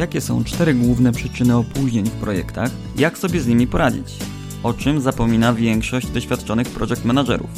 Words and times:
Jakie 0.00 0.20
są 0.20 0.44
cztery 0.44 0.74
główne 0.74 1.12
przyczyny 1.12 1.56
opóźnień 1.56 2.04
w 2.04 2.10
projektach? 2.10 2.70
Jak 2.96 3.18
sobie 3.18 3.40
z 3.40 3.46
nimi 3.46 3.66
poradzić? 3.66 4.06
O 4.62 4.74
czym 4.74 5.00
zapomina 5.00 5.54
większość 5.54 6.06
doświadczonych 6.06 6.68
project 6.68 7.04
managerów? 7.04 7.50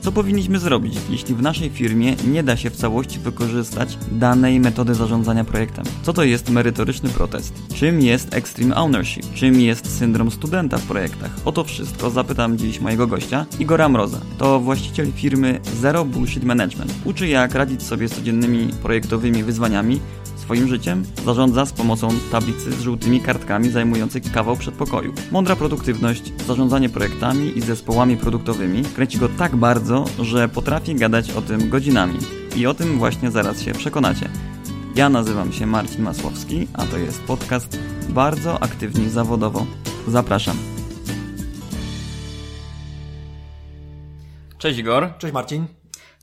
Co 0.00 0.12
powinniśmy 0.12 0.58
zrobić, 0.58 0.94
jeśli 1.10 1.34
w 1.34 1.42
naszej 1.42 1.70
firmie 1.70 2.16
nie 2.28 2.42
da 2.42 2.56
się 2.56 2.70
w 2.70 2.76
całości 2.76 3.18
wykorzystać 3.18 3.98
danej 4.12 4.60
metody 4.60 4.94
zarządzania 4.94 5.44
projektem? 5.44 5.84
Co 6.02 6.12
to 6.12 6.24
jest 6.24 6.50
merytoryczny 6.50 7.08
protest? 7.08 7.54
Czym 7.74 8.00
jest 8.00 8.34
extreme 8.34 8.76
ownership? 8.76 9.34
Czym 9.34 9.60
jest 9.60 9.98
syndrom 9.98 10.30
studenta 10.30 10.78
w 10.78 10.86
projektach? 10.86 11.30
O 11.44 11.52
to 11.52 11.64
wszystko 11.64 12.10
zapytam 12.10 12.58
dziś 12.58 12.80
mojego 12.80 13.06
gościa, 13.06 13.46
Igora 13.58 13.88
Mroza. 13.88 14.20
To 14.38 14.60
właściciel 14.60 15.12
firmy 15.12 15.60
Zero 15.80 16.04
Bullshit 16.04 16.44
Management. 16.44 16.94
Uczy 17.04 17.28
jak 17.28 17.54
radzić 17.54 17.82
sobie 17.82 18.08
z 18.08 18.14
codziennymi 18.14 18.68
projektowymi 18.82 19.42
wyzwaniami, 19.42 20.00
swoim 20.46 20.68
życiem 20.68 21.04
zarządza 21.24 21.66
z 21.66 21.72
pomocą 21.72 22.08
tablicy 22.32 22.72
z 22.72 22.80
żółtymi 22.80 23.20
kartkami 23.20 23.70
zajmującej 23.70 24.22
kawał 24.22 24.56
przedpokoju. 24.56 25.14
Mądra 25.32 25.56
produktywność, 25.56 26.32
zarządzanie 26.46 26.88
projektami 26.88 27.58
i 27.58 27.60
zespołami 27.60 28.16
produktowymi 28.16 28.82
kręci 28.82 29.18
go 29.18 29.28
tak 29.28 29.56
bardzo, 29.56 30.04
że 30.20 30.48
potrafi 30.48 30.94
gadać 30.94 31.30
o 31.30 31.42
tym 31.42 31.70
godzinami. 31.70 32.18
I 32.56 32.66
o 32.66 32.74
tym 32.74 32.98
właśnie 32.98 33.30
zaraz 33.30 33.62
się 33.62 33.72
przekonacie. 33.72 34.28
Ja 34.94 35.08
nazywam 35.08 35.52
się 35.52 35.66
Marcin 35.66 36.02
Masłowski, 36.02 36.68
a 36.72 36.84
to 36.86 36.98
jest 36.98 37.22
podcast 37.22 37.78
Bardzo 38.08 38.62
Aktywni 38.62 39.10
Zawodowo. 39.10 39.66
Zapraszam. 40.08 40.56
Cześć 44.58 44.78
Igor. 44.78 45.08
Cześć 45.18 45.34
Marcin. 45.34 45.66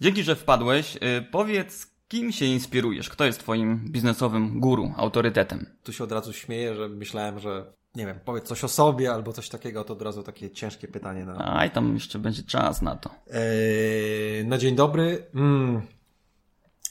Dzięki, 0.02 0.24
że 0.24 0.36
wpadłeś. 0.36 0.96
Y, 0.96 1.00
powiedz, 1.32 1.93
Kim 2.14 2.32
się 2.32 2.46
inspirujesz? 2.46 3.10
Kto 3.10 3.26
jest 3.26 3.40
twoim 3.40 3.80
biznesowym 3.90 4.60
guru, 4.60 4.94
autorytetem? 4.98 5.66
Tu 5.84 5.94
się 5.94 6.04
od 6.04 6.12
razu 6.12 6.34
śmieję, 6.34 6.76
że 6.76 6.90
myślałem, 6.90 7.40
że 7.40 7.66
nie 7.96 8.06
wiem, 8.06 8.20
powiedz 8.26 8.44
coś 8.44 8.64
o 8.64 8.68
sobie 8.68 9.14
albo 9.14 9.34
coś 9.34 9.50
takiego, 9.50 9.84
to 9.84 9.94
od 9.94 10.02
razu 10.02 10.24
takie 10.24 10.50
ciężkie 10.50 10.88
pytanie. 10.88 11.26
Na... 11.26 11.58
Aj, 11.58 11.72
tam 11.72 11.94
jeszcze 11.94 12.20
będzie 12.20 12.44
czas 12.44 12.82
na 12.82 12.96
to. 12.96 13.10
Eee, 13.32 14.48
na 14.48 14.58
dzień 14.58 14.76
dobry. 14.76 15.26
Mm. 15.36 15.82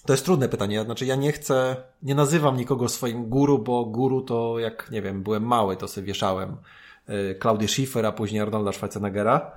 To 0.06 0.12
jest 0.12 0.24
trudne 0.24 0.48
pytanie. 0.48 0.84
Znaczy, 0.84 1.06
ja 1.06 1.16
nie 1.16 1.32
chcę, 1.32 1.76
nie 2.02 2.14
nazywam 2.14 2.56
nikogo 2.56 2.88
swoim 2.88 3.28
guru, 3.28 3.58
bo 3.58 3.84
guru 3.84 4.22
to 4.22 4.58
jak, 4.58 4.90
nie 4.90 5.02
wiem, 5.02 5.22
byłem 5.22 5.42
mały, 5.42 5.76
to 5.76 5.88
sobie 5.88 6.06
wieszałem 6.06 6.56
Klaudię 7.38 7.68
Schiffer, 7.68 8.06
a 8.06 8.12
później 8.12 8.40
Arnolda 8.40 8.72
Schwarzeneggera. 8.72 9.52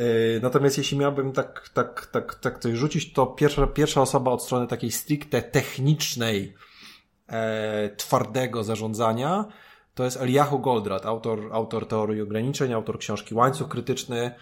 Yy, 0.00 0.40
natomiast 0.42 0.78
jeśli 0.78 0.98
miałbym 0.98 1.32
tak, 1.32 1.68
tak, 1.68 2.06
tak, 2.06 2.34
tak 2.34 2.58
coś 2.58 2.74
rzucić, 2.74 3.12
to 3.12 3.26
pierwsza, 3.26 3.66
pierwsza 3.66 4.02
osoba 4.02 4.30
od 4.30 4.42
strony 4.42 4.66
takiej 4.66 4.90
stricte 4.90 5.42
technicznej, 5.42 6.54
e, 7.28 7.90
twardego 7.96 8.64
zarządzania, 8.64 9.44
to 9.94 10.04
jest 10.04 10.16
Eliahu 10.16 10.58
Goldratt, 10.58 11.06
autor, 11.06 11.48
autor 11.52 11.88
teorii 11.88 12.22
ograniczeń, 12.22 12.72
autor 12.72 12.98
książki 12.98 13.34
Łańcuch 13.34 13.68
Krytyczny, 13.68 14.34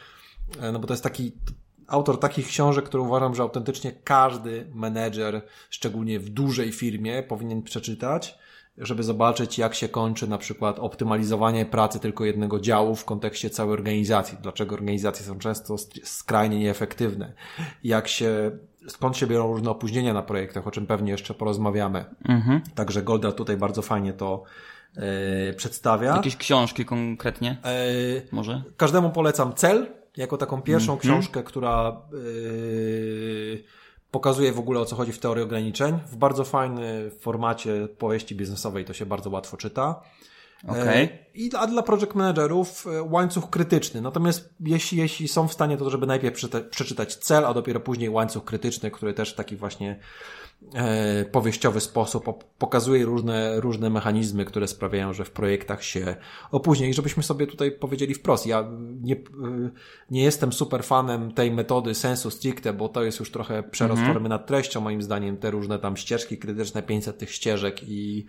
e, 0.60 0.72
no 0.72 0.78
bo 0.78 0.86
to 0.86 0.92
jest 0.92 1.02
taki 1.02 1.32
autor 1.86 2.20
takich 2.20 2.46
książek, 2.46 2.84
które 2.84 3.02
uważam, 3.02 3.34
że 3.34 3.42
autentycznie 3.42 3.92
każdy 3.92 4.70
menedżer, 4.74 5.42
szczególnie 5.70 6.20
w 6.20 6.28
dużej 6.28 6.72
firmie, 6.72 7.22
powinien 7.22 7.62
przeczytać 7.62 8.38
żeby 8.80 9.02
zobaczyć, 9.02 9.58
jak 9.58 9.74
się 9.74 9.88
kończy 9.88 10.28
na 10.28 10.38
przykład 10.38 10.78
optymalizowanie 10.78 11.66
pracy 11.66 12.00
tylko 12.00 12.24
jednego 12.24 12.60
działu 12.60 12.96
w 12.96 13.04
kontekście 13.04 13.50
całej 13.50 13.72
organizacji. 13.72 14.38
Dlaczego 14.42 14.74
organizacje 14.74 15.26
są 15.26 15.38
często 15.38 15.76
skrajnie 16.02 16.58
nieefektywne. 16.58 17.32
Jak 17.84 18.08
się, 18.08 18.50
skąd 18.88 19.16
się 19.16 19.26
biorą 19.26 19.46
różne 19.52 19.70
opóźnienia 19.70 20.14
na 20.14 20.22
projektach, 20.22 20.66
o 20.66 20.70
czym 20.70 20.86
pewnie 20.86 21.12
jeszcze 21.12 21.34
porozmawiamy. 21.34 22.04
Mhm. 22.28 22.60
Także 22.74 23.02
Golda 23.02 23.32
tutaj 23.32 23.56
bardzo 23.56 23.82
fajnie 23.82 24.12
to 24.12 24.42
e, 24.96 25.52
przedstawia. 25.52 26.16
Jakieś 26.16 26.36
książki 26.36 26.84
konkretnie? 26.84 27.56
E, 27.64 27.76
Może? 28.32 28.62
Każdemu 28.76 29.10
polecam 29.10 29.54
Cel, 29.54 29.86
jako 30.16 30.36
taką 30.36 30.62
pierwszą 30.62 30.92
mhm. 30.92 31.00
książkę, 31.00 31.42
która 31.42 32.02
e, 32.12 32.18
pokazuje 34.10 34.52
w 34.52 34.58
ogóle 34.58 34.80
o 34.80 34.84
co 34.84 34.96
chodzi 34.96 35.12
w 35.12 35.18
teorii 35.18 35.44
ograniczeń. 35.44 35.98
W 36.06 36.16
bardzo 36.16 36.44
fajny 36.44 37.10
formacie 37.20 37.88
powieści 37.98 38.34
biznesowej 38.34 38.84
to 38.84 38.92
się 38.92 39.06
bardzo 39.06 39.30
łatwo 39.30 39.56
czyta. 39.56 40.02
Okay. 40.66 41.08
I 41.34 41.50
a 41.56 41.66
dla 41.66 41.82
project 41.82 42.14
managerów 42.14 42.86
e, 42.86 43.02
łańcuch 43.02 43.50
krytyczny. 43.50 44.00
Natomiast 44.00 44.54
jeśli, 44.60 44.98
jeśli 44.98 45.28
są 45.28 45.48
w 45.48 45.52
stanie, 45.52 45.76
to 45.76 45.90
żeby 45.90 46.06
najpierw 46.06 46.40
przeczytać 46.70 47.16
cel, 47.16 47.44
a 47.44 47.54
dopiero 47.54 47.80
później 47.80 48.10
łańcuch 48.10 48.44
krytyczny, 48.44 48.90
który 48.90 49.14
też 49.14 49.34
taki 49.34 49.56
właśnie 49.56 49.90
e, 49.90 49.98
powieściowy 51.32 51.80
sposób 51.80 52.44
pokazuje 52.58 53.04
różne, 53.04 53.60
różne 53.60 53.90
mechanizmy, 53.90 54.44
które 54.44 54.68
sprawiają, 54.68 55.12
że 55.12 55.24
w 55.24 55.30
projektach 55.30 55.84
się 55.84 56.16
opóźnia. 56.50 56.86
I 56.86 56.94
żebyśmy 56.94 57.22
sobie 57.22 57.46
tutaj 57.46 57.72
powiedzieli 57.72 58.14
wprost, 58.14 58.46
ja 58.46 58.68
nie, 59.00 59.14
e, 59.14 59.18
nie 60.10 60.22
jestem 60.22 60.52
super 60.52 60.84
fanem 60.84 61.32
tej 61.32 61.52
metody 61.52 61.94
sensu 61.94 62.30
stricte, 62.30 62.72
bo 62.72 62.88
to 62.88 63.04
jest 63.04 63.20
już 63.20 63.30
trochę 63.30 63.62
przerost 63.62 63.98
mhm. 63.98 64.14
formy 64.14 64.28
nad 64.28 64.46
treścią, 64.46 64.80
moim 64.80 65.02
zdaniem, 65.02 65.36
te 65.36 65.50
różne 65.50 65.78
tam 65.78 65.96
ścieżki 65.96 66.38
krytyczne, 66.38 66.82
500 66.82 67.18
tych 67.18 67.32
ścieżek 67.32 67.82
i 67.82 68.26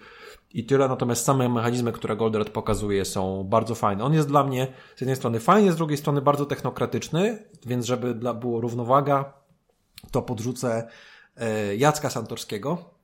i 0.54 0.66
tyle, 0.66 0.88
natomiast 0.88 1.26
same 1.26 1.50
mechanizmy, 1.50 1.92
które 1.92 2.16
Goldratt 2.16 2.50
pokazuje 2.50 3.06
są 3.06 3.44
bardzo 3.44 3.76
fajne. 3.76 4.04
On 4.04 4.14
jest 4.14 4.28
dla 4.28 4.44
mnie 4.44 4.68
z 4.96 5.02
jednej 5.02 5.16
strony 5.16 5.40
fajny, 5.40 5.72
z 5.72 5.76
drugiej 5.76 5.98
strony 5.98 6.22
bardzo 6.22 6.46
technokratyczny, 6.46 7.46
więc 7.66 7.86
żeby 7.86 8.16
dla, 8.16 8.34
było 8.34 8.62
równowaga, 8.62 9.34
to 10.12 10.22
podrzucę 10.22 10.70
e, 10.78 10.88
Jacka 11.78 12.10
Santorskiego. 12.10 13.00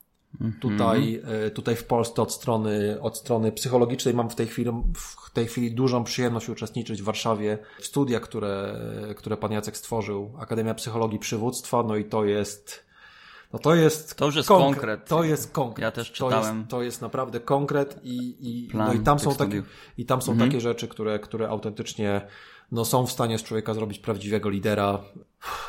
Tutaj, 0.60 1.22
e, 1.46 1.50
tutaj 1.50 1.76
w 1.76 1.84
Polsce 1.84 2.22
od 2.22 2.32
strony, 2.32 3.00
od 3.00 3.18
strony 3.18 3.52
psychologicznej 3.52 4.14
mam 4.14 4.30
w 4.30 4.34
tej 4.34 4.46
chwili, 4.46 4.70
w 5.26 5.30
tej 5.30 5.46
chwili 5.46 5.74
dużą 5.74 6.04
przyjemność 6.04 6.48
uczestniczyć 6.48 7.02
w 7.02 7.04
Warszawie 7.04 7.58
w 7.80 7.86
studiach, 7.86 8.22
które, 8.22 8.80
które 9.16 9.36
pan 9.36 9.52
Jacek 9.52 9.76
stworzył, 9.76 10.32
Akademia 10.38 10.74
Psychologii 10.74 11.18
Przywództwa, 11.18 11.82
no 11.82 11.96
i 11.96 12.04
to 12.04 12.24
jest 12.24 12.86
no 13.52 13.58
to 13.58 13.74
jest. 13.74 14.14
To 14.14 14.26
już 14.26 14.36
jest 14.36 14.48
konkret. 14.48 14.74
konkret. 14.74 15.08
To 15.08 15.24
jest 15.24 15.52
konkret. 15.52 15.82
Ja 15.82 15.90
też 15.90 16.12
czytałem. 16.12 16.42
To 16.42 16.56
jest, 16.56 16.70
to 16.70 16.82
jest 16.82 17.02
naprawdę 17.02 17.40
konkret 17.40 18.00
i, 18.02 18.36
i, 18.40 18.68
no 18.74 18.92
i 18.92 19.00
tam 19.00 19.18
są 19.18 19.34
takie, 19.34 19.62
i 19.98 20.06
tam 20.06 20.22
są 20.22 20.32
mhm. 20.32 20.50
takie 20.50 20.60
rzeczy, 20.60 20.88
które, 20.88 21.18
które 21.18 21.48
autentycznie 21.48 22.26
no, 22.72 22.84
są 22.84 23.06
w 23.06 23.12
stanie 23.12 23.38
z 23.38 23.42
człowieka 23.42 23.74
zrobić 23.74 23.98
prawdziwego 23.98 24.48
lidera. 24.48 24.98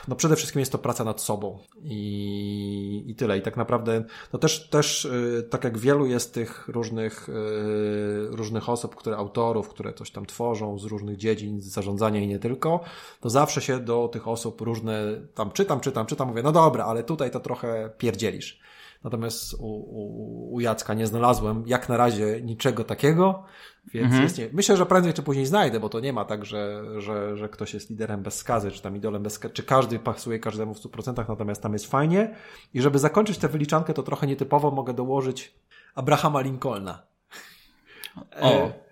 No 0.08 0.16
przede 0.16 0.36
wszystkim 0.36 0.60
jest 0.60 0.72
to 0.72 0.78
praca 0.78 1.04
nad 1.04 1.22
sobą 1.22 1.60
i, 1.82 3.04
i 3.08 3.16
tyle. 3.16 3.38
I 3.38 3.42
tak 3.42 3.58
naprawdę, 3.58 4.04
no 4.34 4.40
też, 4.40 4.70
też 4.70 5.06
y, 5.06 5.48
tak 5.50 5.64
jak 5.64 5.78
wielu 5.78 6.06
jest 6.06 6.34
tych 6.34 6.68
różnych, 6.68 7.30
y, 7.30 8.28
różnych 8.32 8.70
osób, 8.70 8.96
które 8.96 9.18
autorów, 9.18 9.70
które 9.70 9.94
coś 9.94 10.12
tam 10.12 10.26
tworzą 10.26 10.80
z 10.80 10.84
różnych 10.84 11.18
dziedzin, 11.18 11.62
z 11.62 11.66
zarządzania 11.66 12.20
i 12.20 12.28
nie 12.28 12.40
tylko, 12.40 12.80
to 13.22 13.30
zawsze 13.30 13.62
się 13.62 13.80
do 13.80 14.08
tych 14.08 14.28
osób 14.28 14.62
różne 14.62 15.22
tam 15.34 15.52
czytam, 15.52 15.80
czytam, 15.80 16.06
czytam, 16.06 16.28
mówię, 16.28 16.44
no 16.44 16.52
dobra, 16.52 16.86
ale 16.86 17.04
tutaj 17.04 17.32
to 17.32 17.40
trochę 17.40 17.90
pierdzielisz. 17.98 18.60
Natomiast 19.04 19.54
u, 19.54 19.68
u, 19.68 20.54
u 20.54 20.60
Jacka 20.60 20.94
nie 20.94 21.08
znalazłem 21.08 21.64
jak 21.68 21.90
na 21.90 21.98
razie 21.98 22.42
niczego 22.42 22.84
takiego, 22.84 23.44
więc 23.94 24.06
mhm. 24.06 24.24
jest 24.24 24.38
nie... 24.38 24.50
myślę, 24.54 24.78
że 24.78 24.86
prędzej 24.86 25.14
czy 25.14 25.24
później 25.24 25.46
znajdę, 25.46 25.80
bo 25.80 25.90
to 25.90 26.00
nie 26.00 26.14
ma 26.14 26.26
tak, 26.26 26.46
że, 26.46 26.84
że, 27.02 27.38
że 27.38 27.50
ktoś 27.50 27.74
jest 27.74 27.90
liderem 27.90 28.24
bez 28.24 28.36
skazy, 28.36 28.72
czy 28.72 28.82
tam 28.82 28.96
idolem 28.96 29.24
bez 29.24 29.34
skazy, 29.34 29.54
czy 29.54 29.64
każdy 29.64 30.00
pasuje 30.00 30.40
każdemu 30.40 30.74
w 30.74 30.80
100%, 30.80 31.30
natomiast 31.30 31.62
tam 31.62 31.74
jest 31.74 31.88
fajnie. 31.88 32.36
I 32.74 32.82
żeby 32.82 33.00
zakończyć 33.00 33.38
tę 33.38 33.48
wyliczankę, 33.48 33.94
to 33.94 34.04
trochę 34.04 34.28
nietypowo 34.28 34.72
mogę 34.72 34.94
dołożyć 34.94 35.56
Abrahama 35.96 36.42
Lincolna. 36.42 37.04
O. 38.42 38.52
E, 38.52 38.87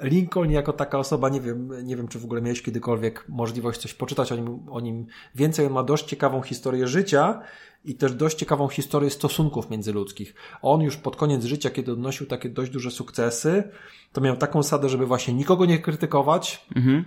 Lincoln 0.00 0.50
jako 0.50 0.72
taka 0.72 0.98
osoba, 0.98 1.28
nie 1.28 1.40
wiem, 1.40 1.86
nie 1.86 1.96
wiem, 1.96 2.08
czy 2.08 2.18
w 2.18 2.24
ogóle 2.24 2.42
miałeś 2.42 2.62
kiedykolwiek 2.62 3.24
możliwość 3.28 3.80
coś 3.80 3.94
poczytać 3.94 4.32
o 4.32 4.36
nim, 4.36 4.68
o 4.70 4.80
nim 4.80 5.06
więcej. 5.34 5.66
On 5.66 5.72
ma 5.72 5.82
dość 5.82 6.04
ciekawą 6.04 6.42
historię 6.42 6.86
życia 6.86 7.42
i 7.84 7.94
też 7.94 8.14
dość 8.14 8.36
ciekawą 8.36 8.68
historię 8.68 9.10
stosunków 9.10 9.70
międzyludzkich. 9.70 10.34
On 10.62 10.80
już 10.80 10.96
pod 10.96 11.16
koniec 11.16 11.44
życia, 11.44 11.70
kiedy 11.70 11.92
odnosił 11.92 12.26
takie 12.26 12.48
dość 12.48 12.70
duże 12.70 12.90
sukcesy, 12.90 13.70
to 14.12 14.20
miał 14.20 14.36
taką 14.36 14.62
sadę, 14.62 14.88
żeby 14.88 15.06
właśnie 15.06 15.34
nikogo 15.34 15.64
nie 15.64 15.78
krytykować, 15.78 16.66
mhm. 16.76 17.04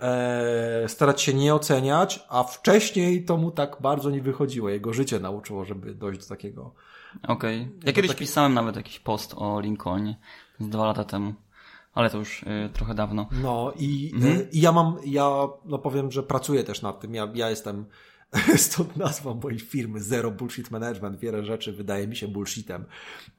e, 0.00 0.88
starać 0.88 1.22
się 1.22 1.34
nie 1.34 1.54
oceniać, 1.54 2.24
a 2.28 2.42
wcześniej 2.42 3.24
to 3.24 3.36
mu 3.36 3.50
tak 3.50 3.76
bardzo 3.80 4.10
nie 4.10 4.22
wychodziło. 4.22 4.68
Jego 4.68 4.92
życie 4.92 5.20
nauczyło, 5.20 5.64
żeby 5.64 5.94
dojść 5.94 6.20
do 6.20 6.26
takiego. 6.26 6.74
Okej. 7.22 7.60
Okay. 7.62 7.72
Ja 7.84 7.92
kiedyś 7.92 8.10
taki... 8.10 8.20
pisałem 8.20 8.54
nawet 8.54 8.76
jakiś 8.76 8.98
post 8.98 9.34
o 9.36 9.60
Lincolnie 9.60 10.16
z 10.60 10.68
dwa 10.68 10.86
lata 10.86 11.04
temu 11.04 11.34
ale 11.96 12.10
to 12.10 12.18
już 12.18 12.42
y, 12.42 12.70
trochę 12.72 12.94
dawno. 12.94 13.28
No 13.42 13.72
i, 13.76 14.12
mhm. 14.14 14.36
y, 14.36 14.48
ja 14.52 14.72
mam, 14.72 14.96
ja 15.04 15.30
no 15.64 15.78
powiem, 15.78 16.12
że 16.12 16.22
pracuję 16.22 16.64
też 16.64 16.82
nad 16.82 17.00
tym. 17.00 17.14
Ja, 17.14 17.28
ja 17.34 17.50
jestem, 17.50 17.86
stąd 18.56 18.96
nazwa 18.96 19.34
mojej 19.34 19.58
firmy 19.58 20.00
Zero 20.00 20.30
Bullshit 20.30 20.70
Management. 20.70 21.18
Wiele 21.18 21.44
rzeczy 21.44 21.72
wydaje 21.72 22.08
mi 22.08 22.16
się 22.16 22.28
bullshitem. 22.28 22.84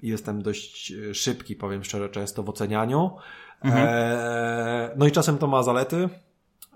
Jestem 0.04 0.42
dość 0.42 0.92
y, 0.92 1.16
szybki, 1.16 1.56
powiem 1.56 1.84
szczerze, 1.84 2.10
często 2.10 2.44
w 2.44 2.50
ocenianiu. 2.50 3.12
Mhm. 3.62 3.88
E, 3.90 4.92
no 4.98 5.08
i 5.08 5.12
czasem 5.12 5.38
to 5.38 5.48
ma 5.48 5.64
zalety. 5.64 6.10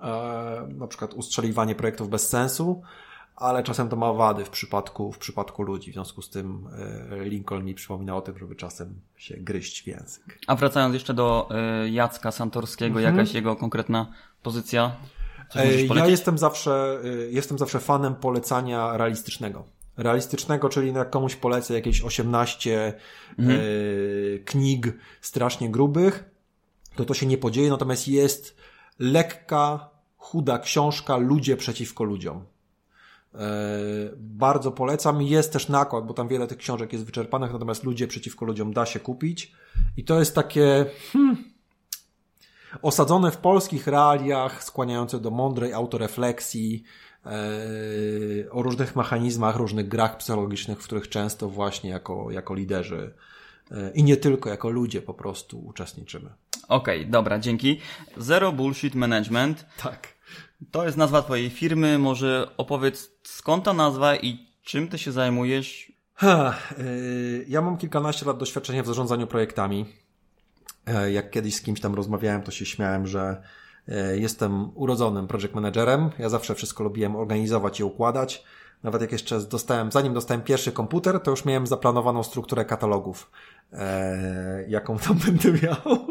E, 0.02 0.68
na 0.78 0.88
przykład 0.88 1.14
ustrzeliwanie 1.14 1.76
projektów 1.76 2.10
bez 2.10 2.30
sensu 2.30 2.82
ale 3.42 3.64
czasem 3.64 3.90
to 3.90 3.96
ma 3.96 4.14
wady 4.14 4.46
w 4.46 4.50
przypadku, 4.50 5.12
w 5.12 5.18
przypadku 5.18 5.64
ludzi. 5.64 5.92
W 5.92 5.94
związku 5.94 6.22
z 6.22 6.30
tym 6.30 6.68
e, 7.12 7.26
Lincoln 7.26 7.66
mi 7.66 7.76
przypomina 7.76 8.16
o 8.16 8.22
tym, 8.22 8.38
żeby 8.38 8.56
czasem 8.56 9.02
się 9.18 9.38
gryźć 9.38 9.84
w 9.84 9.88
język. 9.88 10.40
A 10.48 10.56
wracając 10.56 10.94
jeszcze 10.94 11.14
do 11.14 11.50
e, 11.52 11.90
Jacka 11.90 12.32
Santorskiego, 12.32 13.00
mhm. 13.00 13.18
jakaś 13.18 13.34
jego 13.34 13.56
konkretna 13.56 14.12
pozycja? 14.44 14.96
E, 15.56 15.86
ja 15.86 16.08
jestem 16.08 16.38
zawsze, 16.38 17.02
jestem 17.30 17.58
zawsze 17.58 17.80
fanem 17.80 18.16
polecania 18.16 18.98
realistycznego. 18.98 19.64
Realistycznego, 19.98 20.70
czyli 20.70 20.94
jak 20.94 21.10
komuś 21.10 21.36
polecę 21.36 21.74
jakieś 21.74 22.02
18 22.02 22.94
mhm. 23.40 23.60
knig 24.46 24.88
strasznie 25.22 25.70
grubych, 25.70 26.24
to 26.96 27.06
to 27.06 27.14
się 27.14 27.26
nie 27.26 27.38
podzieje, 27.38 27.70
natomiast 27.70 28.08
jest 28.08 28.58
lekka, 29.00 29.90
chuda 30.18 30.60
książka 30.60 31.18
Ludzie 31.18 31.58
przeciwko 31.58 32.04
ludziom. 32.04 32.46
E, 33.36 33.40
bardzo 34.18 34.72
polecam. 34.72 35.22
Jest 35.22 35.54
też 35.54 35.70
nakład, 35.70 36.06
bo 36.06 36.14
tam 36.14 36.28
wiele 36.28 36.48
tych 36.48 36.58
książek 36.58 36.94
jest 36.94 37.06
wyczerpanych, 37.06 37.54
natomiast 37.54 37.84
ludzie 37.84 38.08
przeciwko 38.08 38.46
ludziom 38.46 38.74
da 38.74 38.86
się 38.86 39.00
kupić. 39.00 39.52
I 39.98 40.04
to 40.04 40.20
jest 40.20 40.36
takie 40.36 40.86
hmm, 41.14 41.38
osadzone 42.82 43.32
w 43.32 43.38
polskich 43.38 43.88
realiach, 43.88 44.64
skłaniające 44.64 45.20
do 45.20 45.32
mądrej 45.32 45.74
autorefleksji, 45.74 46.84
e, 47.26 47.32
o 48.52 48.62
różnych 48.62 48.96
mechanizmach, 48.96 49.56
różnych 49.56 49.88
grach 49.88 50.18
psychologicznych, 50.18 50.82
w 50.82 50.84
których 50.84 51.10
często 51.10 51.50
właśnie 51.50 51.90
jako, 51.90 52.32
jako 52.32 52.54
liderzy 52.54 53.14
e, 53.72 53.92
i 53.92 54.04
nie 54.04 54.18
tylko 54.18 54.50
jako 54.50 54.70
ludzie 54.70 55.02
po 55.02 55.14
prostu 55.14 55.66
uczestniczymy. 55.66 56.30
Okej, 56.68 57.00
okay, 57.00 57.12
dobra, 57.12 57.40
dzięki. 57.40 57.80
Zero 58.18 58.52
Bullshit 58.52 58.96
Management. 58.96 59.66
Tak. 59.84 60.11
To 60.72 60.86
jest 60.86 60.98
nazwa 60.98 61.22
twojej 61.22 61.50
firmy. 61.50 62.00
Może 62.00 62.48
opowiedz 62.58 63.12
skąd 63.24 63.66
ta 63.66 63.74
nazwa 63.74 64.16
i 64.16 64.48
czym 64.64 64.88
ty 64.88 64.98
się 64.98 65.12
zajmujesz? 65.12 65.92
Ha, 66.14 66.56
yy, 66.78 67.46
ja 67.48 67.62
mam 67.62 67.78
kilkanaście 67.78 68.26
lat 68.26 68.38
doświadczenia 68.38 68.84
w 68.84 68.88
zarządzaniu 68.88 69.28
projektami. 69.28 69.86
Yy, 70.88 71.12
jak 71.12 71.32
kiedyś 71.32 71.56
z 71.56 71.62
kimś 71.62 71.80
tam 71.80 71.96
rozmawiałem, 71.96 72.42
to 72.42 72.52
się 72.52 72.66
śmiałem, 72.66 73.08
że 73.08 73.44
yy, 73.88 74.20
jestem 74.20 74.78
urodzonym 74.78 75.28
project 75.28 75.54
managerem. 75.54 76.10
Ja 76.20 76.30
zawsze 76.30 76.56
wszystko 76.56 76.84
lubiłem 76.84 77.16
organizować 77.16 77.80
i 77.80 77.84
układać. 77.84 78.44
Nawet 78.84 79.02
jak 79.02 79.12
jeszcze 79.12 79.40
dostałem, 79.40 79.92
zanim 79.92 80.14
dostałem 80.14 80.44
pierwszy 80.44 80.72
komputer, 80.72 81.20
to 81.20 81.32
już 81.32 81.46
miałem 81.46 81.68
zaplanowaną 81.68 82.24
strukturę 82.24 82.66
katalogów, 82.66 83.32
e, 83.74 84.66
jaką 84.68 84.98
tam 84.98 85.18
będę 85.26 85.52
miał. 85.52 86.08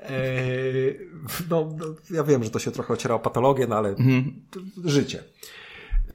E, 0.00 0.22
no, 1.50 1.68
no, 1.78 1.86
ja 2.10 2.24
wiem, 2.24 2.44
że 2.44 2.50
to 2.50 2.58
się 2.58 2.70
trochę 2.70 2.94
ociera 2.94 3.14
o 3.14 3.18
patologię, 3.18 3.66
no 3.66 3.76
ale 3.76 3.88
mhm. 3.88 4.42
życie. 4.84 5.22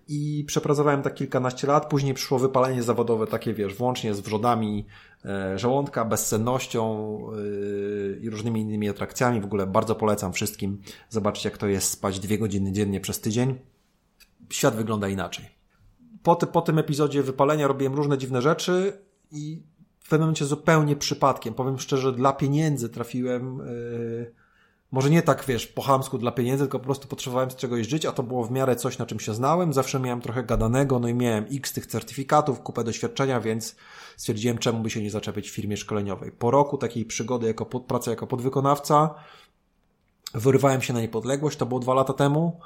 I 0.07 0.43
przepracowałem 0.47 1.01
tak 1.01 1.13
kilkanaście 1.13 1.67
lat, 1.67 1.89
później 1.89 2.13
przyszło 2.13 2.39
wypalenie 2.39 2.83
zawodowe 2.83 3.27
takie, 3.27 3.53
wiesz, 3.53 3.75
włącznie 3.75 4.13
z 4.13 4.19
wrzodami 4.19 4.85
e, 5.25 5.59
żołądka, 5.59 6.05
bezsennością 6.05 7.17
e, 7.19 8.19
i 8.19 8.29
różnymi 8.29 8.61
innymi 8.61 8.89
atrakcjami. 8.89 9.41
W 9.41 9.45
ogóle 9.45 9.67
bardzo 9.67 9.95
polecam 9.95 10.33
wszystkim 10.33 10.81
zobaczyć, 11.09 11.45
jak 11.45 11.57
to 11.57 11.67
jest 11.67 11.91
spać 11.91 12.19
dwie 12.19 12.37
godziny 12.37 12.71
dziennie 12.71 12.99
przez 12.99 13.21
tydzień. 13.21 13.59
Świat 14.49 14.75
wygląda 14.75 15.07
inaczej 15.07 15.56
po, 16.27 16.35
po 16.35 16.61
tym 16.61 16.79
epizodzie 16.79 17.23
wypalenia 17.23 17.67
robiłem 17.67 17.93
różne 17.93 18.17
dziwne 18.17 18.41
rzeczy 18.41 19.01
i 19.31 19.63
w 19.99 20.09
pewnym 20.09 20.21
momencie 20.21 20.45
zupełnie 20.45 20.95
przypadkiem, 20.95 21.53
powiem 21.53 21.79
szczerze, 21.79 22.13
dla 22.13 22.33
pieniędzy 22.33 22.89
trafiłem, 22.89 23.57
yy, 23.57 24.33
może 24.91 25.09
nie 25.09 25.21
tak, 25.21 25.45
wiesz, 25.47 25.67
po 25.67 25.81
chamsku 25.81 26.17
dla 26.17 26.31
pieniędzy, 26.31 26.63
tylko 26.63 26.79
po 26.79 26.85
prostu 26.85 27.07
potrzebowałem 27.07 27.51
z 27.51 27.55
czegoś 27.55 27.87
żyć, 27.87 28.05
a 28.05 28.11
to 28.11 28.23
było 28.23 28.43
w 28.43 28.51
miarę 28.51 28.75
coś, 28.75 28.97
na 28.97 29.05
czym 29.05 29.19
się 29.19 29.33
znałem, 29.33 29.73
zawsze 29.73 29.99
miałem 29.99 30.21
trochę 30.21 30.43
gadanego, 30.43 30.99
no 30.99 31.07
i 31.07 31.13
miałem 31.13 31.45
x 31.51 31.73
tych 31.73 31.85
certyfikatów, 31.85 32.61
kupę 32.61 32.83
doświadczenia, 32.83 33.39
więc 33.39 33.75
stwierdziłem, 34.17 34.57
czemu 34.57 34.79
by 34.79 34.89
się 34.89 35.01
nie 35.01 35.11
zaczepić 35.11 35.49
w 35.49 35.53
firmie 35.53 35.77
szkoleniowej. 35.77 36.31
Po 36.31 36.51
roku 36.51 36.77
takiej 36.77 37.05
przygody 37.05 37.47
jako 37.47 37.65
pod, 37.65 37.85
praca 37.85 38.11
jako 38.11 38.27
podwykonawca, 38.27 39.15
wyrywałem 40.33 40.81
się 40.81 40.93
na 40.93 41.01
niepodległość, 41.01 41.57
to 41.57 41.65
było 41.65 41.79
dwa 41.79 41.93
lata 41.93 42.13
temu, 42.13 42.59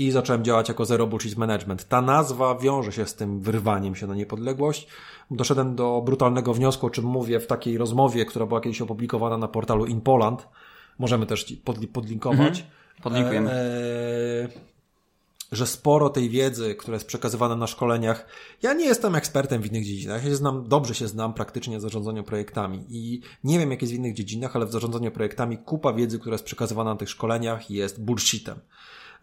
i 0.00 0.10
zacząłem 0.10 0.44
działać 0.44 0.68
jako 0.68 0.84
Zero 0.84 1.06
Bullshit 1.06 1.36
Management. 1.36 1.88
Ta 1.88 2.02
nazwa 2.02 2.54
wiąże 2.54 2.92
się 2.92 3.06
z 3.06 3.14
tym 3.14 3.40
wyrwaniem 3.40 3.94
się 3.94 4.06
na 4.06 4.14
niepodległość. 4.14 4.86
Doszedłem 5.30 5.76
do 5.76 6.02
brutalnego 6.04 6.54
wniosku, 6.54 6.86
o 6.86 6.90
czym 6.90 7.04
mówię 7.04 7.40
w 7.40 7.46
takiej 7.46 7.78
rozmowie, 7.78 8.24
która 8.24 8.46
była 8.46 8.60
kiedyś 8.60 8.80
opublikowana 8.80 9.38
na 9.38 9.48
portalu 9.48 9.86
In 9.86 10.00
Poland. 10.00 10.48
Możemy 10.98 11.26
też 11.26 11.56
podlinkować. 11.92 12.60
Mhm. 12.60 12.66
Podlinkujemy. 13.02 13.50
Eee, 13.52 14.48
że 15.52 15.66
sporo 15.66 16.08
tej 16.08 16.28
wiedzy, 16.28 16.74
która 16.74 16.94
jest 16.94 17.06
przekazywana 17.06 17.56
na 17.56 17.66
szkoleniach, 17.66 18.26
ja 18.62 18.72
nie 18.72 18.84
jestem 18.84 19.14
ekspertem 19.14 19.62
w 19.62 19.66
innych 19.66 19.84
dziedzinach, 19.84 20.24
ja 20.24 20.30
się 20.30 20.36
znam, 20.36 20.68
dobrze 20.68 20.94
się 20.94 21.08
znam 21.08 21.34
praktycznie 21.34 21.78
w 21.78 21.80
zarządzaniu 21.80 22.24
projektami 22.24 22.84
i 22.88 23.20
nie 23.44 23.58
wiem 23.58 23.70
jak 23.70 23.82
jest 23.82 23.94
w 23.94 23.96
innych 23.96 24.14
dziedzinach, 24.14 24.56
ale 24.56 24.66
w 24.66 24.72
zarządzaniu 24.72 25.10
projektami 25.10 25.58
kupa 25.58 25.92
wiedzy, 25.92 26.18
która 26.18 26.34
jest 26.34 26.44
przekazywana 26.44 26.90
na 26.90 26.96
tych 26.96 27.10
szkoleniach 27.10 27.70
jest 27.70 28.04
bullshitem. 28.04 28.58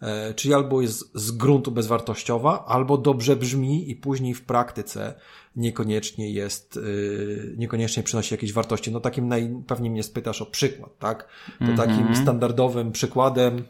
E, 0.02 0.34
czyli 0.34 0.54
albo 0.54 0.82
jest 0.82 1.12
z 1.14 1.32
gruntu 1.32 1.72
bezwartościowa, 1.72 2.66
albo 2.66 2.98
dobrze 2.98 3.36
brzmi 3.36 3.92
i 3.92 3.96
później 3.96 4.34
w 4.34 4.42
praktyce 4.42 5.14
niekoniecznie 5.56 6.32
jest, 6.32 6.78
e, 6.78 7.58
niekoniecznie 7.58 8.04
przynosi 8.04 8.34
jakieś 8.34 8.54
wartości. 8.54 8.92
No 8.92 9.00
takim 9.00 9.28
najpewniej 9.28 9.92
mnie 9.92 10.04
spytasz 10.04 10.42
o 10.42 10.46
przykład, 10.46 10.98
tak? 11.00 11.28
To 11.60 11.66
mm 11.66 11.76
-hmm. 11.76 11.78
takim 11.78 12.16
standardowym 12.16 12.92
przykładem, 12.92 13.64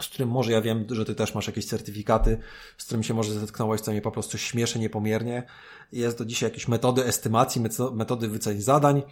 z 0.00 0.08
którym 0.08 0.28
może 0.28 0.52
ja 0.52 0.60
wiem, 0.60 0.86
że 0.90 1.04
ty 1.04 1.14
też 1.14 1.34
masz 1.34 1.46
jakieś 1.46 1.66
certyfikaty, 1.66 2.38
z 2.78 2.84
którym 2.84 3.02
się 3.02 3.14
może 3.14 3.32
zetknąłeś, 3.32 3.80
co 3.80 3.90
mnie 3.90 4.02
po 4.02 4.10
prostu 4.10 4.38
śmieszy 4.38 4.78
niepomiernie. 4.78 5.42
Jest 5.92 6.18
do 6.18 6.24
dzisiaj 6.24 6.50
jakieś 6.50 6.68
metody 6.68 7.04
estymacji, 7.04 7.62
metody 7.92 8.28
wyceń 8.28 8.60
zadań, 8.60 9.02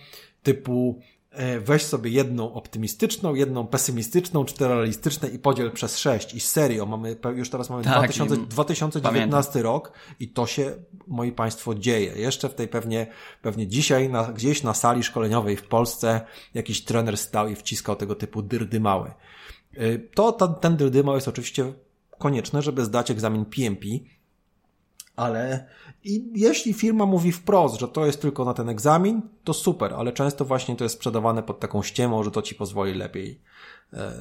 typu 0.43 1.01
weź 1.61 1.83
sobie 1.83 2.11
jedną 2.11 2.53
optymistyczną, 2.53 3.35
jedną 3.35 3.67
pesymistyczną, 3.67 4.45
cztery 4.45 4.75
realistyczne 4.75 5.29
i 5.29 5.39
podziel 5.39 5.73
przez 5.73 5.99
sześć. 5.99 6.35
I 6.35 6.41
serio, 6.41 6.87
mamy, 6.87 7.17
już 7.37 7.51
teraz 7.51 7.71
mamy 7.71 7.85
tak, 7.85 7.95
2000, 7.95 8.37
2019 8.37 9.53
pamiętam. 9.53 9.73
rok 9.73 9.93
i 10.21 10.29
to 10.29 10.47
się, 10.47 10.73
moi 11.07 11.33
Państwo, 11.33 11.75
dzieje. 11.75 12.13
Jeszcze 12.17 12.49
w 12.49 12.55
tej 12.55 12.69
pewnie, 12.69 13.07
pewnie 13.43 13.67
dzisiaj 13.67 14.09
na, 14.09 14.25
gdzieś 14.25 14.63
na 14.63 14.75
sali 14.75 15.03
szkoleniowej 15.03 15.57
w 15.57 15.69
Polsce 15.69 16.21
jakiś 16.55 16.85
trener 16.85 17.17
stał 17.17 17.49
i 17.49 17.55
wciskał 17.55 17.97
tego 17.97 18.15
typu 18.15 18.43
dyrdymały. 18.43 19.11
E, 19.77 19.99
to, 19.99 20.33
ten, 20.33 20.55
ten 20.55 20.77
dyrdymał 20.77 21.15
jest 21.15 21.29
oczywiście 21.29 21.73
konieczne, 22.19 22.63
żeby 22.63 22.85
zdać 22.85 23.11
egzamin 23.11 23.45
PMP, 23.45 23.87
Ale 25.19 25.67
i 26.05 26.33
jeśli 26.35 26.73
firma 26.73 27.07
mówi 27.07 27.33
wprost, 27.33 27.81
że 27.81 27.89
to 27.89 28.07
jest 28.07 28.23
tylko 28.23 28.45
na 28.45 28.55
ten 28.55 28.69
egzamin, 28.69 29.23
to 29.45 29.55
super, 29.55 29.95
ale 29.95 30.13
często 30.13 30.45
właśnie 30.45 30.77
to 30.77 30.85
jest 30.85 30.97
sprzedawane 30.97 31.43
pod 31.43 31.61
taką 31.61 31.83
ściemą, 31.83 32.23
że 32.23 32.31
to 32.31 32.43
ci 32.43 32.55
pozwoli 32.55 32.95
lepiej 32.95 33.43
e, 33.93 34.13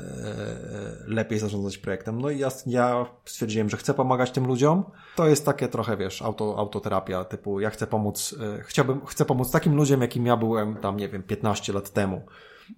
lepiej 1.07 1.39
zarządzać 1.39 1.77
projektem. 1.77 2.21
No 2.21 2.29
i 2.29 2.39
ja, 2.39 2.49
ja 2.65 3.05
stwierdziłem, 3.25 3.69
że 3.69 3.77
chcę 3.77 3.93
pomagać 3.93 4.31
tym 4.31 4.47
ludziom. 4.47 4.83
To 5.15 5.27
jest 5.27 5.45
takie 5.45 5.67
trochę, 5.67 5.97
wiesz, 5.97 6.21
auto, 6.21 6.57
autoterapia, 6.57 7.23
typu 7.23 7.59
ja 7.59 7.69
chcę 7.69 7.87
pomóc, 7.87 8.35
e, 8.41 8.63
chciałbym, 8.63 9.05
chcę 9.05 9.25
pomóc 9.25 9.51
takim 9.51 9.75
ludziom, 9.75 10.01
jakim 10.01 10.25
ja 10.25 10.37
byłem 10.37 10.75
tam, 10.75 10.97
nie 10.97 11.09
wiem, 11.09 11.23
15 11.23 11.73
lat 11.73 11.89
temu. 11.89 12.21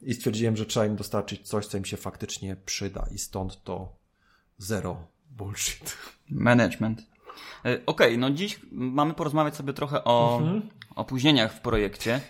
I 0.02 0.14
stwierdziłem, 0.14 0.58
że 0.58 0.66
trzeba 0.66 0.86
im 0.86 0.96
dostarczyć 0.96 1.48
coś, 1.48 1.68
co 1.68 1.78
im 1.78 1.86
się 1.86 1.98
faktycznie 1.98 2.56
przyda 2.66 3.08
i 3.12 3.18
stąd 3.18 3.64
to 3.64 3.96
zero 4.58 5.08
bullshit. 5.32 5.98
Management. 6.30 7.10
E, 7.66 7.74
okej, 7.74 7.84
okay, 7.86 8.18
no 8.18 8.30
dziś 8.30 8.60
mamy 8.72 9.14
porozmawiać 9.14 9.56
sobie 9.56 9.74
trochę 9.74 10.04
o 10.04 10.38
mhm. 10.42 10.62
opóźnieniach 10.96 11.54
w 11.54 11.60
projekcie, 11.60 12.22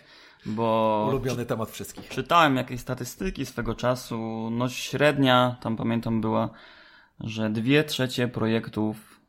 bo... 0.46 1.06
Ulubiony 1.10 1.46
temat 1.46 1.72
wszystkich. 1.72 2.10
Czytałem 2.10 2.56
jakieś 2.56 2.82
statystyki 2.82 3.46
swego 3.46 3.75
czasu, 3.75 4.50
no 4.51 4.70
średnia, 4.70 5.56
tam 5.62 5.78
pamiętam 5.78 6.22
była, 6.22 6.50
że 7.20 7.50
dwie 7.50 7.84
trzecie 7.84 8.28
projektów, 8.28 9.22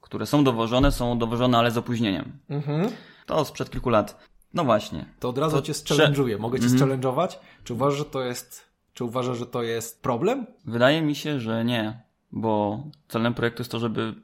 które 0.00 0.26
są 0.26 0.44
dowożone, 0.44 0.92
są 0.92 1.18
dowożone, 1.18 1.58
ale 1.58 1.70
z 1.70 1.78
opóźnieniem. 1.78 2.38
Mhm. 2.50 2.90
To 3.26 3.44
sprzed 3.44 3.70
kilku 3.70 3.90
lat. 3.90 4.28
No 4.54 4.64
właśnie. 4.64 5.04
To 5.20 5.28
od 5.28 5.38
razu 5.38 5.56
to 5.56 5.62
cię 5.62 5.72
challenge'uję. 5.72 6.38
Mogę 6.38 6.60
cię 6.60 6.66
mhm. 6.66 6.90
challenge'ować? 6.90 7.36
Czy 7.64 7.74
uważasz, 7.74 7.98
że 7.98 8.04
to 8.04 8.20
jest, 8.20 8.70
czy 8.94 9.04
uważasz, 9.04 9.38
że 9.38 9.46
to 9.46 9.62
jest 9.62 10.02
problem? 10.02 10.46
Wydaje 10.64 11.02
mi 11.02 11.14
się, 11.14 11.40
że 11.40 11.64
nie, 11.64 12.02
bo 12.32 12.84
celem 13.08 13.34
projektu 13.34 13.60
jest 13.60 13.72
to, 13.72 13.78
żeby 13.78 14.14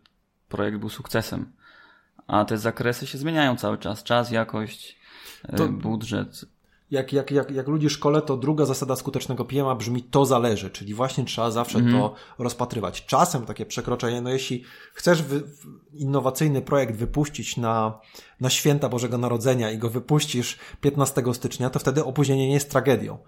projekt 0.50 0.78
był 0.78 0.88
sukcesem. 0.88 1.52
A 2.26 2.44
te 2.44 2.58
zakresy 2.58 3.06
się 3.06 3.18
zmieniają 3.18 3.56
cały 3.56 3.78
czas. 3.78 4.02
Czas, 4.02 4.30
jakość, 4.30 4.98
e, 5.42 5.56
to... 5.56 5.68
budżet 5.68 6.44
jak, 6.90 7.12
jak, 7.12 7.30
jak, 7.30 7.50
jak 7.50 7.68
ludzi 7.68 7.90
szkole, 7.90 8.22
to 8.22 8.36
druga 8.36 8.66
zasada 8.66 8.96
skutecznego 8.96 9.44
PM 9.44 9.78
brzmi 9.78 10.02
to 10.02 10.26
zależy, 10.26 10.70
czyli 10.70 10.94
właśnie 10.94 11.24
trzeba 11.24 11.50
zawsze 11.50 11.78
mm. 11.78 11.92
to 11.92 12.14
rozpatrywać. 12.38 13.06
Czasem 13.06 13.46
takie 13.46 13.66
przekroczenie, 13.66 14.20
no 14.20 14.30
jeśli 14.30 14.64
chcesz 14.94 15.22
wy, 15.22 15.42
innowacyjny 15.92 16.62
projekt 16.62 16.96
wypuścić 16.96 17.56
na, 17.56 18.00
na 18.40 18.50
święta 18.50 18.88
Bożego 18.88 19.18
Narodzenia 19.18 19.70
i 19.70 19.78
go 19.78 19.90
wypuścisz 19.90 20.58
15 20.80 21.22
stycznia, 21.32 21.70
to 21.70 21.78
wtedy 21.78 22.04
opóźnienie 22.04 22.48
nie 22.48 22.54
jest 22.54 22.70
tragedią. 22.70 23.18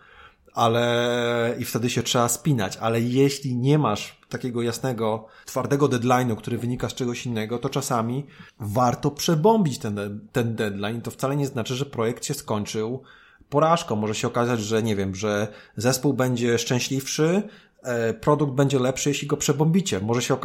Ale 0.54 1.54
i 1.58 1.64
wtedy 1.64 1.90
się 1.90 2.02
trzeba 2.02 2.28
spinać, 2.28 2.76
ale 2.76 3.00
jeśli 3.00 3.56
nie 3.56 3.78
masz 3.78 4.20
takiego 4.28 4.62
jasnego, 4.62 5.26
twardego 5.46 5.88
deadline'u, 5.88 6.36
który 6.36 6.58
wynika 6.58 6.88
z 6.88 6.94
czegoś 6.94 7.26
innego, 7.26 7.58
to 7.58 7.68
czasami 7.68 8.26
warto 8.60 9.10
przebombić 9.10 9.78
ten, 9.78 10.20
ten 10.32 10.56
deadline. 10.56 11.00
To 11.00 11.10
wcale 11.10 11.36
nie 11.36 11.46
znaczy, 11.46 11.74
że 11.74 11.86
projekt 11.86 12.24
się 12.24 12.34
skończył 12.34 13.02
porażką. 13.48 13.96
Może 13.96 14.14
się 14.14 14.26
okazać, 14.26 14.60
że 14.60 14.82
nie 14.82 14.96
wiem, 14.96 15.14
że 15.14 15.48
zespół 15.76 16.12
będzie 16.12 16.58
szczęśliwszy, 16.58 17.42
e, 17.82 18.14
produkt 18.14 18.52
będzie 18.52 18.78
lepszy, 18.78 19.08
jeśli 19.08 19.28
go 19.28 19.36
przebombicie. 19.36 20.00
Może 20.00 20.22
się 20.22 20.36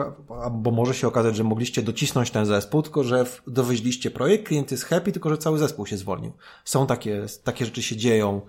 bo 0.52 0.72
może 0.72 0.94
się 0.94 1.08
okazać, 1.08 1.36
że 1.36 1.44
mogliście 1.44 1.82
docisnąć 1.82 2.32
ten 2.32 2.46
zespół, 2.46 2.82
tylko 2.82 3.04
że 3.04 3.26
dowieźliście 3.48 4.12
projekt, 4.12 4.48
klient 4.48 4.72
jest 4.72 4.84
happy, 4.84 5.12
tylko 5.12 5.30
że 5.30 5.38
cały 5.38 5.60
zespół 5.60 5.86
się 5.86 5.98
zwolnił. 5.98 6.32
Są 6.66 6.88
takie, 6.88 7.26
takie 7.44 7.66
rzeczy 7.66 7.84
się 7.84 7.96
dzieją 7.96 8.42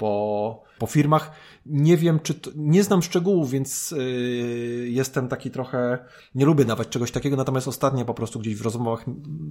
po, 0.00 0.62
po 0.78 0.86
firmach. 0.86 1.30
Nie 1.66 1.96
wiem, 1.96 2.20
czy 2.20 2.34
to, 2.34 2.50
nie 2.56 2.84
znam 2.84 3.02
szczegółów, 3.02 3.50
więc 3.50 3.90
yy, 3.90 4.88
jestem 4.88 5.28
taki 5.28 5.50
trochę, 5.50 5.98
nie 6.34 6.44
lubię 6.44 6.64
dawać 6.64 6.88
czegoś 6.88 7.10
takiego, 7.10 7.36
natomiast 7.36 7.68
ostatnio 7.68 8.04
po 8.04 8.14
prostu 8.14 8.38
gdzieś 8.38 8.56
w 8.56 8.62
rozmowach 8.62 9.04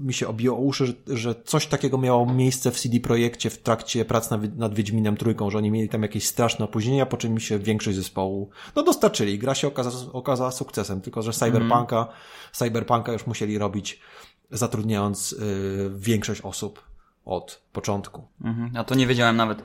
mi 0.03 0.13
się 0.13 0.27
obiło 0.27 0.57
o 0.57 0.61
uszy, 0.61 0.85
że, 0.85 0.93
że 1.07 1.35
coś 1.45 1.67
takiego 1.67 1.97
miało 1.97 2.33
miejsce 2.33 2.71
w 2.71 2.79
CD 2.79 2.99
Projekcie 2.99 3.49
w 3.49 3.57
trakcie 3.57 4.05
prac 4.05 4.29
nad, 4.29 4.57
nad 4.57 4.73
Wiedźminem 4.73 5.17
Trójką, 5.17 5.49
że 5.49 5.57
oni 5.57 5.71
mieli 5.71 5.89
tam 5.89 6.01
jakieś 6.01 6.27
straszne 6.27 6.65
opóźnienia, 6.65 7.05
po 7.05 7.17
czym 7.17 7.33
mi 7.33 7.41
się 7.41 7.59
większość 7.59 7.97
zespołu, 7.97 8.49
no 8.75 8.83
dostarczyli. 8.83 9.39
Gra 9.39 9.55
się 9.55 9.67
okazała, 9.67 10.13
okazała 10.13 10.51
sukcesem, 10.51 11.01
tylko 11.01 11.21
że 11.21 11.33
Cyberpunka, 11.33 11.97
mm. 11.97 12.13
Cyberpunka 12.51 13.13
już 13.13 13.27
musieli 13.27 13.57
robić 13.57 13.99
zatrudniając 14.51 15.31
yy, 15.31 15.91
większość 15.95 16.41
osób 16.41 16.89
od 17.25 17.61
początku. 17.73 18.27
Mhm, 18.43 18.71
a 18.77 18.83
to 18.83 18.95
nie 18.95 19.07
wiedziałem 19.07 19.35
nawet. 19.35 19.63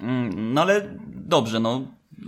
Mm, 0.00 0.54
no 0.54 0.60
ale 0.60 0.98
dobrze, 1.06 1.60
no 1.60 1.82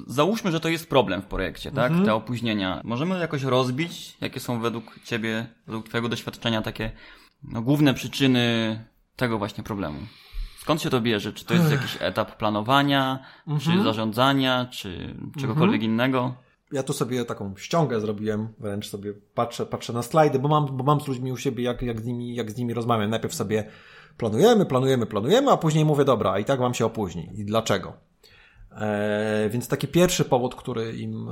załóżmy, 0.06 0.52
że 0.52 0.60
to 0.60 0.68
jest 0.68 0.88
problem 0.88 1.22
w 1.22 1.26
projekcie, 1.26 1.70
tak? 1.70 1.86
Mhm. 1.86 2.06
Te 2.06 2.14
opóźnienia. 2.14 2.80
Możemy 2.84 3.18
jakoś 3.18 3.42
rozbić, 3.42 4.16
jakie 4.20 4.40
są 4.40 4.60
według 4.60 4.84
Ciebie, 5.04 5.46
według 5.66 5.88
Twojego 5.88 6.08
doświadczenia 6.08 6.62
takie 6.62 6.90
no, 7.42 7.62
główne 7.62 7.94
przyczyny 7.94 8.84
tego 9.16 9.38
właśnie 9.38 9.64
problemu? 9.64 9.98
Skąd 10.58 10.82
się 10.82 10.90
to 10.90 11.00
bierze? 11.00 11.32
Czy 11.32 11.44
to 11.44 11.54
jest 11.54 11.70
jakiś 11.70 11.96
etap 12.00 12.36
planowania, 12.36 13.18
mhm. 13.48 13.60
czy 13.60 13.82
zarządzania, 13.82 14.66
czy 14.70 15.14
czegokolwiek 15.40 15.80
mhm. 15.80 15.92
innego? 15.92 16.34
Ja 16.72 16.82
tu 16.82 16.92
sobie 16.92 17.24
taką 17.24 17.54
ściągę 17.56 18.00
zrobiłem, 18.00 18.48
wręcz 18.58 18.88
sobie 18.88 19.12
patrzę, 19.34 19.66
patrzę 19.66 19.92
na 19.92 20.02
slajdy, 20.02 20.38
bo 20.38 20.48
mam, 20.48 20.76
bo 20.76 20.84
mam 20.84 21.00
z 21.00 21.08
ludźmi 21.08 21.32
u 21.32 21.36
siebie, 21.36 21.64
jak, 21.64 21.82
jak, 21.82 22.00
z 22.00 22.04
nimi, 22.04 22.34
jak 22.34 22.50
z 22.50 22.56
nimi 22.56 22.74
rozmawiam. 22.74 23.10
Najpierw 23.10 23.34
sobie 23.34 23.64
planujemy, 24.20 24.66
planujemy, 24.66 25.06
planujemy, 25.06 25.50
a 25.50 25.56
później 25.56 25.84
mówię, 25.84 26.04
dobra, 26.04 26.38
i 26.38 26.44
tak 26.44 26.60
wam 26.60 26.74
się 26.74 26.86
opóźni. 26.86 27.28
I 27.34 27.44
dlaczego? 27.44 27.92
E, 28.72 29.48
więc 29.52 29.68
taki 29.68 29.88
pierwszy 29.88 30.24
powód, 30.24 30.54
który 30.54 30.96
im, 30.96 31.28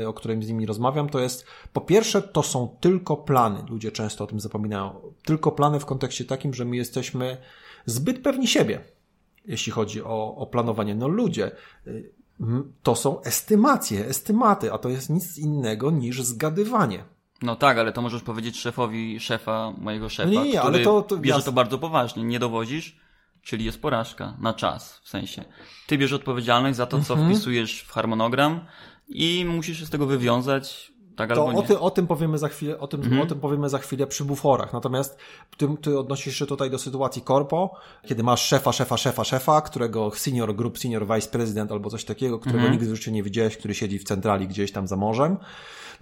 e, 0.00 0.08
o 0.08 0.12
którym 0.12 0.42
z 0.42 0.48
nimi 0.48 0.66
rozmawiam, 0.66 1.08
to 1.08 1.20
jest 1.20 1.46
po 1.72 1.80
pierwsze, 1.80 2.22
to 2.22 2.42
są 2.42 2.76
tylko 2.80 3.16
plany. 3.16 3.62
Ludzie 3.70 3.92
często 3.92 4.24
o 4.24 4.26
tym 4.26 4.40
zapominają. 4.40 5.00
Tylko 5.24 5.52
plany 5.52 5.80
w 5.80 5.86
kontekście 5.86 6.24
takim, 6.24 6.54
że 6.54 6.64
my 6.64 6.76
jesteśmy 6.76 7.36
zbyt 7.86 8.22
pewni 8.22 8.46
siebie, 8.46 8.80
jeśli 9.44 9.72
chodzi 9.72 10.02
o, 10.02 10.36
o 10.36 10.46
planowanie. 10.46 10.94
No 10.94 11.08
ludzie, 11.08 11.50
y, 11.86 12.12
to 12.82 12.96
są 12.96 13.22
estymacje, 13.22 14.06
estymaty, 14.06 14.72
a 14.72 14.78
to 14.78 14.88
jest 14.88 15.10
nic 15.10 15.38
innego 15.38 15.90
niż 15.90 16.22
zgadywanie. 16.22 17.04
No 17.42 17.56
tak, 17.56 17.78
ale 17.78 17.92
to 17.92 18.02
możesz 18.02 18.22
powiedzieć 18.22 18.60
szefowi 18.60 19.20
szefa, 19.20 19.72
mojego 19.78 20.08
szefa, 20.08 20.30
no 20.30 20.44
nie, 20.44 20.50
nie, 20.50 20.62
ale 20.62 20.78
to, 20.78 21.02
to 21.02 21.16
bierze 21.16 21.42
to 21.42 21.52
bardzo 21.52 21.78
poważnie. 21.78 22.24
Nie 22.24 22.38
dowozisz, 22.38 22.96
czyli 23.42 23.64
jest 23.64 23.82
porażka 23.82 24.34
na 24.40 24.54
czas, 24.54 25.00
w 25.02 25.08
sensie. 25.08 25.44
Ty 25.86 25.98
bierzesz 25.98 26.16
odpowiedzialność 26.16 26.76
za 26.76 26.86
to, 26.86 27.00
co 27.00 27.14
mhm. 27.14 27.32
wpisujesz 27.32 27.82
w 27.82 27.92
harmonogram 27.92 28.60
i 29.08 29.44
musisz 29.48 29.78
się 29.80 29.86
z 29.86 29.90
tego 29.90 30.06
wywiązać, 30.06 30.92
tak 31.16 31.34
to 31.34 31.46
o, 31.46 31.62
ty, 31.62 31.78
o, 31.78 31.90
tym 31.90 32.06
powiemy 32.06 32.38
za 32.38 32.48
chwilę, 32.48 32.78
o 32.78 32.86
tym, 32.86 33.02
mhm. 33.02 33.22
o 33.22 33.26
tym 33.26 33.40
powiemy 33.40 33.68
za 33.68 33.78
chwilę 33.78 34.06
przy 34.06 34.24
buforach. 34.24 34.72
Natomiast 34.72 35.18
ty, 35.56 35.68
ty 35.82 35.98
odnosisz 35.98 36.38
się 36.38 36.46
tutaj 36.46 36.70
do 36.70 36.78
sytuacji 36.78 37.22
korpo, 37.22 37.74
kiedy 38.06 38.22
masz 38.22 38.42
szefa, 38.42 38.72
szefa, 38.72 38.96
szefa, 38.96 39.24
szefa, 39.24 39.60
którego 39.60 40.10
senior 40.10 40.54
group, 40.54 40.78
senior 40.78 41.06
vice 41.06 41.28
president 41.28 41.72
albo 41.72 41.90
coś 41.90 42.04
takiego, 42.04 42.38
którego 42.38 42.58
mhm. 42.58 42.72
nigdy 42.72 42.92
w 42.92 42.96
życiu 42.96 43.10
nie 43.10 43.22
widziałeś, 43.22 43.56
który 43.56 43.74
siedzi 43.74 43.98
w 43.98 44.04
centrali 44.04 44.48
gdzieś 44.48 44.72
tam 44.72 44.86
za 44.86 44.96
morzem 44.96 45.36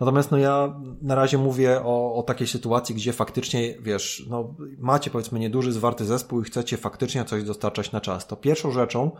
Natomiast 0.01 0.31
no 0.31 0.39
ja 0.39 0.81
na 1.03 1.15
razie 1.15 1.39
mówię 1.39 1.81
o, 1.85 2.15
o 2.15 2.23
takiej 2.23 2.47
sytuacji, 2.47 2.95
gdzie 2.95 3.13
faktycznie, 3.13 3.75
wiesz, 3.81 4.27
no 4.31 4.55
macie 4.79 5.11
powiedzmy 5.11 5.39
nieduży 5.39 5.73
zwarty 5.73 6.05
zespół 6.05 6.41
i 6.41 6.45
chcecie 6.45 6.77
faktycznie 6.77 7.25
coś 7.25 7.45
dostarczać 7.45 7.93
na 7.93 8.01
czas. 8.01 8.27
To 8.27 8.37
pierwszą 8.37 8.73
rzeczą, 8.73 9.11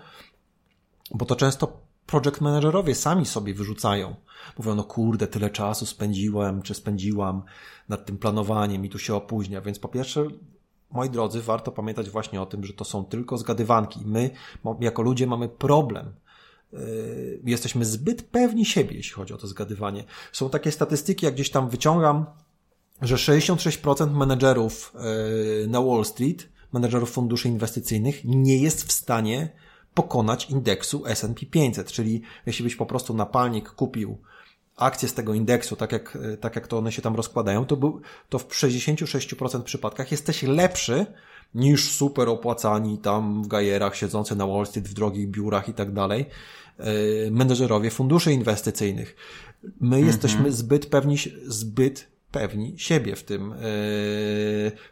bo 1.15 1.27
to 1.27 1.37
często 1.37 1.81
project 2.07 2.41
managerowie 2.41 2.95
sami 2.95 3.27
sobie 3.27 3.55
wyrzucają. 3.55 4.15
Mówią, 4.59 4.75
no 4.75 4.85
kurde, 4.85 5.27
tyle 5.27 5.51
czasu 5.51 5.87
spędziłem, 5.87 6.63
czy 6.63 6.75
spędziłam 6.75 7.43
nad 7.89 8.07
tym 8.07 8.19
planowaniem 8.19 8.85
i 8.85 8.89
tu 8.89 8.99
się 8.99 9.15
opóźnia. 9.15 9.61
Więc 9.61 9.79
po 9.79 9.89
pierwsze, 9.89 10.27
moi 10.91 11.11
drodzy, 11.11 11.43
warto 11.43 11.73
pamiętać 11.73 12.11
właśnie 12.11 12.43
o 12.43 12.47
tym, 12.47 12.65
że 12.65 12.73
to 12.73 12.85
są 12.85 13.05
tylko 13.05 13.39
zgadywanki. 13.39 14.01
My, 14.05 14.31
jako 14.81 15.03
ludzie, 15.03 15.27
mamy 15.27 15.49
problem 15.49 16.13
jesteśmy 17.45 17.85
zbyt 17.85 18.23
pewni 18.23 18.65
siebie, 18.65 18.97
jeśli 18.97 19.13
chodzi 19.13 19.35
o 19.35 19.37
to 19.37 19.47
zgadywanie. 19.47 20.05
Są 20.33 20.51
takie 20.51 20.73
statystyki, 20.73 21.27
jak 21.27 21.35
gdzieś 21.35 21.51
tam 21.51 21.69
wyciągam, 21.69 22.27
że 23.03 23.17
66% 23.17 24.11
menedżerów 24.11 24.95
y, 25.65 25.69
na 25.69 25.83
Wall 25.83 26.05
Street, 26.05 26.49
menedżerów 26.73 27.11
funduszy 27.11 27.49
inwestycyjnych, 27.49 28.25
nie 28.25 28.59
jest 28.59 28.85
w 28.85 28.93
stanie 28.93 29.53
pokonać 29.95 30.51
indeksu 30.51 31.07
S&P 31.07 31.47
500, 31.47 31.93
czyli 31.93 32.23
jeśli 32.47 32.65
byś 32.65 32.77
po 32.77 32.87
prostu 32.87 33.15
na 33.15 33.27
palnik 33.27 33.71
kupił 33.71 34.19
akcje 34.77 35.09
z 35.09 35.15
tego 35.15 35.35
indeksu, 35.35 35.77
tak 35.77 35.93
jak, 35.93 36.17
y, 36.17 36.37
tak 36.37 36.57
jak 36.57 36.69
to 36.69 36.79
one 36.79 36.93
się 36.93 37.03
tam 37.03 37.17
rozkładają, 37.17 37.67
to, 37.67 37.77
był, 37.77 38.01
to 38.29 38.39
w 38.39 38.49
66% 38.49 39.63
przypadkach 39.63 40.11
jesteś 40.11 40.43
lepszy 40.43 41.07
niż 41.55 41.93
super 41.93 42.29
opłacani 42.29 42.99
tam 42.99 43.43
w 43.43 43.47
gajerach, 43.47 43.97
siedzący 43.97 44.37
na 44.37 44.47
Wall 44.47 44.67
Street, 44.67 44.89
w 44.89 44.95
drogich 44.95 45.29
biurach 45.29 45.69
i 45.69 45.75
tak 45.75 45.93
dalej, 45.93 46.27
menedżerowie 47.31 47.91
funduszy 47.91 48.33
inwestycyjnych. 48.33 49.17
My 49.81 49.97
-hmm. 49.97 50.07
jesteśmy 50.07 50.53
zbyt 50.53 50.87
pewni, 50.87 51.17
zbyt 51.47 52.17
pewni 52.31 52.75
siebie 52.77 53.17
w 53.17 53.25
tym, 53.25 53.53
e, 53.53 53.57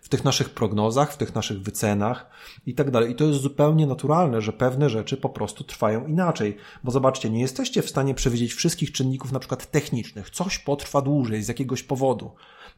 w 0.01 0.09
tych 0.09 0.25
naszych 0.25 0.51
prognozach, 0.51 1.13
w 1.13 1.17
tych 1.17 1.35
naszych 1.35 1.63
wycenach 1.63 2.31
i 2.67 2.75
tak 2.75 2.91
dalej. 2.91 3.11
I 3.11 3.15
to 3.15 3.25
jest 3.25 3.41
zupełnie 3.41 3.87
naturalne, 3.87 4.41
że 4.41 4.53
pewne 4.53 4.91
rzeczy 4.91 5.17
po 5.17 5.29
prostu 5.29 5.65
trwają 5.65 6.07
inaczej. 6.07 6.57
Bo 6.85 6.91
zobaczcie, 6.91 7.31
nie 7.31 7.41
jesteście 7.41 7.83
w 7.83 7.91
stanie 7.91 8.15
przewidzieć 8.15 8.55
wszystkich 8.55 8.93
czynników, 8.93 9.33
na 9.33 9.39
przykład 9.39 9.71
technicznych. 9.71 10.31
Coś 10.31 10.59
potrwa 10.59 11.01
dłużej 11.03 11.43
z 11.43 11.49
jakiegoś 11.49 11.83
powodu. 11.83 12.31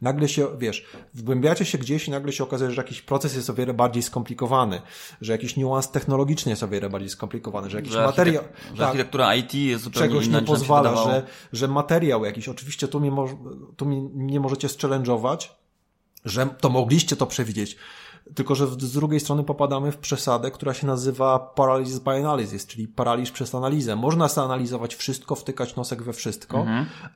Nagle 0.03 0.29
się, 0.29 0.47
wiesz, 0.59 0.87
wgłębiacie 1.15 1.65
się 1.65 1.79
gdzieś 1.79 2.09
i 2.09 2.11
nagle 2.11 2.33
się 2.33 2.45
okazuje, 2.45 2.71
że 2.71 2.83
jakiś 2.83 3.03
proces 3.03 3.35
jest 3.35 3.51
o 3.51 3.55
wiele 3.55 3.75
bardziej 3.75 4.03
skomplikowany, 4.03 4.81
że 5.21 5.33
jakiś 5.33 5.57
niuans 5.57 5.91
technologiczny 5.91 6.51
jest 6.51 6.63
o 6.63 6.69
wiele 6.69 6.91
bardziej 6.91 7.11
skomplikowany, 7.11 7.71
że 7.71 7.77
jakiś 7.79 7.93
Że, 7.93 8.07
materiał... 8.07 8.43
architek- 8.43 8.71
że 8.73 8.79
tak, 8.79 8.87
architektura 8.87 9.35
IT 9.35 9.55
jest 9.55 9.85
zupełnie 9.85 10.09
czegoś 10.09 10.27
inna 10.27 10.41
nie 10.41 10.47
pozwala, 10.47 11.05
że, 11.05 11.23
że 11.53 11.69
materiał 11.69 12.25
jakiś, 12.25 12.49
oczywiście 12.49 12.89
tu 12.89 13.01
mnie, 13.01 13.11
moż, 13.11 13.31
tu 13.77 13.87
mnie 13.87 14.01
nie 14.15 14.41
możecie 14.41 14.69
challenge'ować, 14.69 15.49
że 16.25 16.47
to 16.61 16.69
mogliście 16.69 17.17
to 17.17 17.27
przewidzieć, 17.27 17.77
tylko 18.35 18.55
że 18.55 18.67
z 18.67 18.93
drugiej 18.93 19.21
strony 19.21 19.45
popadamy 19.45 19.93
w 19.93 19.99
przesadę, 19.99 20.51
która 20.51 20.75
się 20.75 20.87
nazywa 20.87 21.39
paralysis 21.39 21.99
by 21.99 22.11
analysis, 22.11 22.67
czyli 22.67 22.89
paraliż 22.89 23.31
przez 23.31 23.55
analizę. 23.55 23.97
Można 23.97 24.29
zanalizować 24.29 24.95
wszystko, 24.95 25.35
wtykać 25.35 25.77
nosek 25.77 26.03
we 26.03 26.13
wszystko, 26.13 26.67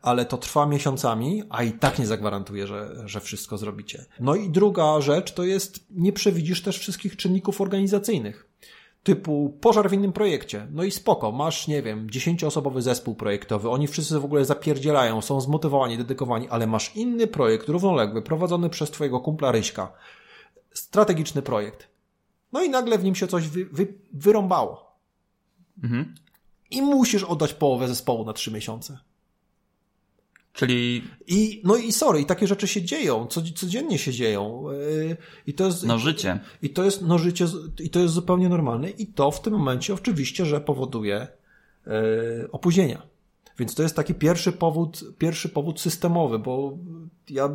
ale 0.02 0.24
to 0.24 0.38
trwa 0.38 0.66
miesiącami, 0.66 1.42
a 1.50 1.62
i 1.62 1.72
tak 1.72 1.98
nie 1.98 2.06
zagwarantuje, 2.06 2.66
że, 2.66 3.02
że 3.04 3.20
wszystko 3.20 3.58
zrobicie. 3.58 4.04
No 4.20 4.34
i 4.34 4.50
druga 4.50 5.00
rzecz 5.00 5.32
to 5.32 5.44
jest, 5.44 5.86
nie 5.90 6.12
przewidzisz 6.12 6.62
też 6.62 6.78
wszystkich 6.78 7.16
czynników 7.16 7.60
organizacyjnych 7.60 8.50
typu 9.02 9.58
pożar 9.60 9.90
w 9.90 9.92
innym 9.92 10.12
projekcie. 10.12 10.66
No 10.70 10.84
i 10.84 10.90
spoko, 10.90 11.32
masz, 11.32 11.68
nie 11.68 11.82
wiem, 11.82 12.10
dziesięcioosobowy 12.10 12.82
zespół 12.82 13.14
projektowy, 13.14 13.70
oni 13.70 13.86
wszyscy 13.86 14.18
w 14.18 14.24
ogóle 14.24 14.44
zapierdzielają, 14.44 15.20
są 15.20 15.40
zmotywowani, 15.40 15.98
dedykowani, 15.98 16.48
ale 16.48 16.66
masz 16.66 16.96
inny 16.96 17.26
projekt 17.26 17.68
równoległy, 17.68 18.22
prowadzony 18.22 18.70
przez 18.70 18.90
twojego 18.90 19.20
kumpla 19.20 19.52
Ryśka. 19.52 19.92
Strategiczny 20.74 21.42
projekt. 21.42 21.88
No 22.52 22.62
i 22.62 22.70
nagle 22.70 22.98
w 22.98 23.04
nim 23.04 23.14
się 23.14 23.26
coś 23.26 23.48
wy, 23.48 23.64
wy, 23.64 23.94
wyrąbało. 24.12 24.96
Mhm. 25.82 26.14
I 26.70 26.82
musisz 26.82 27.22
oddać 27.22 27.54
połowę 27.54 27.88
zespołu 27.88 28.24
na 28.24 28.32
trzy 28.32 28.50
miesiące. 28.50 28.98
Czyli 30.52 31.02
I, 31.26 31.62
no 31.64 31.76
i 31.76 31.92
sorry, 31.92 32.20
i 32.20 32.26
takie 32.26 32.46
rzeczy 32.46 32.68
się 32.68 32.82
dzieją, 32.82 33.26
co, 33.26 33.42
codziennie 33.54 33.98
się 33.98 34.12
dzieją. 34.12 34.64
Yy, 34.70 35.16
I 35.46 35.54
to 35.54 35.66
jest, 35.66 35.84
no 35.84 35.98
życie. 35.98 36.40
I 36.62 36.70
to 36.70 36.84
jest, 36.84 37.02
no 37.02 37.18
życie, 37.18 37.46
i 37.80 37.90
to 37.90 38.00
jest 38.00 38.14
zupełnie 38.14 38.48
normalne 38.48 38.90
i 38.90 39.06
to 39.06 39.30
w 39.30 39.42
tym 39.42 39.52
momencie 39.52 39.94
oczywiście, 39.94 40.46
że 40.46 40.60
powoduje 40.60 41.16
e, 41.16 41.30
opóźnienia. 42.52 43.09
Więc 43.58 43.74
to 43.74 43.82
jest 43.82 43.96
taki 43.96 44.14
pierwszy 44.14 44.52
powód, 44.52 45.04
pierwszy 45.18 45.48
powód 45.48 45.80
systemowy, 45.80 46.38
bo 46.38 46.78
ja 47.30 47.48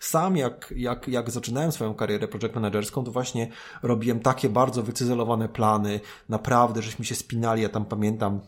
sam 0.00 0.36
jak, 0.36 0.74
jak, 0.76 1.08
jak 1.08 1.30
zaczynałem 1.30 1.72
swoją 1.72 1.94
karierę 1.94 2.28
project 2.28 2.54
managerską, 2.54 3.04
to 3.04 3.10
właśnie 3.10 3.48
robiłem 3.82 4.20
takie 4.20 4.48
bardzo 4.48 4.82
wycyzelowane 4.82 5.48
plany, 5.48 6.00
naprawdę, 6.28 6.82
żeśmy 6.82 7.04
się 7.04 7.14
spinali, 7.14 7.62
ja 7.62 7.68
tam 7.68 7.84
pamiętam, 7.84 8.40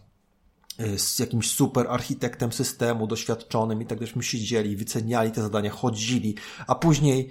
y, 0.81 0.99
z 0.99 1.19
jakimś 1.19 1.51
super 1.51 1.87
architektem 1.89 2.53
systemu, 2.53 3.07
doświadczonym 3.07 3.83
i 3.83 3.87
tak 3.87 4.01
żeśmy 4.01 4.23
siedzieli, 4.23 4.77
wyceniali 4.77 5.31
te 5.31 5.43
zadania, 5.43 5.71
chodzili, 5.71 6.35
a 6.67 6.75
później 6.75 7.31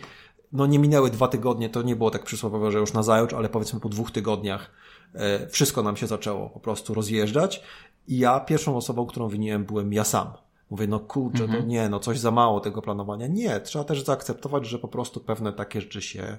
no 0.51 0.65
nie 0.65 0.79
minęły 0.79 1.09
dwa 1.09 1.27
tygodnie, 1.27 1.69
to 1.69 1.81
nie 1.81 1.95
było 1.95 2.11
tak 2.11 2.23
przysłowiowo, 2.23 2.71
że 2.71 2.79
już 2.79 2.93
na 2.93 3.03
zajutrz, 3.03 3.33
ale 3.33 3.49
powiedzmy 3.49 3.79
po 3.79 3.89
dwóch 3.89 4.11
tygodniach 4.11 4.71
e, 5.13 5.47
wszystko 5.47 5.83
nam 5.83 5.97
się 5.97 6.07
zaczęło 6.07 6.49
po 6.49 6.59
prostu 6.59 6.93
rozjeżdżać 6.93 7.63
i 8.07 8.17
ja 8.17 8.39
pierwszą 8.39 8.77
osobą, 8.77 9.05
którą 9.05 9.29
winiłem 9.29 9.65
byłem 9.65 9.93
ja 9.93 10.03
sam. 10.03 10.27
Mówię, 10.69 10.87
no 10.87 10.99
kurczę, 10.99 11.47
to 11.47 11.61
nie, 11.61 11.89
no 11.89 11.99
coś 11.99 12.19
za 12.19 12.31
mało 12.31 12.59
tego 12.59 12.81
planowania. 12.81 13.27
Nie, 13.27 13.59
trzeba 13.59 13.85
też 13.85 14.03
zaakceptować, 14.03 14.65
że 14.65 14.79
po 14.79 14.87
prostu 14.87 15.19
pewne 15.19 15.53
takie 15.53 15.81
rzeczy 15.81 16.01
się 16.01 16.37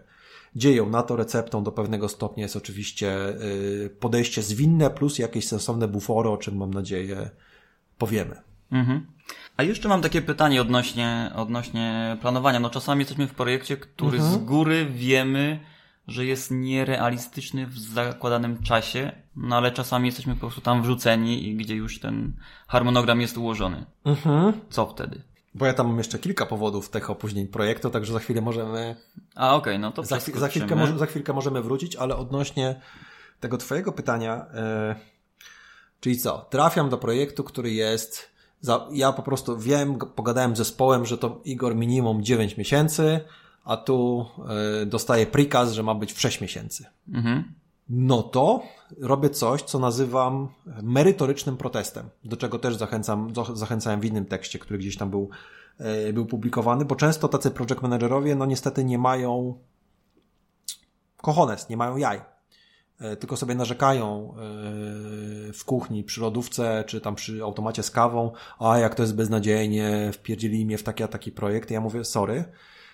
dzieją. 0.57 0.91
Na 0.91 1.03
to 1.03 1.17
receptą 1.17 1.65
do 1.65 1.73
pewnego 1.73 2.09
stopnia 2.09 2.43
jest 2.43 2.57
oczywiście 2.57 3.29
y, 3.29 3.91
podejście 4.01 4.43
zwinne 4.43 4.91
plus 4.91 5.19
jakieś 5.19 5.47
sensowne 5.49 5.89
bufory, 5.89 6.29
o 6.29 6.37
czym 6.37 6.57
mam 6.57 6.75
nadzieję 6.75 7.31
powiemy. 7.99 8.37
Mhm. 8.73 9.07
A 9.57 9.63
jeszcze 9.63 9.89
mam 9.89 10.03
takie 10.03 10.23
pytanie 10.23 10.61
odnośnie, 10.61 11.31
odnośnie 11.35 12.17
planowania. 12.21 12.61
No 12.61 12.71
czasami 12.71 13.01
jesteśmy 13.01 13.27
w 13.27 13.35
projekcie, 13.35 13.77
który 13.77 14.23
z 14.23 14.37
góry 14.37 14.87
wiemy, 14.87 15.61
że 16.09 16.25
jest 16.25 16.51
nierealistyczny 16.51 17.67
w 17.67 17.79
zakładanym 17.79 18.63
czasie, 18.63 19.13
no 19.37 19.57
ale 19.57 19.73
czasami 19.73 20.07
jesteśmy 20.07 20.35
po 20.35 20.41
prostu 20.41 20.61
tam 20.61 20.83
wrzuceni 20.83 21.49
i 21.49 21.57
gdzie 21.57 21.75
już 21.75 22.01
ten 22.01 22.33
harmonogram 22.69 23.21
jest 23.21 23.39
ułożony. 23.39 23.87
Co 24.71 24.87
wtedy? 24.87 25.23
Bo 25.55 25.67
ja 25.67 25.75
tam 25.75 25.87
mam 25.87 25.99
jeszcze 25.99 26.19
kilka 26.19 26.47
powodów 26.47 26.91
tych 26.91 27.11
opóźnień 27.11 27.47
projektu, 27.47 27.91
także 27.91 28.13
za 28.13 28.19
chwilę 28.19 28.41
możemy 28.41 28.97
A 29.35 29.55
okej, 29.55 29.79
no 29.79 29.93
to 29.93 30.05
Za, 30.05 30.21
za, 30.35 30.49
chwilkę 30.49 30.77
może, 30.77 30.99
za 30.99 31.07
chwilkę 31.07 31.33
możemy 31.33 31.63
wrócić, 31.63 31.97
ale 31.97 32.17
odnośnie 32.17 32.81
tego 33.41 33.59
Twojego 33.59 33.93
pytania, 33.93 34.47
e, 34.55 34.95
czyli 36.01 36.19
co? 36.19 36.47
Trafiam 36.51 36.89
do 36.89 36.99
projektu, 36.99 37.45
który 37.45 37.71
jest. 37.71 38.31
Za, 38.61 38.89
ja 38.93 39.13
po 39.13 39.23
prostu 39.23 39.59
wiem, 39.59 39.99
pogadałem 39.99 40.55
z 40.55 40.59
zespołem, 40.59 41.07
że 41.07 41.19
to 41.19 41.41
Igor 41.45 41.77
minimum 41.77 42.25
9 42.25 42.57
miesięcy, 42.57 43.21
a 43.69 43.77
tu 43.77 44.27
e, 44.83 44.87
dostaję 44.87 45.27
prikaz, 45.27 45.73
że 45.73 45.83
ma 45.83 45.95
być 45.95 46.13
w 46.13 46.21
6 46.21 46.41
miesięcy. 46.41 46.87
Mhm. 47.13 47.55
No 47.89 48.23
to 48.23 48.63
robię 49.01 49.31
coś, 49.31 49.63
co 49.63 49.79
nazywam 49.79 50.49
merytorycznym 50.83 51.57
protestem, 51.57 52.09
do 52.25 52.37
czego 52.37 52.59
też 52.59 52.77
zachęcam, 52.77 53.33
zachęcałem 53.55 54.01
w 54.01 54.05
innym 54.05 54.27
tekście, 54.27 54.59
który 54.59 54.79
gdzieś 54.79 54.97
tam 54.97 55.11
był, 55.11 55.31
e, 55.79 56.13
był 56.13 56.27
publikowany, 56.27 56.85
bo 56.85 56.97
często 56.97 57.29
tacy 57.29 57.51
project 57.51 57.83
managerowie, 57.83 58.35
no 58.35 58.47
niestety 58.47 58.85
nie 58.85 58.99
mają 58.99 59.59
kochones, 61.17 61.69
nie 61.69 61.77
mają 61.77 61.97
jaj. 61.97 62.21
E, 63.01 63.17
Tylko 63.17 63.37
sobie 63.37 63.55
narzekają 63.55 64.35
w 65.55 65.65
kuchni, 65.65 66.05
przy 66.05 66.21
lodówce, 66.21 66.85
czy 66.87 67.01
tam 67.01 67.15
przy 67.15 67.43
automacie 67.43 67.83
z 67.83 67.91
kawą, 67.91 68.33
a 68.59 68.79
jak 68.79 68.95
to 68.95 69.03
jest 69.03 69.15
beznadziejnie, 69.15 70.11
wpierdzili 70.13 70.67
mnie 70.67 70.79
w 70.79 70.83
taki 70.83 71.03
a 71.03 71.09
taki 71.09 71.33
projekt. 71.33 71.71
I 71.71 71.75
ja 71.75 71.81
mówię, 71.81 72.05
sorry, 72.05 72.45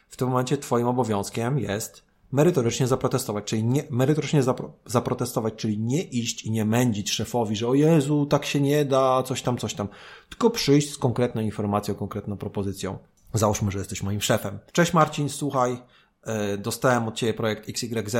w 0.08 0.16
tym 0.16 0.28
momencie 0.28 0.58
twoim 0.58 0.86
obowiązkiem 0.86 1.58
jest 1.58 2.04
merytorycznie 2.32 2.86
zaprotestować, 2.86 3.44
czyli 3.44 3.64
nie, 3.64 3.84
merytorycznie 3.90 4.42
zapro, 4.42 4.72
zaprotestować, 4.86 5.54
czyli 5.56 5.78
nie 5.78 6.02
iść 6.02 6.44
i 6.44 6.50
nie 6.50 6.64
mędzić 6.64 7.10
szefowi, 7.10 7.56
że 7.56 7.68
o 7.68 7.74
Jezu, 7.74 8.26
tak 8.26 8.44
się 8.44 8.60
nie 8.60 8.84
da, 8.84 9.22
coś 9.22 9.42
tam, 9.42 9.58
coś 9.58 9.74
tam, 9.74 9.88
tylko 10.28 10.50
przyjść 10.50 10.92
z 10.92 10.98
konkretną 10.98 11.40
informacją, 11.40 11.94
konkretną 11.94 12.36
propozycją. 12.36 12.98
Załóżmy, 13.34 13.70
że 13.70 13.78
jesteś 13.78 14.02
moim 14.02 14.20
szefem. 14.20 14.58
Cześć 14.72 14.92
Marcin, 14.92 15.28
słuchaj, 15.28 15.76
e, 16.22 16.58
dostałem 16.58 17.08
od 17.08 17.14
Ciebie 17.14 17.34
projekt 17.34 17.68
XYZ, 17.68 18.16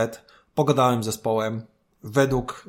pogadałem 0.55 1.03
z 1.03 1.07
zespołem, 1.07 1.63
według, 2.03 2.69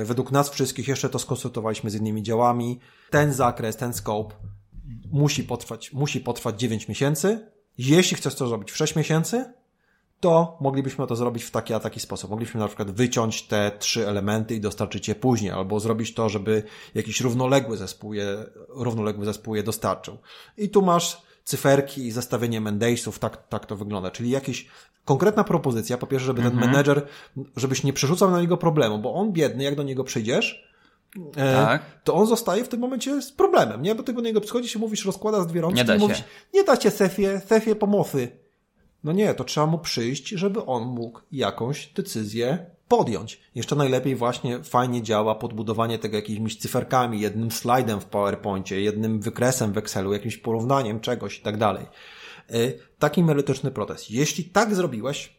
e, 0.00 0.04
według 0.04 0.32
nas 0.32 0.50
wszystkich 0.50 0.88
jeszcze 0.88 1.10
to 1.10 1.18
skonsultowaliśmy 1.18 1.90
z 1.90 1.94
innymi 1.94 2.22
działami. 2.22 2.80
Ten 3.10 3.32
zakres, 3.32 3.76
ten 3.76 3.92
scope 3.92 4.34
musi 5.12 5.44
potrwać, 5.44 5.92
musi 5.92 6.20
potrwać 6.20 6.60
9 6.60 6.88
miesięcy. 6.88 7.53
Jeśli 7.78 8.16
chcesz 8.16 8.34
to 8.34 8.48
zrobić 8.48 8.72
w 8.72 8.76
6 8.76 8.96
miesięcy, 8.96 9.52
to 10.20 10.58
moglibyśmy 10.60 11.06
to 11.06 11.16
zrobić 11.16 11.44
w 11.44 11.50
taki 11.50 11.74
a 11.74 11.80
taki 11.80 12.00
sposób. 12.00 12.30
Moglibyśmy 12.30 12.60
na 12.60 12.66
przykład 12.66 12.90
wyciąć 12.90 13.42
te 13.42 13.72
trzy 13.78 14.08
elementy 14.08 14.54
i 14.54 14.60
dostarczyć 14.60 15.08
je 15.08 15.14
później, 15.14 15.50
albo 15.50 15.80
zrobić 15.80 16.14
to, 16.14 16.28
żeby 16.28 16.62
jakiś 16.94 17.20
równoległy 17.20 17.76
zespół 17.76 18.14
je, 18.14 18.44
równoległy 18.68 19.24
zespół 19.24 19.54
je 19.54 19.62
dostarczył. 19.62 20.18
I 20.58 20.68
tu 20.68 20.82
masz 20.82 21.22
cyferki 21.44 22.06
i 22.06 22.10
zestawienie 22.10 22.60
Mendaysów, 22.60 23.18
tak, 23.18 23.48
tak 23.48 23.66
to 23.66 23.76
wygląda. 23.76 24.10
Czyli 24.10 24.30
jakieś 24.30 24.66
konkretna 25.04 25.44
propozycja, 25.44 25.98
po 25.98 26.06
pierwsze, 26.06 26.26
żeby 26.26 26.42
ten 26.42 26.54
menedżer, 26.54 27.06
żebyś 27.56 27.82
nie 27.84 27.92
przerzucał 27.92 28.30
na 28.30 28.40
niego 28.40 28.56
problemu, 28.56 28.98
bo 28.98 29.14
on 29.14 29.32
biedny, 29.32 29.64
jak 29.64 29.74
do 29.74 29.82
niego 29.82 30.04
przyjdziesz, 30.04 30.73
Tak. 31.34 31.82
to 32.04 32.14
on 32.14 32.26
zostaje 32.26 32.64
w 32.64 32.68
tym 32.68 32.80
momencie 32.80 33.22
z 33.22 33.32
problemem, 33.32 33.82
nie? 33.82 33.94
Bo 33.94 34.02
ty 34.02 34.12
do 34.12 34.20
niego 34.20 34.40
przychodzisz 34.40 34.74
i 34.74 34.78
mówisz, 34.78 35.04
rozkładasz 35.04 35.46
dwie 35.46 35.60
rączki 35.60 35.76
Nie 35.80 35.84
da 35.84 35.94
i 35.96 35.98
się. 36.00 36.06
mówisz, 36.06 36.24
nie 36.54 36.64
da 36.64 36.76
się 36.80 36.90
sefie, 36.90 37.40
sefie 37.46 37.74
pomocy. 37.76 38.28
No 39.04 39.12
nie, 39.12 39.34
to 39.34 39.44
trzeba 39.44 39.66
mu 39.66 39.78
przyjść, 39.78 40.28
żeby 40.28 40.64
on 40.66 40.82
mógł 40.82 41.20
jakąś 41.32 41.86
decyzję 41.86 42.66
podjąć. 42.88 43.40
Jeszcze 43.54 43.76
najlepiej 43.76 44.16
właśnie 44.16 44.62
fajnie 44.64 45.02
działa 45.02 45.34
podbudowanie 45.34 45.98
tego 45.98 46.16
jakimiś 46.16 46.56
cyferkami, 46.56 47.20
jednym 47.20 47.50
slajdem 47.50 48.00
w 48.00 48.04
PowerPoincie, 48.04 48.80
jednym 48.80 49.20
wykresem 49.20 49.72
w 49.72 49.78
Excelu, 49.78 50.12
jakimś 50.12 50.36
porównaniem 50.36 51.00
czegoś 51.00 51.38
i 51.38 51.42
tak 51.42 51.56
dalej. 51.56 51.86
Y, 52.54 52.78
Taki 52.98 53.22
merytoryczny 53.24 53.70
protest. 53.70 54.10
Jeśli 54.10 54.44
tak 54.44 54.74
zrobiłeś 54.74 55.36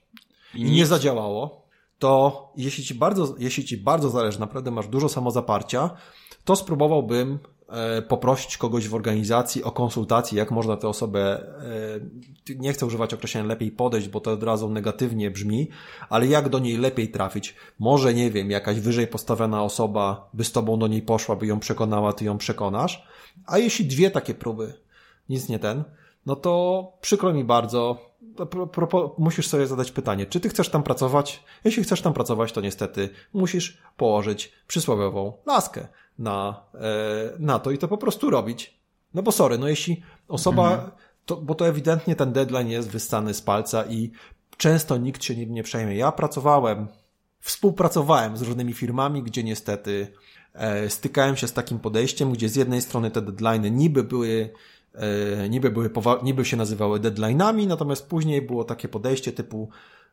i 0.54 0.64
nie 0.64 0.72
nic. 0.72 0.88
zadziałało, 0.88 1.65
to 2.00 2.52
jeśli 2.58 2.84
ci 2.84 2.96
bardzo, 2.96 3.36
jeśli 3.40 3.66
ci 3.66 3.78
bardzo 3.78 4.10
zależy, 4.10 4.40
naprawdę 4.40 4.72
masz 4.72 4.88
dużo 4.88 5.10
samozaparcia, 5.10 5.90
to 6.46 6.56
spróbowałbym 6.56 7.40
e, 7.70 8.02
poprosić 8.02 8.58
kogoś 8.58 8.88
w 8.88 8.96
organizacji 8.96 9.64
o 9.64 9.72
konsultację, 9.72 10.38
jak 10.38 10.52
można 10.52 10.78
tę 10.78 10.88
osobę, 10.88 11.44
e, 12.50 12.56
nie 12.56 12.74
chcę 12.74 12.86
używać 12.86 13.14
określenia 13.14 13.48
lepiej 13.48 13.72
podejść, 13.72 14.08
bo 14.08 14.20
to 14.20 14.32
od 14.32 14.44
razu 14.44 14.70
negatywnie 14.70 15.32
brzmi, 15.32 15.70
ale 16.10 16.28
jak 16.28 16.50
do 16.50 16.60
niej 16.60 16.78
lepiej 16.78 17.12
trafić. 17.12 17.56
Może, 17.80 18.14
nie 18.14 18.32
wiem, 18.32 18.52
jakaś 18.52 18.80
wyżej 18.80 19.08
postawiona 19.08 19.64
osoba 19.64 20.30
by 20.34 20.44
z 20.44 20.52
tobą 20.52 20.80
do 20.80 20.88
niej 20.88 21.02
poszła, 21.02 21.36
by 21.36 21.48
ją 21.48 21.60
przekonała, 21.60 22.14
ty 22.14 22.26
ją 22.26 22.38
przekonasz, 22.38 23.08
a 23.46 23.58
jeśli 23.58 23.86
dwie 23.86 24.12
takie 24.12 24.34
próby, 24.34 24.74
nic 25.30 25.50
nie 25.50 25.60
ten, 25.60 25.84
no 26.26 26.36
to 26.36 26.84
przykro 27.02 27.34
mi 27.34 27.44
bardzo, 27.44 27.98
pro, 28.36 28.68
pro, 28.68 29.16
musisz 29.18 29.48
sobie 29.48 29.68
zadać 29.68 29.92
pytanie, 29.92 30.26
czy 30.26 30.40
ty 30.40 30.50
chcesz 30.50 30.70
tam 30.70 30.84
pracować? 30.84 31.44
Jeśli 31.64 31.84
chcesz 31.84 32.02
tam 32.02 32.14
pracować, 32.14 32.52
to 32.52 32.62
niestety 32.62 33.10
musisz 33.34 33.78
położyć 33.98 34.52
przysłowiową 34.68 35.34
laskę 35.46 35.88
na, 36.20 36.64
e, 36.74 36.80
na 37.40 37.60
to 37.60 37.72
i 37.72 37.78
to 37.78 37.88
po 37.88 37.98
prostu 37.98 38.30
robić. 38.30 38.80
No 39.14 39.24
bo 39.24 39.32
sorry, 39.32 39.58
no 39.58 39.68
jeśli 39.68 40.02
osoba, 40.28 40.92
to, 41.26 41.38
bo 41.38 41.56
to 41.56 41.68
ewidentnie 41.68 42.16
ten 42.16 42.34
deadline 42.34 42.68
jest 42.68 42.90
wystany 42.90 43.34
z 43.34 43.42
palca 43.42 43.86
i 43.86 44.12
często 44.58 44.98
nikt 44.98 45.24
się 45.24 45.36
nim 45.36 45.54
nie 45.54 45.64
przejmie. 45.64 45.96
Ja 45.96 46.12
pracowałem, 46.12 46.88
współpracowałem 47.40 48.38
z 48.38 48.42
różnymi 48.42 48.74
firmami, 48.74 49.24
gdzie 49.24 49.44
niestety 49.44 50.08
e, 50.54 50.90
stykałem 50.90 51.38
się 51.38 51.48
z 51.48 51.54
takim 51.54 51.80
podejściem, 51.80 52.32
gdzie 52.32 52.50
z 52.50 52.56
jednej 52.56 52.82
strony 52.82 53.12
te 53.12 53.22
deadlines 53.22 53.72
niby 53.72 54.04
były 54.04 54.50
niby, 55.50 55.72
były, 55.72 55.90
niby 56.24 56.46
się 56.46 56.58
nazywały 56.58 57.00
deadline'ami, 57.00 57.68
natomiast 57.68 58.08
później 58.08 58.42
było 58.42 58.64
takie 58.64 58.88
podejście 58.88 59.32
typu 59.32 59.70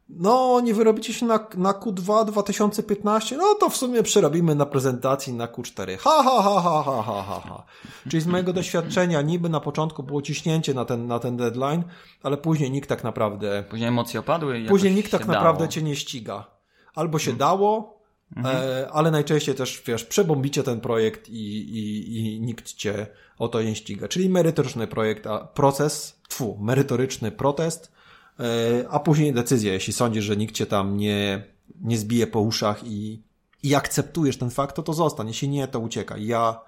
no, 0.09 0.61
nie 0.61 0.75
wyrobicie 0.75 1.15
się 1.15 1.27
na, 1.27 1.47
na 1.57 1.73
Q2 1.73 2.27
2015, 2.27 3.37
no 3.37 3.55
to 3.55 3.69
w 3.69 3.77
sumie 3.77 4.03
przerobimy 4.03 4.55
na 4.55 4.67
prezentacji 4.67 5.33
na 5.33 5.47
Q4. 5.47 5.99
Ha, 5.99 6.23
ha, 6.25 6.43
ha, 6.43 6.61
ha, 6.63 6.83
ha, 6.83 7.03
ha, 7.03 7.23
ha, 7.23 7.41
ha. 7.49 7.65
Czyli 8.09 8.21
z 8.21 8.27
mojego 8.27 8.53
doświadczenia 8.53 9.23
niby 9.23 9.49
na 9.49 9.61
początku 9.61 10.03
było 10.03 10.23
ciśnięcie 10.23 10.75
na 10.75 10.85
ten, 10.85 11.07
na 11.07 11.19
ten 11.19 11.37
deadline, 11.37 11.83
ale 12.23 12.37
później 12.37 12.71
nikt 12.71 12.89
tak 12.89 13.05
naprawdę... 13.05 13.65
Później 13.71 13.89
emocje 13.89 14.21
opadły 14.21 14.59
i 14.59 14.69
Później 14.69 14.95
nikt 14.95 15.11
tak 15.11 15.27
naprawdę 15.27 15.59
dało. 15.59 15.73
cię 15.73 15.83
nie 15.83 15.97
ściga. 15.97 16.47
Albo 16.95 17.19
się 17.19 17.25
hmm. 17.25 17.39
dało, 17.39 18.02
mhm. 18.37 18.57
e, 18.57 18.91
ale 18.91 19.11
najczęściej 19.11 19.55
też, 19.55 19.83
wiesz, 19.87 20.05
przebombicie 20.05 20.63
ten 20.63 20.81
projekt 20.81 21.29
i, 21.29 21.59
i, 21.79 22.17
i 22.19 22.41
nikt 22.41 22.73
cię 22.73 23.07
o 23.39 23.49
to 23.49 23.63
nie 23.63 23.75
ściga. 23.75 24.09
Czyli 24.09 24.29
merytoryczny 24.29 24.87
projekt, 24.87 25.27
a 25.27 25.39
proces, 25.39 26.21
tfu, 26.29 26.59
merytoryczny 26.61 27.33
protest, 27.33 27.93
E, 28.41 28.89
a 28.89 29.01
później 29.01 29.33
decyzja, 29.33 29.73
jeśli 29.73 29.93
sądzisz, 29.93 30.25
że 30.25 30.37
nikt 30.37 30.55
cię 30.55 30.67
tam 30.67 30.97
nie, 30.97 31.45
nie 31.81 31.99
zbije 31.99 32.27
po 32.27 32.41
uszach 32.41 32.85
i, 32.85 33.23
i 33.63 33.75
akceptujesz 33.75 34.37
ten 34.37 34.51
fakt, 34.51 34.77
to 34.77 34.83
to 34.83 34.93
zostań. 34.93 35.29
Jeśli 35.29 35.49
nie, 35.49 35.69
to 35.69 35.81
uciekaj. 35.81 36.27
Ja, 36.27 36.61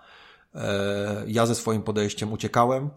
e, 0.55 1.25
ja 1.27 1.47
ze 1.47 1.55
swoim 1.55 1.83
podejściem 1.83 2.33
uciekałem, 2.33 2.91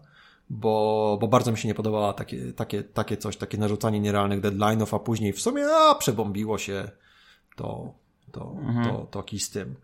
bo, 0.50 1.18
bo 1.20 1.28
bardzo 1.28 1.52
mi 1.52 1.58
się 1.58 1.68
nie 1.68 1.74
podobało 1.74 2.12
takie, 2.12 2.52
takie, 2.52 2.82
takie 2.82 3.16
coś, 3.16 3.36
takie 3.36 3.58
narzucanie 3.58 4.00
nierealnych 4.00 4.40
deadline'ów, 4.40 4.96
a 4.96 4.98
później 4.98 5.32
w 5.32 5.40
sumie, 5.40 5.66
a, 5.66 5.94
przebombiło 5.94 6.58
się, 6.58 6.90
to, 7.56 7.94
to, 8.32 8.56
mhm. 8.60 8.84
to, 8.84 9.06
to, 9.10 9.22
to 9.22 9.38
z 9.38 9.50
tym. 9.50 9.74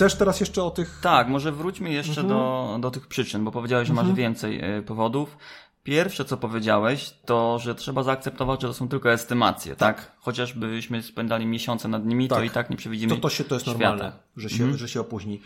Chcesz 0.00 0.14
teraz 0.14 0.40
jeszcze 0.40 0.62
o 0.62 0.70
tych... 0.70 1.00
Tak, 1.02 1.28
może 1.28 1.52
wróćmy 1.52 1.92
jeszcze 1.92 2.20
mhm. 2.20 2.28
do, 2.28 2.76
do 2.80 2.90
tych 2.90 3.06
przyczyn, 3.06 3.44
bo 3.44 3.50
powiedziałeś, 3.50 3.88
że 3.88 3.94
masz 3.94 4.00
mhm. 4.00 4.16
więcej 4.16 4.60
e, 4.60 4.82
powodów. 4.82 5.36
Pierwsze, 5.82 6.24
co 6.24 6.36
powiedziałeś, 6.36 7.14
to, 7.24 7.58
że 7.58 7.74
trzeba 7.74 8.02
zaakceptować, 8.02 8.62
że 8.62 8.68
to 8.68 8.74
są 8.74 8.88
tylko 8.88 9.12
estymacje, 9.12 9.76
tak? 9.76 9.96
tak? 9.96 10.12
Chociażbyśmy 10.18 11.02
spędzali 11.02 11.46
miesiące 11.46 11.88
nad 11.88 12.06
nimi, 12.06 12.28
tak. 12.28 12.38
to 12.38 12.44
i 12.44 12.50
tak 12.50 12.70
nie 12.70 12.76
przewidzimy 12.76 13.14
To, 13.14 13.20
to, 13.20 13.30
się, 13.30 13.44
to 13.44 13.54
jest 13.54 13.66
świata. 13.66 13.78
normalne, 13.80 14.12
że 14.36 14.50
się, 14.50 14.64
mhm. 14.64 14.78
że 14.78 14.88
się 14.88 15.00
opóźni. 15.00 15.40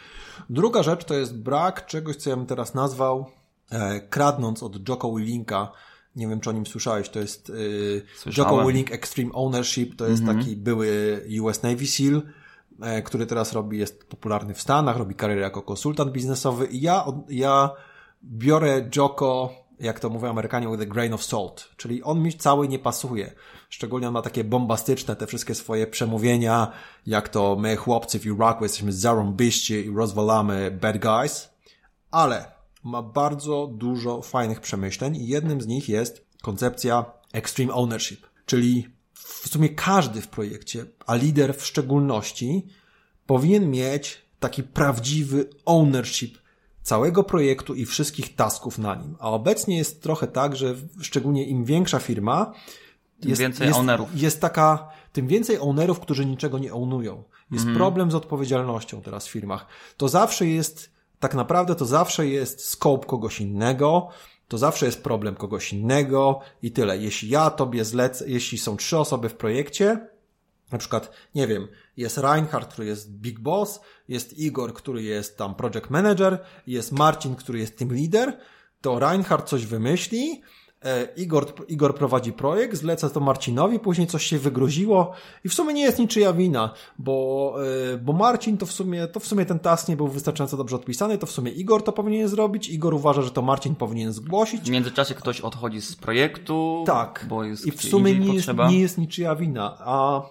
Druga 0.51 0.83
rzecz 0.83 1.05
to 1.05 1.14
jest 1.14 1.43
brak 1.43 1.87
czegoś, 1.87 2.17
co 2.17 2.31
ja 2.31 2.37
bym 2.37 2.47
teraz 2.47 2.75
nazwał, 2.75 3.31
kradnąc 4.11 4.62
od 4.62 4.88
Jocko 4.88 5.14
Willinka, 5.14 5.72
nie 6.16 6.29
wiem, 6.29 6.40
czy 6.40 6.50
o 6.50 6.53
nim 6.53 6.66
słyszałeś, 6.66 7.09
to 7.09 7.18
jest 7.18 7.53
e, 8.27 8.31
Jocko 8.37 8.66
Willink 8.66 8.92
Extreme 8.92 9.33
Ownership, 9.33 9.96
to 9.96 10.07
jest 10.07 10.20
mhm. 10.22 10.38
taki 10.38 10.57
były 10.57 11.20
US 11.40 11.62
Navy 11.62 11.87
SEAL, 11.87 12.22
E, 12.81 13.03
który 13.03 13.27
teraz 13.27 13.53
robi, 13.53 13.79
jest 13.79 14.05
popularny 14.09 14.55
w 14.55 14.61
Stanach, 14.61 14.96
robi 14.96 15.14
karierę 15.14 15.40
jako 15.40 15.62
konsultant 15.62 16.12
biznesowy 16.12 16.66
i 16.66 16.81
ja, 16.81 17.05
ja 17.29 17.70
biorę 18.24 18.88
Joko, 18.96 19.55
jak 19.81 20.00
to 20.00 20.11
mówią 20.11 20.31
Amerykanie, 20.31 20.68
with 20.68 20.83
a 20.83 20.87
grain 20.87 21.14
of 21.14 21.24
salt, 21.24 21.68
czyli 21.77 22.03
on 22.03 22.22
mi 22.22 22.33
cały 22.33 22.68
nie 22.68 22.79
pasuje. 22.79 23.33
Szczególnie 23.68 24.09
on 24.09 24.14
ma 24.14 24.22
takie 24.22 24.44
bombastyczne 24.44 25.16
te 25.16 25.27
wszystkie 25.27 25.55
swoje 25.55 25.87
przemówienia, 25.87 26.72
jak 27.07 27.29
to 27.29 27.57
my 27.57 27.77
chłopcy 27.77 28.18
w 28.18 28.27
Iraku 28.27 28.64
jesteśmy 28.64 28.92
zarąbiści 28.92 29.74
i 29.74 29.94
rozwalamy 29.94 30.70
bad 30.70 30.98
guys, 30.98 31.50
ale 32.11 32.54
ma 32.85 33.03
bardzo 33.03 33.70
dużo 33.73 34.23
fajnych 34.23 34.61
przemyśleń 34.61 35.16
i 35.16 35.27
jednym 35.27 35.61
z 35.61 35.66
nich 35.66 35.88
jest 35.88 36.27
koncepcja 36.42 37.05
extreme 37.33 37.75
ownership, 37.75 38.27
czyli 38.47 38.88
w 39.12 39.49
sumie 39.49 39.68
każdy 39.68 40.20
w 40.20 40.29
projekcie, 40.29 40.87
a 41.07 41.14
lider 41.14 41.57
w 41.57 41.66
szczególności, 41.66 42.66
powinien 43.27 43.70
mieć 43.70 44.23
taki 44.40 44.62
prawdziwy 44.62 45.51
ownership 45.64 46.38
całego 46.83 47.25
projektu 47.25 47.75
i 47.75 47.87
wszystkich 47.87 48.35
tasków 48.35 48.79
na 48.79 48.94
nim. 48.94 49.16
A 49.20 49.31
obecnie 49.31 49.77
jest 49.77 50.03
trochę 50.03 50.27
tak, 50.27 50.57
że 50.57 50.75
szczególnie 51.01 51.47
im 51.47 51.64
większa 51.64 51.99
firma, 51.99 52.53
tym 53.20 53.31
jest, 53.31 53.40
więcej 53.40 53.66
jest, 53.66 53.79
ownerów. 53.79 54.23
Jest 54.23 54.40
taka, 54.40 54.88
tym 55.12 55.27
więcej 55.27 55.59
ownerów, 55.59 56.01
którzy 56.01 56.27
niczego 56.27 56.59
nie 56.59 56.75
ownują. 56.75 57.25
Jest 57.51 57.64
mm. 57.64 57.77
problem 57.77 58.11
z 58.11 58.14
odpowiedzialnością 58.14 59.03
teraz 59.03 59.27
w 59.27 59.31
firmach. 59.31 59.66
To 59.97 60.09
zawsze 60.09 60.47
jest, 60.47 60.93
tak 61.25 61.35
naprawdę 61.35 61.75
to 61.75 61.85
zawsze 61.85 62.27
jest 62.27 62.65
scope 62.65 63.07
kogoś 63.07 63.41
innego, 63.41 64.09
to 64.49 64.59
zawsze 64.59 64.87
jest 64.87 65.03
problem 65.03 65.35
kogoś 65.35 65.73
innego 65.73 66.41
i 66.63 66.73
tyle. 66.73 66.99
Jeśli 66.99 67.29
ja 67.29 67.51
tobie 67.51 67.85
zlecę, 67.85 68.25
jeśli 68.29 68.59
są 68.59 68.77
trzy 68.77 68.99
osoby 68.99 69.29
w 69.29 69.37
projekcie, 69.37 70.09
na 70.73 70.79
przykład, 70.79 71.11
nie 71.35 71.47
wiem, 71.47 71.69
jest 71.97 72.19
Reinhard, 72.19 72.73
który 72.73 72.87
jest 72.87 73.11
big 73.13 73.41
boss, 73.41 73.81
jest 74.09 74.39
Igor, 74.39 74.75
który 74.75 75.03
jest 75.03 75.39
tam 75.39 75.55
project 75.55 75.91
manager, 75.91 76.39
jest 76.67 76.93
Marcin, 76.93 77.35
który 77.35 77.59
jest 77.59 77.79
team 77.79 77.93
leader, 77.93 78.39
to 78.81 78.99
Reinhard 78.99 79.49
coś 79.49 79.67
wymyśli, 79.67 80.43
Igor, 81.16 81.47
Igor 81.68 81.94
prowadzi 81.94 82.33
projekt, 82.33 82.77
zleca 82.77 83.11
to 83.11 83.20
Marcinowi, 83.20 83.79
później 83.79 84.07
coś 84.07 84.25
się 84.25 84.38
wygroziło 84.38 85.12
i 85.44 85.49
w 85.49 85.55
sumie 85.55 85.75
nie 85.75 85.83
jest 85.83 85.99
niczyja 85.99 86.33
wina, 86.33 86.75
bo, 86.99 87.57
e, 87.92 87.99
bo 87.99 88.12
Marcin 88.12 88.59
to 88.59 88.66
w 88.66 88.73
sumie, 88.73 89.07
to 89.07 89.20
w 89.20 89.27
sumie 89.27 89.47
ten 89.47 89.59
task 89.59 89.88
nie 89.88 89.97
był 89.97 90.09
wystarczająco 90.09 90.57
dobrze 90.57 90.77
odpisany, 90.77 91.18
to 91.18 91.27
w 91.27 91.31
sumie 91.31 91.51
Igor 91.51 91.83
to 91.83 91.92
powinien 91.92 92.29
zrobić, 92.29 92.68
Igor 92.68 92.94
uważa, 92.94 93.23
że 93.23 93.31
to 93.31 93.42
Marcin 93.42 93.75
powinien 93.75 94.12
zgłosić. 94.12 94.62
W 94.62 94.70
międzyczasie 94.70 95.14
ktoś 95.14 95.40
odchodzi 95.40 95.81
z 95.81 95.97
projektu, 95.97 96.85
tak. 96.87 97.27
bo 97.29 97.44
jest 97.44 97.66
I 97.66 97.70
w 97.70 97.83
sumie 97.83 98.18
nie 98.18 98.35
jest, 98.35 98.49
nie 98.68 98.81
jest 98.81 98.99
niczyja 98.99 99.37
wina, 99.37 99.77
a 99.79 100.23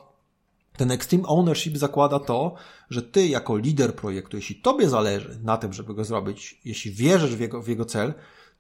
ten 0.78 0.92
Extreme 0.92 1.28
Ownership 1.28 1.78
zakłada 1.78 2.20
to, 2.20 2.56
że 2.89 3.02
ty 3.02 3.28
jako 3.28 3.58
lider 3.58 3.96
projektu, 3.96 4.38
jeśli 4.38 4.56
tobie 4.56 4.89
zależy 4.89 5.39
na 5.44 5.58
tym, 5.58 5.74
żeby 5.74 5.94
go 5.94 6.04
zrobić, 6.04 6.62
jeśli 6.66 6.92
wierzysz 6.92 7.36
w 7.36 7.39
jego, 7.39 7.62
w 7.62 7.68
jego 7.68 7.86
cel, 7.86 8.13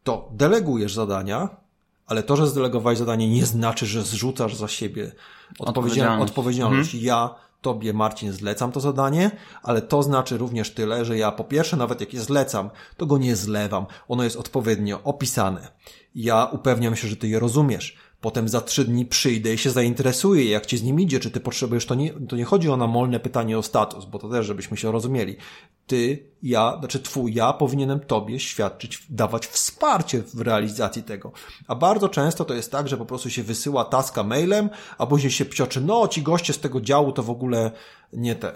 to 0.03 0.29
delegujesz 0.33 0.93
zadania, 0.93 1.62
ale 2.07 2.23
to, 2.23 2.35
że 2.35 2.47
zdelegowałeś 2.47 2.97
zadanie 2.97 3.29
nie 3.29 3.45
znaczy, 3.45 3.85
że 3.85 4.03
zrzucasz 4.03 4.55
za 4.55 4.67
siebie 4.67 5.11
odpowiedzialność. 5.59 6.31
odpowiedzialność. 6.31 6.93
Mhm. 6.93 7.03
Ja 7.03 7.35
tobie, 7.61 7.93
Marcin, 7.93 8.31
zlecam 8.31 8.71
to 8.71 8.79
zadanie, 8.79 9.31
ale 9.63 9.81
to 9.81 10.03
znaczy 10.03 10.37
również 10.37 10.73
tyle, 10.73 11.05
że 11.05 11.17
ja 11.17 11.31
po 11.31 11.43
pierwsze, 11.43 11.77
nawet 11.77 11.99
jak 11.99 12.13
je 12.13 12.21
zlecam, 12.21 12.69
to 12.97 13.05
go 13.05 13.17
nie 13.17 13.35
zlewam. 13.35 13.85
Ono 14.07 14.23
jest 14.23 14.35
odpowiednio 14.35 15.03
opisane. 15.03 15.71
Ja 16.15 16.45
upewniam 16.45 16.95
się, 16.95 17.07
że 17.07 17.15
ty 17.15 17.27
je 17.27 17.39
rozumiesz. 17.39 17.97
Potem 18.21 18.49
za 18.49 18.61
trzy 18.61 18.85
dni 18.85 19.05
przyjdę 19.05 19.53
i 19.53 19.57
się 19.57 19.69
zainteresuję, 19.69 20.49
jak 20.49 20.65
ci 20.65 20.77
z 20.77 20.83
nim 20.83 20.99
idzie, 20.99 21.19
czy 21.19 21.31
ty 21.31 21.39
potrzebujesz, 21.39 21.85
to 21.85 21.95
nie, 21.95 22.13
to 22.13 22.35
nie 22.35 22.45
chodzi 22.45 22.69
o 22.69 22.77
namolne 22.77 23.19
pytanie 23.19 23.57
o 23.57 23.63
status, 23.63 24.05
bo 24.05 24.19
to 24.19 24.29
też, 24.29 24.45
żebyśmy 24.45 24.77
się 24.77 24.91
rozumieli. 24.91 25.35
Ty, 25.87 26.29
ja, 26.43 26.77
znaczy 26.79 26.99
twój 26.99 27.33
ja 27.33 27.53
powinienem 27.53 27.99
tobie 27.99 28.39
świadczyć, 28.39 29.05
dawać 29.09 29.47
wsparcie 29.47 30.21
w 30.33 30.41
realizacji 30.41 31.03
tego. 31.03 31.31
A 31.67 31.75
bardzo 31.75 32.09
często 32.09 32.45
to 32.45 32.53
jest 32.53 32.71
tak, 32.71 32.87
że 32.87 32.97
po 32.97 33.05
prostu 33.05 33.29
się 33.29 33.43
wysyła 33.43 33.85
taska 33.85 34.23
mailem, 34.23 34.69
a 34.97 35.05
później 35.07 35.31
się 35.31 35.45
pcioczy, 35.45 35.81
no 35.81 36.07
ci 36.07 36.21
goście 36.21 36.53
z 36.53 36.59
tego 36.59 36.81
działu 36.81 37.11
to 37.11 37.23
w 37.23 37.29
ogóle 37.29 37.71
nie, 38.13 38.35
te, 38.35 38.53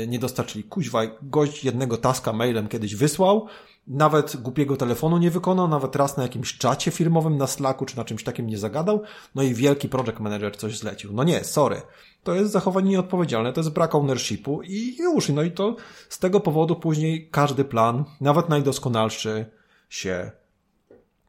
yy, 0.00 0.08
nie 0.08 0.18
dostarczyli. 0.18 0.64
Kuźwa, 0.64 1.00
gość 1.22 1.64
jednego 1.64 1.96
taska 1.96 2.32
mailem 2.32 2.68
kiedyś 2.68 2.94
wysłał, 2.94 3.46
nawet 3.86 4.36
głupiego 4.36 4.76
telefonu 4.76 5.18
nie 5.18 5.30
wykonał, 5.30 5.68
nawet 5.68 5.96
raz 5.96 6.16
na 6.16 6.22
jakimś 6.22 6.58
czacie 6.58 6.90
firmowym 6.90 7.36
na 7.36 7.46
Slacku 7.46 7.84
czy 7.86 7.96
na 7.96 8.04
czymś 8.04 8.24
takim 8.24 8.46
nie 8.46 8.58
zagadał, 8.58 9.02
no 9.34 9.42
i 9.42 9.54
wielki 9.54 9.88
project 9.88 10.20
manager 10.20 10.56
coś 10.56 10.78
zlecił. 10.78 11.12
No 11.12 11.24
nie, 11.24 11.44
sorry. 11.44 11.82
To 12.22 12.34
jest 12.34 12.52
zachowanie 12.52 12.90
nieodpowiedzialne, 12.90 13.52
to 13.52 13.60
jest 13.60 13.72
brak 13.72 13.94
ownershipu 13.94 14.62
i 14.62 14.96
już, 14.96 15.28
no 15.28 15.42
i 15.42 15.50
to 15.50 15.76
z 16.08 16.18
tego 16.18 16.40
powodu 16.40 16.76
później 16.76 17.28
każdy 17.30 17.64
plan, 17.64 18.04
nawet 18.20 18.48
najdoskonalszy 18.48 19.46
się, 19.88 20.30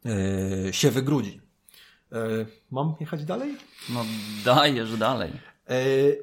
yy, 0.06 0.74
się 0.74 0.92
wygrudzi. 0.92 1.42
Yy, 2.12 2.46
mam 2.72 2.96
jechać 3.00 3.26
dalej? 3.26 3.58
No 3.90 4.06
dajesz 4.46 4.98
dalej. 4.98 5.32
E, 5.70 5.76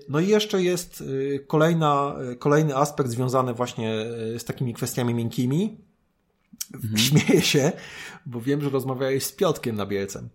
no 0.09 0.20
i 0.20 0.29
jeszcze 0.29 0.62
jest 0.62 1.05
kolejna, 1.46 2.16
kolejny 2.38 2.76
aspekt 2.76 3.11
związany 3.11 3.55
właśnie 3.55 3.94
z 4.38 4.44
takimi 4.44 4.74
kwestiami 4.74 5.14
miękkimi, 5.14 5.76
Mhm. 6.74 6.98
Śmieję 6.98 7.42
się, 7.42 7.72
bo 8.26 8.40
wiem, 8.40 8.61
że 8.61 8.70
rozmawiałeś 8.70 9.24
z 9.24 9.33
Piotkiem 9.33 9.76
Nabielcem 9.76 10.29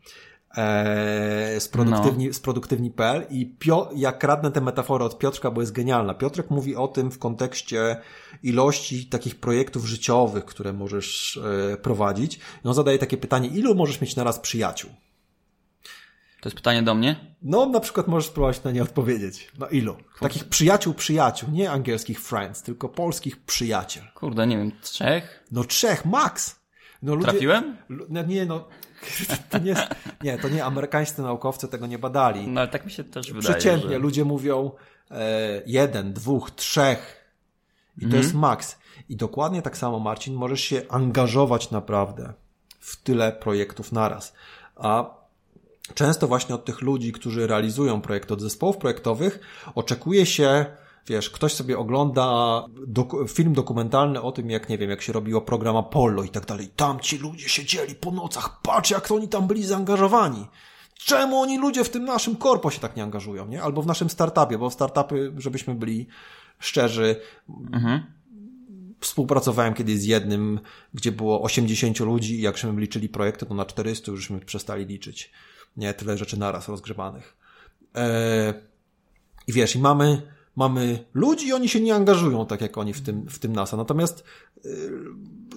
z, 1.59 1.67
produktywni, 1.67 2.27
no. 2.27 2.33
z 2.33 2.39
produktywni.pl 2.39 3.25
i 3.29 3.45
Pio, 3.45 3.89
jak 3.95 4.19
kradnę 4.19 4.51
tę 4.51 4.61
metaforę 4.61 5.05
od 5.05 5.17
Piotrka, 5.17 5.51
bo 5.51 5.61
jest 5.61 5.73
genialna. 5.73 6.13
Piotrek 6.13 6.49
mówi 6.49 6.75
o 6.75 6.87
tym 6.87 7.11
w 7.11 7.19
kontekście 7.19 7.97
ilości 8.43 9.05
takich 9.05 9.35
projektów 9.35 9.85
życiowych, 9.85 10.45
które 10.45 10.73
możesz 10.73 11.39
e, 11.73 11.77
prowadzić. 11.77 12.39
I 12.65 12.67
on 12.67 12.73
zadaje 12.73 12.99
takie 12.99 13.17
pytanie, 13.17 13.47
ilu 13.47 13.75
możesz 13.75 14.01
mieć 14.01 14.15
naraz 14.15 14.39
przyjaciół? 14.39 14.91
To 16.41 16.49
jest 16.49 16.55
pytanie 16.55 16.83
do 16.83 16.95
mnie? 16.95 17.15
No, 17.41 17.65
na 17.65 17.79
przykład 17.79 18.07
możesz 18.07 18.29
spróbować 18.29 18.63
na 18.63 18.71
nie 18.71 18.83
odpowiedzieć. 18.83 19.51
No 19.59 19.67
ilu? 19.67 19.95
Takich 20.19 20.43
przyjaciół, 20.43 20.93
przyjaciół, 20.93 21.49
nie 21.51 21.71
angielskich 21.71 22.21
friends, 22.21 22.61
tylko 22.63 22.89
polskich 22.89 23.43
przyjaciół. 23.45 24.03
Kurde, 24.15 24.47
nie 24.47 24.57
wiem, 24.57 24.71
trzech? 24.81 25.43
No 25.51 25.63
trzech, 25.63 26.05
max! 26.05 26.60
No, 27.01 27.15
ludzie, 27.15 27.31
Trafiłem? 27.31 27.77
No, 27.89 28.23
nie, 28.23 28.45
no, 28.45 28.67
to 29.49 29.57
nie, 29.57 29.75
nie, 30.23 30.37
to 30.37 30.49
nie, 30.49 30.65
amerykańscy 30.65 31.21
naukowcy 31.21 31.67
tego 31.67 31.87
nie 31.87 31.99
badali. 31.99 32.47
No 32.47 32.61
ale 32.61 32.69
tak 32.69 32.85
mi 32.85 32.91
się 32.91 33.03
też 33.03 33.33
wydaje. 33.33 33.55
Przeciętnie 33.55 33.89
że... 33.89 33.97
ludzie 33.97 34.25
mówią 34.25 34.71
e, 35.11 35.61
jeden, 35.65 36.13
dwóch, 36.13 36.51
trzech 36.51 37.25
i 37.97 38.03
Mhm. 38.03 38.11
to 38.11 38.17
jest 38.17 38.33
maks. 38.35 38.77
I 39.09 39.15
dokładnie 39.15 39.61
tak 39.61 39.77
samo, 39.77 39.99
Marcin, 39.99 40.33
możesz 40.33 40.61
się 40.61 40.81
angażować 40.89 41.71
naprawdę 41.71 42.33
w 42.79 43.01
tyle 43.01 43.31
projektów 43.31 43.91
naraz. 43.91 44.33
A 44.75 45.21
często 45.93 46.27
właśnie 46.27 46.55
od 46.55 46.65
tych 46.65 46.81
ludzi, 46.81 47.11
którzy 47.11 47.47
realizują 47.47 48.01
projekty, 48.01 48.33
od 48.33 48.41
zespołów 48.41 48.77
projektowych, 48.77 49.39
oczekuje 49.75 50.25
się, 50.25 50.65
wiesz, 51.07 51.29
ktoś 51.29 51.53
sobie 51.53 51.77
ogląda 51.77 52.25
doku 52.87 53.27
film 53.27 53.53
dokumentalny 53.53 54.21
o 54.21 54.31
tym, 54.31 54.49
jak, 54.49 54.69
nie 54.69 54.77
wiem, 54.77 54.89
jak 54.89 55.01
się 55.01 55.13
robiło 55.13 55.41
program 55.41 55.77
Apollo 55.77 56.23
i 56.23 56.29
tak 56.29 56.45
dalej. 56.45 56.67
Tam 56.75 56.99
ci 56.99 57.17
ludzie 57.17 57.49
siedzieli 57.49 57.95
po 57.95 58.11
nocach, 58.11 58.61
patrz 58.61 58.91
jak 58.91 59.07
to 59.07 59.15
oni 59.15 59.27
tam 59.27 59.47
byli 59.47 59.65
zaangażowani. 59.65 60.47
Czemu 60.93 61.39
oni 61.39 61.57
ludzie 61.57 61.83
w 61.83 61.89
tym 61.89 62.05
naszym 62.05 62.35
korpo 62.35 62.71
się 62.71 62.79
tak 62.79 62.95
nie 62.95 63.03
angażują, 63.03 63.47
nie? 63.47 63.63
Albo 63.63 63.81
w 63.81 63.87
naszym 63.87 64.09
startupie, 64.09 64.57
bo 64.57 64.71
startupy, 64.71 65.33
żebyśmy 65.37 65.75
byli 65.75 66.07
szczerzy, 66.59 67.21
współpracowałem 68.99 69.73
kiedyś 69.73 69.97
z 69.97 70.03
jednym, 70.03 70.59
gdzie 70.93 71.11
było 71.11 71.41
80 71.41 71.99
ludzi 71.99 72.35
i 72.35 72.41
jak 72.41 72.57
żeśmy 72.57 72.81
liczyli 72.81 73.09
projekty, 73.09 73.45
to 73.45 73.53
na 73.53 73.65
400 73.65 74.11
już 74.11 74.21
żeśmy 74.21 74.39
przestali 74.39 74.85
liczyć. 74.85 75.31
Nie, 75.77 75.93
tyle 75.93 76.17
rzeczy 76.17 76.39
naraz 76.39 76.67
rozgrzebanych. 76.67 77.37
Eee, 77.95 78.53
I 79.47 79.53
wiesz, 79.53 79.75
i 79.75 79.79
mamy, 79.79 80.21
mamy 80.55 81.05
ludzi 81.13 81.47
i 81.47 81.53
oni 81.53 81.69
się 81.69 81.81
nie 81.81 81.95
angażują 81.95 82.45
tak 82.45 82.61
jak 82.61 82.77
oni 82.77 82.93
w 82.93 83.01
tym, 83.01 83.25
w 83.29 83.39
tym 83.39 83.53
NASA. 83.53 83.77
Natomiast 83.77 84.23
yy, 84.63 84.71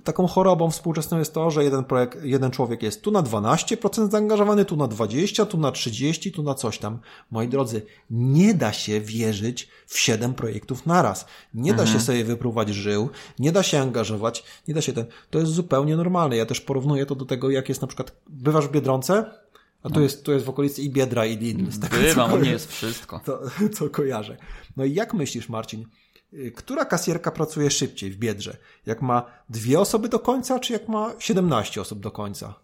taką 0.04 0.26
chorobą 0.26 0.70
współczesną 0.70 1.18
jest 1.18 1.34
to, 1.34 1.50
że 1.50 1.64
jeden 1.64 1.84
projekt, 1.84 2.24
jeden 2.24 2.50
człowiek 2.50 2.82
jest 2.82 3.02
tu 3.02 3.10
na 3.10 3.22
12% 3.22 4.10
zaangażowany, 4.10 4.64
tu 4.64 4.76
na 4.76 4.88
20, 4.88 5.46
tu 5.46 5.58
na 5.58 5.72
30, 5.72 6.32
tu 6.32 6.42
na 6.42 6.54
coś 6.54 6.78
tam. 6.78 6.98
Moi 7.30 7.48
drodzy, 7.48 7.82
nie 8.10 8.54
da 8.54 8.72
się 8.72 9.00
wierzyć 9.00 9.68
w 9.86 9.98
7 9.98 10.34
projektów 10.34 10.86
naraz. 10.86 11.26
Nie 11.54 11.74
da 11.74 11.86
się 11.86 12.00
sobie 12.00 12.24
wypróbować 12.24 12.68
żył, 12.68 13.08
nie 13.38 13.52
da 13.52 13.62
się 13.62 13.80
angażować, 13.80 14.44
nie 14.68 14.74
da 14.74 14.80
się 14.80 14.92
ten, 14.92 15.04
to 15.30 15.38
jest 15.38 15.52
zupełnie 15.52 15.96
normalne. 15.96 16.36
Ja 16.36 16.46
też 16.46 16.60
porównuję 16.60 17.06
to 17.06 17.14
do 17.14 17.24
tego, 17.24 17.50
jak 17.50 17.68
jest 17.68 17.80
na 17.80 17.86
przykład, 17.86 18.12
bywasz 18.26 18.68
w 18.68 18.70
Biedronce, 18.70 19.43
a 19.84 19.90
tu 19.90 20.00
jest, 20.02 20.24
tu 20.24 20.32
jest 20.32 20.44
w 20.44 20.48
okolicy 20.48 20.82
i 20.82 20.90
Biedra 20.90 21.26
i 21.26 21.36
Lidl. 21.38 21.70
z 21.70 21.80
tego, 21.80 21.96
co 21.96 22.02
Bywam, 22.02 22.30
kojarzę 22.30 22.46
nie 22.46 22.52
jest 22.52 22.72
wszystko. 22.72 23.20
to, 23.26 23.40
co 23.72 23.90
kojarzę. 23.90 24.36
No 24.76 24.84
i 24.84 24.94
jak 24.94 25.14
myślisz, 25.14 25.48
Marcin, 25.48 25.84
y, 26.32 26.52
która 26.56 26.84
kasjerka 26.84 27.30
pracuje 27.30 27.70
szybciej 27.70 28.10
w 28.10 28.16
Biedrze? 28.16 28.56
Jak 28.86 29.02
ma 29.02 29.24
dwie 29.48 29.80
osoby 29.80 30.08
do 30.08 30.18
końca, 30.18 30.58
czy 30.58 30.72
jak 30.72 30.88
ma 30.88 31.12
17 31.18 31.80
osób 31.80 32.00
do 32.00 32.10
końca 32.10 32.54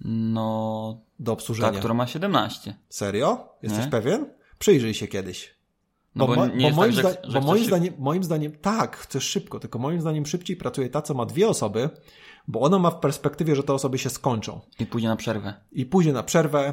No, 0.00 1.00
do 1.18 1.26
ta, 1.26 1.32
obsłużenia? 1.32 1.78
która 1.78 1.94
ma 1.94 2.06
17. 2.06 2.74
Serio? 2.88 3.48
Jesteś 3.62 3.84
Nie. 3.84 3.90
pewien? 3.90 4.26
Przyjrzyj 4.58 4.94
się 4.94 5.06
kiedyś. 5.08 5.54
No 6.14 6.26
bo, 6.26 6.34
mo- 6.34 6.46
nie 6.46 6.64
jest 6.66 6.76
moim, 6.76 6.92
tak, 6.94 7.00
zda- 7.00 7.10
że, 7.24 7.30
że 7.30 7.40
bo 7.40 7.46
moim 7.46 7.64
zdaniem, 7.64 7.94
moim 7.98 8.24
zdaniem, 8.24 8.52
tak, 8.52 8.96
chcesz 8.96 9.24
szybko, 9.24 9.60
tylko 9.60 9.78
moim 9.78 10.00
zdaniem 10.00 10.26
szybciej 10.26 10.56
pracuje 10.56 10.88
ta, 10.88 11.02
co 11.02 11.14
ma 11.14 11.26
dwie 11.26 11.48
osoby, 11.48 11.90
bo 12.48 12.60
ona 12.60 12.78
ma 12.78 12.90
w 12.90 13.00
perspektywie, 13.00 13.56
że 13.56 13.62
te 13.62 13.74
osoby 13.74 13.98
się 13.98 14.10
skończą. 14.10 14.60
I 14.80 14.86
pójdzie 14.86 15.08
na 15.08 15.16
przerwę. 15.16 15.54
i 15.72 15.86
pójdzie 15.86 16.12
na 16.12 16.22
przerwę 16.22 16.72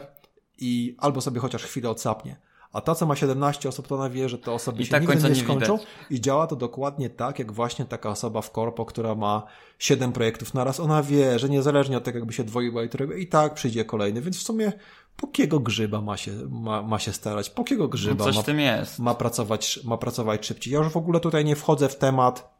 i 0.57 0.95
albo 0.99 1.21
sobie 1.21 1.39
chociaż 1.39 1.63
chwilę 1.63 1.89
odsapnie. 1.89 2.35
A 2.73 2.81
ta, 2.81 2.95
co 2.95 3.05
ma 3.05 3.15
17 3.15 3.69
osób, 3.69 3.87
to 3.87 3.95
ona 3.95 4.09
wie, 4.09 4.29
że 4.29 4.37
te 4.37 4.51
osoby 4.51 4.81
I 4.81 4.85
się 4.85 4.91
tak 4.91 5.01
nigdy 5.07 5.29
nie 5.29 5.35
skończą 5.35 5.77
widać. 5.77 5.87
i 6.09 6.21
działa 6.21 6.47
to 6.47 6.55
dokładnie 6.55 7.09
tak, 7.09 7.39
jak 7.39 7.51
właśnie 7.51 7.85
taka 7.85 8.09
osoba 8.09 8.41
w 8.41 8.51
korpo, 8.51 8.85
która 8.85 9.15
ma 9.15 9.43
7 9.79 10.11
projektów 10.11 10.53
naraz. 10.53 10.79
Ona 10.79 11.03
wie, 11.03 11.39
że 11.39 11.49
niezależnie 11.49 11.97
od 11.97 12.03
tego, 12.03 12.19
jakby 12.19 12.33
się 12.33 12.43
dwoiła 12.43 12.83
i 12.83 12.89
którego 12.89 13.13
i 13.13 13.27
tak 13.27 13.53
przyjdzie 13.53 13.85
kolejny, 13.85 14.21
więc 14.21 14.37
w 14.37 14.41
sumie 14.41 14.73
po 15.15 15.27
kiego 15.27 15.59
grzyba 15.59 16.01
ma 16.01 16.17
się, 16.17 16.31
ma, 16.49 16.81
ma 16.81 16.99
się 16.99 17.13
starać, 17.13 17.49
po 17.49 17.63
kiego 17.63 17.83
No 17.83 17.89
grzyba 17.89 18.23
coś 18.23 18.35
ma, 18.35 18.43
ma, 18.99 19.13
pracować, 19.15 19.79
ma 19.83 19.97
pracować 19.97 20.45
szybciej. 20.45 20.73
Ja 20.73 20.79
już 20.79 20.89
w 20.93 20.97
ogóle 20.97 21.19
tutaj 21.19 21.45
nie 21.45 21.55
wchodzę 21.55 21.89
w 21.89 21.95
temat 21.95 22.54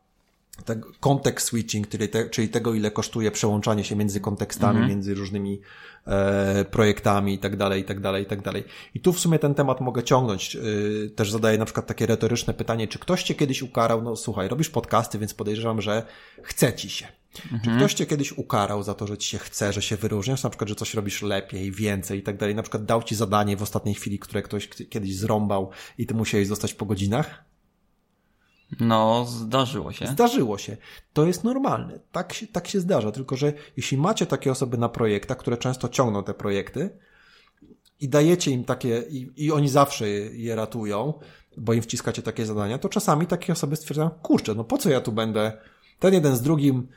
tego 0.66 0.90
context 1.00 1.48
switching, 1.48 1.90
czyli, 1.90 2.10
te, 2.10 2.30
czyli 2.30 2.50
tego, 2.50 2.74
ile 2.74 2.92
kosztuje 2.92 3.32
przełączanie 3.32 3.84
się 3.84 3.96
między 3.96 4.20
kontekstami, 4.20 4.88
między 4.88 5.14
różnymi 5.14 5.62
e, 6.08 6.66
projektami 6.66 7.34
i 7.34 7.40
tak 7.40 7.58
dalej, 7.58 7.82
i 7.82 7.86
tak 7.86 8.00
dalej, 8.00 8.24
i 8.24 8.26
tak 8.26 8.42
dalej. 8.42 8.64
I 8.94 9.00
tu 9.00 9.14
w 9.14 9.20
sumie 9.20 9.40
ten 9.40 9.54
temat 9.56 9.82
mogę 9.82 10.04
ciągnąć. 10.04 10.56
E, 10.56 10.60
też 11.10 11.32
zadaję 11.32 11.58
na 11.58 11.66
przykład 11.66 11.88
takie 11.88 12.06
retoryczne 12.06 12.54
pytanie, 12.54 12.88
czy 12.88 13.00
ktoś 13.00 13.24
cię 13.24 13.36
kiedyś 13.36 13.62
ukarał? 13.62 14.02
No 14.02 14.16
słuchaj, 14.16 14.48
robisz 14.48 14.70
podcasty, 14.70 15.20
więc 15.20 15.34
podejrzewam, 15.34 15.82
że 15.82 16.04
chce 16.44 16.74
ci 16.74 16.90
się. 16.90 17.08
Czy 17.64 17.70
ktoś 17.78 17.94
cię 17.94 18.06
kiedyś 18.06 18.32
ukarał 18.32 18.84
za 18.84 18.94
to, 18.94 19.08
że 19.08 19.18
ci 19.18 19.30
się 19.30 19.38
chce, 19.38 19.74
że 19.74 19.82
się 19.82 19.96
wyróżniasz, 19.96 20.44
na 20.44 20.50
przykład, 20.50 20.70
że 20.70 20.76
coś 20.76 20.94
robisz 20.94 21.22
lepiej, 21.22 21.72
więcej 21.72 22.20
i 22.20 22.24
tak 22.24 22.38
dalej, 22.38 22.56
na 22.56 22.62
przykład 22.62 22.86
dał 22.86 23.04
ci 23.04 23.16
zadanie 23.16 23.58
w 23.58 23.62
ostatniej 23.62 23.96
chwili, 23.96 24.20
które 24.20 24.42
ktoś 24.42 24.70
kiedyś 24.90 25.16
zrąbał 25.16 25.70
i 25.98 26.06
ty 26.06 26.14
musiałeś 26.14 26.48
zostać 26.48 26.74
po 26.74 26.86
godzinach? 26.86 27.44
No, 28.80 29.26
zdarzyło 29.26 29.92
się. 29.92 30.08
Zdarzyło 30.08 30.58
się. 30.58 30.78
To 31.14 31.26
jest 31.26 31.44
normalne. 31.44 32.00
Tak 32.12 32.34
się, 32.34 32.48
tak 32.48 32.68
się 32.68 32.80
zdarza. 32.80 33.12
Tylko, 33.12 33.38
że 33.38 33.54
jeśli 33.78 33.98
macie 33.98 34.26
takie 34.26 34.52
osoby 34.52 34.78
na 34.78 34.90
projektach, 34.90 35.38
które 35.38 35.58
często 35.58 35.90
ciągną 35.90 36.24
te 36.24 36.34
projekty 36.34 36.90
i 38.00 38.10
dajecie 38.10 38.52
im 38.52 38.64
takie, 38.64 39.04
i, 39.10 39.46
i 39.46 39.52
oni 39.52 39.70
zawsze 39.70 40.10
je, 40.10 40.44
je 40.44 40.56
ratują, 40.56 41.14
bo 41.58 41.74
im 41.74 41.82
wciskacie 41.82 42.22
takie 42.22 42.46
zadania, 42.46 42.78
to 42.78 42.90
czasami 42.90 43.28
takie 43.28 43.54
osoby 43.54 43.76
stwierdzają, 43.76 44.10
kurczę, 44.10 44.56
no 44.56 44.64
po 44.64 44.78
co 44.78 44.90
ja 44.90 45.02
tu 45.02 45.12
będę, 45.12 45.58
ten 46.00 46.14
jeden 46.14 46.36
z 46.36 46.42
drugim 46.42 46.88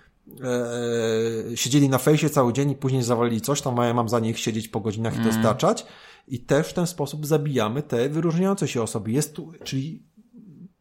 e, 0.41 1.57
siedzieli 1.57 1.89
na 1.89 1.99
fejsie 1.99 2.31
cały 2.31 2.53
dzień 2.53 2.71
i 2.71 2.77
później 2.77 3.03
zawalili 3.03 3.41
coś, 3.41 3.63
tam 3.63 3.77
ja 3.77 3.95
mam 3.95 4.09
za 4.09 4.21
nich 4.21 4.39
siedzieć 4.39 4.69
po 4.69 4.81
godzinach 4.81 5.17
i 5.17 5.21
dostarczać 5.21 5.87
i 6.29 6.41
też 6.41 6.67
w 6.69 6.73
ten 6.73 6.87
sposób 6.87 7.27
zabijamy 7.27 7.83
te 7.83 8.09
wyróżniające 8.09 8.69
się 8.69 8.83
osoby. 8.83 9.11
Jest 9.11 9.35
tu, 9.35 9.53
czyli 9.65 10.03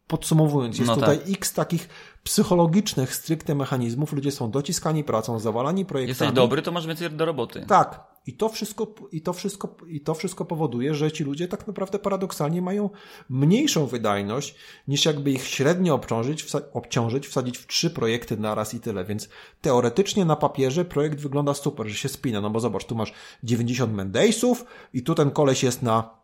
podsumowując, 0.08 0.78
jest 0.78 0.88
No 0.88 0.94
tutaj 0.94 1.18
tak. 1.18 1.28
x 1.30 1.52
takich 1.52 1.88
psychologicznych, 2.24 3.14
stricte 3.14 3.54
mechanizmów. 3.54 4.12
Ludzie 4.12 4.32
są 4.32 4.50
dociskani 4.50 5.04
pracą, 5.04 5.38
zawalani 5.38 5.84
projektami. 5.84 6.08
Jesteś 6.08 6.32
dobry, 6.32 6.62
to 6.62 6.72
masz 6.72 6.86
więcej 6.86 7.10
do 7.10 7.24
roboty. 7.24 7.64
Tak. 7.68 8.08
I 8.26 8.32
to 8.32 8.48
wszystko, 8.48 8.94
i 9.12 9.20
to 9.22 9.32
wszystko, 9.32 9.76
i 9.86 10.00
to 10.00 10.14
wszystko 10.14 10.44
powoduje, 10.44 10.94
że 10.94 11.12
ci 11.12 11.24
ludzie 11.24 11.48
tak 11.48 11.66
naprawdę 11.66 11.98
paradoksalnie 11.98 12.62
mają 12.62 12.90
mniejszą 13.28 13.86
wydajność, 13.86 14.54
niż 14.88 15.04
jakby 15.04 15.30
ich 15.30 15.44
średnio 15.46 15.94
obciążyć, 15.94 16.44
wsa- 16.44 16.62
obciążyć, 16.72 17.26
wsadzić 17.28 17.58
w 17.58 17.66
trzy 17.66 17.90
projekty 17.90 18.36
naraz 18.36 18.74
i 18.74 18.80
tyle. 18.80 19.04
Więc 19.04 19.28
teoretycznie 19.60 20.24
na 20.24 20.36
papierze 20.36 20.84
projekt 20.84 21.20
wygląda 21.20 21.54
super, 21.54 21.86
że 21.88 21.94
się 21.94 22.08
spina. 22.08 22.40
No 22.40 22.50
bo 22.50 22.60
zobacz, 22.60 22.84
tu 22.84 22.94
masz 22.94 23.12
90 23.42 23.94
Mendaysów 23.94 24.64
i 24.94 25.02
tu 25.02 25.14
ten 25.14 25.30
koleś 25.30 25.62
jest 25.62 25.82
na 25.82 26.17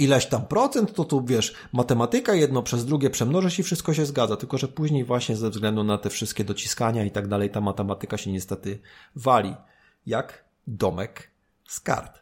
ileś 0.00 0.26
tam 0.26 0.46
procent, 0.46 0.94
to 0.94 1.04
tu 1.04 1.24
wiesz, 1.24 1.54
matematyka 1.72 2.34
jedno 2.34 2.62
przez 2.62 2.84
drugie 2.84 3.10
przemnożysz 3.10 3.58
i 3.58 3.62
wszystko 3.62 3.94
się 3.94 4.06
zgadza, 4.06 4.36
tylko 4.36 4.58
że 4.58 4.68
później 4.68 5.04
właśnie 5.04 5.36
ze 5.36 5.50
względu 5.50 5.84
na 5.84 5.98
te 5.98 6.10
wszystkie 6.10 6.44
dociskania 6.44 7.04
i 7.04 7.10
tak 7.10 7.28
dalej, 7.28 7.50
ta 7.50 7.60
matematyka 7.60 8.16
się 8.16 8.32
niestety 8.32 8.78
wali. 9.16 9.54
Jak 10.06 10.44
domek 10.66 11.30
z 11.68 11.80
kart. 11.80 12.20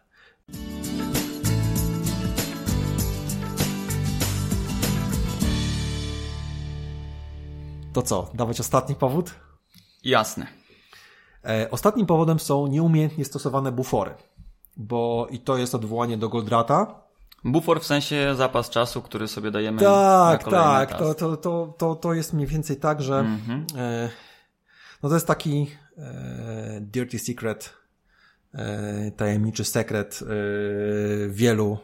To 7.92 8.02
co, 8.02 8.30
dawać 8.34 8.60
ostatni 8.60 8.94
powód? 8.94 9.34
Jasne. 10.04 10.46
E, 11.44 11.70
ostatnim 11.70 12.06
powodem 12.06 12.38
są 12.38 12.66
nieumiejętnie 12.66 13.24
stosowane 13.24 13.72
bufory, 13.72 14.14
bo 14.76 15.26
i 15.30 15.38
to 15.38 15.56
jest 15.56 15.74
odwołanie 15.74 16.16
do 16.16 16.28
Goldrata, 16.28 17.07
Bufor 17.44 17.80
w 17.80 17.86
sensie 17.86 18.34
zapas 18.36 18.70
czasu, 18.70 19.02
który 19.02 19.28
sobie 19.28 19.50
dajemy 19.50 19.82
na 19.82 19.88
Tak, 19.90 20.44
kolejny 20.44 20.66
tak. 20.66 20.88
task. 20.90 20.98
To, 21.02 21.14
to, 21.14 21.36
to, 21.36 21.74
to, 21.78 21.94
to 21.94 22.14
jest 22.14 22.32
mniej 22.32 22.46
więcej 22.46 22.76
tak, 22.76 23.02
że 23.02 23.18
Mhm. 23.18 23.66
e, 23.76 24.08
no 25.02 25.08
to 25.08 25.14
jest 25.14 25.26
taki 25.26 25.70
e, 25.98 26.78
dirty 26.80 27.18
secret, 27.18 27.72
e, 28.54 29.10
tajemniczy 29.10 29.64
sekret 29.64 30.20
e, 30.22 30.26
wielu 31.28 31.78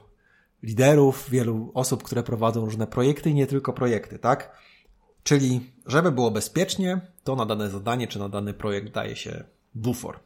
liderów, 0.62 1.30
wielu 1.30 1.70
osób, 1.74 2.02
które 2.02 2.22
prowadzą 2.22 2.64
różne 2.64 2.86
projekty 2.86 3.30
i 3.30 3.34
nie 3.34 3.46
tylko 3.46 3.72
projekty, 3.72 4.18
tak? 4.18 4.56
Czyli, 5.22 5.70
żeby 5.86 6.12
było 6.12 6.30
bezpiecznie, 6.30 7.00
to 7.24 7.36
na 7.36 7.46
dane 7.46 7.70
zadanie 7.70 8.08
czy 8.08 8.18
na 8.18 8.28
dany 8.28 8.54
projekt 8.54 8.92
daje 8.94 9.16
się 9.16 9.44
bufor. 9.74 10.20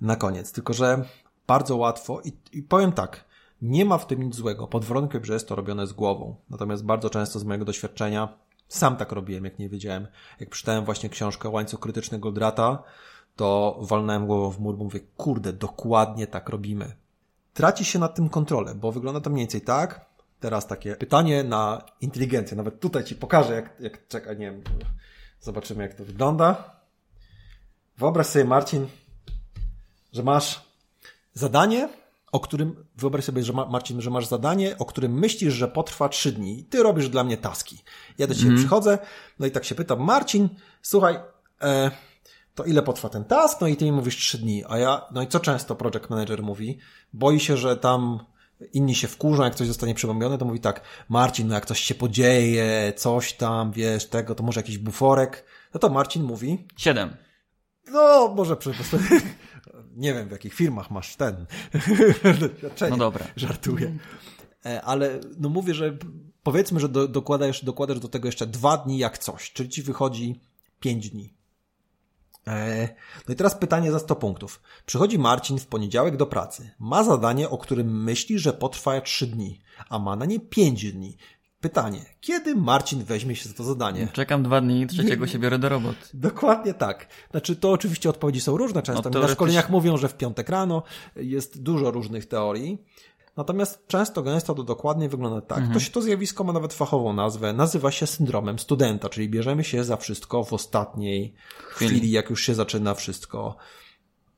Na 0.00 0.16
koniec. 0.16 0.52
Tylko, 0.52 0.72
że 0.72 1.04
bardzo 1.46 1.76
łatwo 1.76 2.20
i, 2.24 2.32
i 2.52 2.62
powiem 2.62 2.92
tak, 2.92 3.24
nie 3.62 3.84
ma 3.84 3.98
w 3.98 4.06
tym 4.06 4.22
nic 4.22 4.34
złego, 4.34 4.66
pod 4.66 4.84
warunkiem, 4.84 5.24
że 5.24 5.32
jest 5.32 5.48
to 5.48 5.54
robione 5.54 5.86
z 5.86 5.92
głową. 5.92 6.36
Natomiast 6.50 6.84
bardzo 6.84 7.10
często 7.10 7.38
z 7.38 7.44
mojego 7.44 7.64
doświadczenia, 7.64 8.38
sam 8.68 8.96
tak 8.96 9.12
robiłem, 9.12 9.44
jak 9.44 9.58
nie 9.58 9.68
wiedziałem. 9.68 10.06
Jak 10.40 10.50
przeczytałem 10.50 10.84
właśnie 10.84 11.08
książkę 11.08 11.48
Łańcuch 11.48 11.80
Krytyczny 11.80 12.18
Goldrata, 12.18 12.82
to 13.36 13.78
walnąłem 13.80 14.26
głową 14.26 14.50
w 14.50 14.60
mur, 14.60 14.76
mówię, 14.76 15.00
kurde, 15.16 15.52
dokładnie 15.52 16.26
tak 16.26 16.48
robimy. 16.48 16.96
traci 17.54 17.84
się 17.84 17.98
nad 17.98 18.14
tym 18.14 18.28
kontrolę, 18.28 18.74
bo 18.74 18.92
wygląda 18.92 19.20
to 19.20 19.30
mniej 19.30 19.42
więcej 19.42 19.60
tak. 19.60 20.06
Teraz 20.40 20.66
takie 20.66 20.96
pytanie 20.96 21.44
na 21.44 21.82
inteligencję. 22.00 22.56
Nawet 22.56 22.80
tutaj 22.80 23.04
ci 23.04 23.14
pokażę, 23.14 23.54
jak, 23.54 23.80
jak 23.80 24.08
czekaj, 24.08 24.38
nie 24.38 24.50
wiem, 24.50 24.62
zobaczymy 25.40 25.82
jak 25.82 25.94
to 25.94 26.04
wygląda. 26.04 26.80
Wyobraź 27.98 28.26
sobie, 28.26 28.44
Marcin, 28.44 28.86
że 30.12 30.22
masz 30.22 30.62
zadanie, 31.32 31.88
o 32.34 32.40
którym, 32.40 32.84
wyobraź 32.96 33.24
sobie, 33.24 33.42
że 33.42 33.52
Marcin, 33.52 34.00
że 34.00 34.10
masz 34.10 34.26
zadanie, 34.26 34.78
o 34.78 34.84
którym 34.84 35.18
myślisz, 35.18 35.54
że 35.54 35.68
potrwa 35.68 36.08
trzy 36.08 36.32
dni 36.32 36.64
ty 36.64 36.82
robisz 36.82 37.08
dla 37.08 37.24
mnie 37.24 37.36
taski. 37.36 37.78
Ja 38.18 38.26
do 38.26 38.34
ciebie 38.34 38.48
mm. 38.48 38.58
przychodzę, 38.58 38.98
no 39.38 39.46
i 39.46 39.50
tak 39.50 39.64
się 39.64 39.74
pytam, 39.74 40.00
Marcin, 40.00 40.48
słuchaj, 40.82 41.18
e, 41.62 41.90
to 42.54 42.64
ile 42.64 42.82
potrwa 42.82 43.08
ten 43.08 43.24
task? 43.24 43.60
No 43.60 43.66
i 43.66 43.76
ty 43.76 43.84
mi 43.84 43.92
mówisz 43.92 44.16
trzy 44.16 44.38
dni, 44.38 44.64
a 44.68 44.78
ja, 44.78 45.02
no 45.12 45.22
i 45.22 45.26
co 45.26 45.40
często 45.40 45.74
project 45.74 46.10
manager 46.10 46.42
mówi? 46.42 46.78
Boi 47.12 47.40
się, 47.40 47.56
że 47.56 47.76
tam 47.76 48.18
inni 48.72 48.94
się 48.94 49.08
wkurzą, 49.08 49.44
jak 49.44 49.54
coś 49.54 49.66
zostanie 49.66 49.94
przebombione, 49.94 50.38
to 50.38 50.44
mówi 50.44 50.60
tak, 50.60 50.80
Marcin, 51.08 51.48
no 51.48 51.54
jak 51.54 51.66
coś 51.66 51.80
się 51.80 51.94
podzieje, 51.94 52.92
coś 52.96 53.32
tam, 53.32 53.72
wiesz, 53.72 54.06
tego, 54.06 54.34
to 54.34 54.42
może 54.42 54.60
jakiś 54.60 54.78
buforek. 54.78 55.44
No 55.74 55.80
to 55.80 55.88
Marcin 55.88 56.22
mówi... 56.22 56.68
Siedem. 56.76 57.16
No, 57.92 58.34
może 58.36 58.56
przy 58.56 58.72
nie 59.96 60.14
wiem 60.14 60.28
w 60.28 60.32
jakich 60.32 60.54
firmach 60.54 60.90
masz 60.90 61.16
ten 61.16 61.46
doświadczenie. 62.40 62.90
No 62.90 62.96
dobra. 62.96 63.26
Żartuję. 63.36 63.98
E, 64.66 64.82
ale 64.82 65.20
no 65.38 65.48
mówię, 65.48 65.74
że 65.74 65.96
powiedzmy, 66.42 66.80
że 66.80 66.88
do, 66.88 67.08
dokładasz, 67.08 67.64
dokładasz 67.64 68.00
do 68.00 68.08
tego 68.08 68.28
jeszcze 68.28 68.46
dwa 68.46 68.76
dni 68.76 68.98
jak 68.98 69.18
coś, 69.18 69.52
czyli 69.52 69.68
ci 69.68 69.82
wychodzi 69.82 70.40
pięć 70.80 71.10
dni. 71.10 71.34
E, 72.46 72.88
no 73.28 73.34
i 73.34 73.36
teraz 73.36 73.54
pytanie 73.54 73.92
za 73.92 73.98
100 73.98 74.16
punktów. 74.16 74.62
Przychodzi 74.86 75.18
Marcin 75.18 75.58
w 75.58 75.66
poniedziałek 75.66 76.16
do 76.16 76.26
pracy. 76.26 76.70
Ma 76.78 77.04
zadanie, 77.04 77.50
o 77.50 77.58
którym 77.58 78.02
myśli, 78.04 78.38
że 78.38 78.52
potrwa 78.52 79.00
3 79.00 79.26
dni, 79.26 79.60
a 79.88 79.98
ma 79.98 80.16
na 80.16 80.24
nie 80.24 80.40
5 80.40 80.92
dni. 80.92 81.16
Pytanie, 81.64 82.04
kiedy 82.20 82.54
Marcin 82.54 83.04
weźmie 83.04 83.36
się 83.36 83.48
za 83.48 83.54
to 83.54 83.64
zadanie? 83.64 84.08
Czekam 84.12 84.42
dwa 84.42 84.60
dni, 84.60 84.86
trzeciego 84.86 85.26
się 85.26 85.38
biorę 85.38 85.58
do 85.58 85.68
roboty. 85.68 85.98
Dokładnie 86.28 86.74
tak. 86.74 87.08
Znaczy, 87.30 87.56
to 87.56 87.70
oczywiście 87.70 88.10
odpowiedzi 88.10 88.40
są 88.40 88.56
różne. 88.56 88.82
Często 88.82 89.10
no, 89.10 89.20
na 89.20 89.28
szkoleniach 89.28 89.70
mówią, 89.70 89.96
że 89.96 90.08
w 90.08 90.16
piątek 90.16 90.48
rano 90.48 90.82
jest 91.16 91.62
dużo 91.62 91.90
różnych 91.90 92.26
teorii. 92.26 92.78
Natomiast 93.36 93.86
często, 93.86 94.22
gęsto 94.22 94.54
to 94.54 94.62
dokładnie 94.62 95.08
wygląda 95.08 95.40
tak. 95.40 95.58
Mhm. 95.58 95.74
To, 95.74 95.80
się, 95.80 95.90
to 95.90 96.02
zjawisko 96.02 96.44
ma 96.44 96.52
nawet 96.52 96.72
fachową 96.72 97.12
nazwę. 97.12 97.52
Nazywa 97.52 97.90
się 97.90 98.06
syndromem 98.06 98.58
studenta, 98.58 99.08
czyli 99.08 99.28
bierzemy 99.28 99.64
się 99.64 99.84
za 99.84 99.96
wszystko 99.96 100.44
w 100.44 100.52
ostatniej 100.52 101.34
chwili, 101.68 101.90
chwili 101.90 102.10
jak 102.10 102.30
już 102.30 102.42
się 102.42 102.54
zaczyna 102.54 102.94
wszystko 102.94 103.56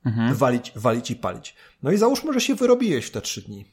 mhm. 0.04 0.34
walić, 0.34 0.72
walić 0.76 1.10
i 1.10 1.16
palić. 1.16 1.54
No 1.82 1.92
i 1.92 1.96
załóżmy, 1.96 2.32
że 2.32 2.40
się 2.40 2.54
wyrobiłeś 2.54 3.06
w 3.06 3.10
te 3.10 3.20
trzy 3.20 3.42
dni. 3.42 3.64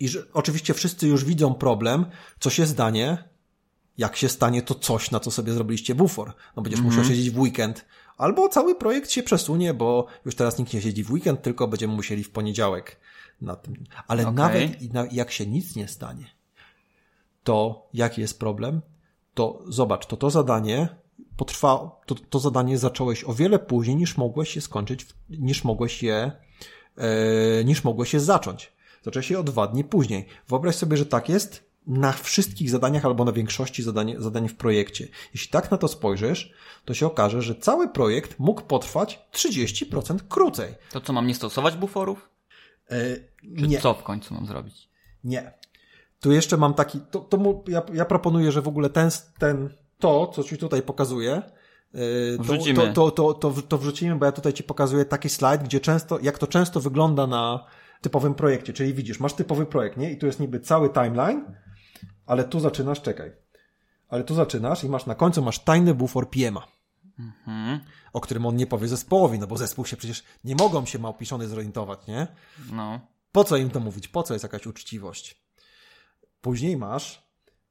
I 0.00 0.08
że 0.08 0.22
oczywiście 0.32 0.74
wszyscy 0.74 1.08
już 1.08 1.24
widzą 1.24 1.54
problem, 1.54 2.06
co 2.40 2.50
się 2.50 2.66
zdanie, 2.66 3.28
jak 3.98 4.16
się 4.16 4.28
stanie 4.28 4.62
to 4.62 4.74
coś, 4.74 5.10
na 5.10 5.20
co 5.20 5.30
sobie 5.30 5.52
zrobiliście 5.52 5.94
bufor. 5.94 6.34
No 6.56 6.62
będziesz 6.62 6.80
mm 6.80 6.92
-hmm. 6.92 6.96
musiał 6.96 7.10
siedzieć 7.10 7.30
w 7.30 7.38
weekend, 7.38 7.84
albo 8.16 8.48
cały 8.48 8.74
projekt 8.74 9.10
się 9.10 9.22
przesunie, 9.22 9.74
bo 9.74 10.06
już 10.24 10.34
teraz 10.34 10.58
nikt 10.58 10.74
nie 10.74 10.82
siedzi 10.82 11.04
w 11.04 11.12
weekend, 11.12 11.42
tylko 11.42 11.68
będziemy 11.68 11.94
musieli 11.94 12.24
w 12.24 12.30
poniedziałek 12.30 13.00
na 13.40 13.56
tym. 13.56 13.84
Ale 14.06 14.22
okay. 14.22 14.34
nawet 14.34 15.12
jak 15.12 15.30
się 15.30 15.46
nic 15.46 15.76
nie 15.76 15.88
stanie, 15.88 16.26
to 17.44 17.88
jaki 17.94 18.20
jest 18.20 18.38
problem? 18.38 18.80
To 19.34 19.62
zobacz, 19.68 20.06
to 20.06 20.16
to 20.16 20.30
zadanie 20.30 20.88
potrwa, 21.36 22.00
to, 22.06 22.14
to 22.14 22.38
zadanie 22.38 22.78
zacząłeś 22.78 23.24
o 23.24 23.34
wiele 23.34 23.58
później 23.58 23.96
niż 23.96 24.16
mogłeś 24.16 24.56
je 24.56 24.62
skończyć, 24.62 25.06
niż 25.30 25.64
mogłeś 25.64 26.02
je, 26.02 26.32
e, 26.96 27.64
niż 27.64 27.84
mogłeś 27.84 28.14
je 28.14 28.20
zacząć. 28.20 28.72
Zacząłeś 29.04 29.30
je 29.30 29.38
o 29.38 29.42
dwa 29.42 29.66
dni 29.66 29.84
później. 29.84 30.26
Wyobraź 30.48 30.74
sobie, 30.74 30.96
że 30.96 31.06
tak 31.06 31.28
jest 31.28 31.74
na 31.86 32.12
wszystkich 32.12 32.70
zadaniach 32.70 33.04
albo 33.04 33.24
na 33.24 33.32
większości 33.32 33.82
zadań, 33.82 34.14
zadań 34.18 34.48
w 34.48 34.56
projekcie. 34.56 35.08
Jeśli 35.34 35.50
tak 35.50 35.70
na 35.70 35.78
to 35.78 35.88
spojrzysz, 35.88 36.52
to 36.84 36.94
się 36.94 37.06
okaże, 37.06 37.42
że 37.42 37.54
cały 37.54 37.88
projekt 37.88 38.38
mógł 38.38 38.62
potrwać 38.62 39.26
30% 39.32 40.18
krócej. 40.28 40.74
To 40.92 41.00
co, 41.00 41.12
mam 41.12 41.26
nie 41.26 41.34
stosować 41.34 41.76
buforów? 41.76 42.30
E, 42.90 43.16
Czy 43.58 43.68
nie. 43.68 43.80
co 43.80 43.94
w 43.94 44.02
końcu 44.02 44.34
mam 44.34 44.46
zrobić? 44.46 44.88
Nie. 45.24 45.52
Tu 46.20 46.32
jeszcze 46.32 46.56
mam 46.56 46.74
taki, 46.74 47.00
to, 47.10 47.20
to 47.20 47.36
mu, 47.36 47.64
ja, 47.68 47.82
ja 47.92 48.04
proponuję, 48.04 48.52
że 48.52 48.62
w 48.62 48.68
ogóle 48.68 48.90
ten, 48.90 49.10
ten, 49.38 49.74
to, 49.98 50.26
co 50.26 50.44
ci 50.44 50.58
tutaj 50.58 50.82
pokazuję, 50.82 51.42
e, 51.94 52.38
Wrzucimy. 52.38 52.92
To, 52.92 53.10
to, 53.10 53.34
to, 53.34 53.52
to 53.62 53.78
wrzucimy, 53.78 54.16
bo 54.16 54.26
ja 54.26 54.32
tutaj 54.32 54.52
ci 54.52 54.62
pokazuję 54.62 55.04
taki 55.04 55.28
slajd, 55.28 55.62
gdzie 55.62 55.80
często, 55.80 56.18
jak 56.22 56.38
to 56.38 56.46
często 56.46 56.80
wygląda 56.80 57.26
na 57.26 57.66
typowym 58.04 58.34
projekcie. 58.34 58.72
Czyli 58.72 58.94
widzisz, 58.94 59.20
masz 59.20 59.32
typowy 59.32 59.66
projekt, 59.66 59.96
nie? 59.96 60.10
I 60.10 60.18
tu 60.18 60.26
jest 60.26 60.40
niby 60.40 60.60
cały 60.60 60.90
timeline, 60.92 61.56
ale 62.26 62.44
tu 62.44 62.60
zaczynasz, 62.60 63.02
czekaj. 63.02 63.32
Ale 64.08 64.24
tu 64.24 64.34
zaczynasz 64.34 64.84
i 64.84 64.88
masz 64.88 65.06
na 65.06 65.14
końcu 65.14 65.42
masz 65.42 65.58
tajny 65.58 65.94
bufor 65.94 66.28
PM'a. 66.30 66.62
Mhm. 67.18 67.80
O 68.12 68.20
którym 68.20 68.46
on 68.46 68.56
nie 68.56 68.66
powie 68.66 68.88
zespołowi, 68.88 69.38
no 69.38 69.46
bo 69.46 69.56
zespół 69.56 69.86
się 69.86 69.96
przecież 69.96 70.24
nie 70.44 70.54
mogą 70.54 70.86
się 70.86 70.98
małpiszony 70.98 71.48
zorientować, 71.48 72.06
nie? 72.06 72.26
No. 72.72 73.00
Po 73.32 73.44
co 73.44 73.56
im 73.56 73.70
to 73.70 73.80
mówić? 73.80 74.08
Po 74.08 74.22
co 74.22 74.34
jest 74.34 74.42
jakaś 74.42 74.66
uczciwość? 74.66 75.44
Później 76.40 76.76
masz 76.76 77.23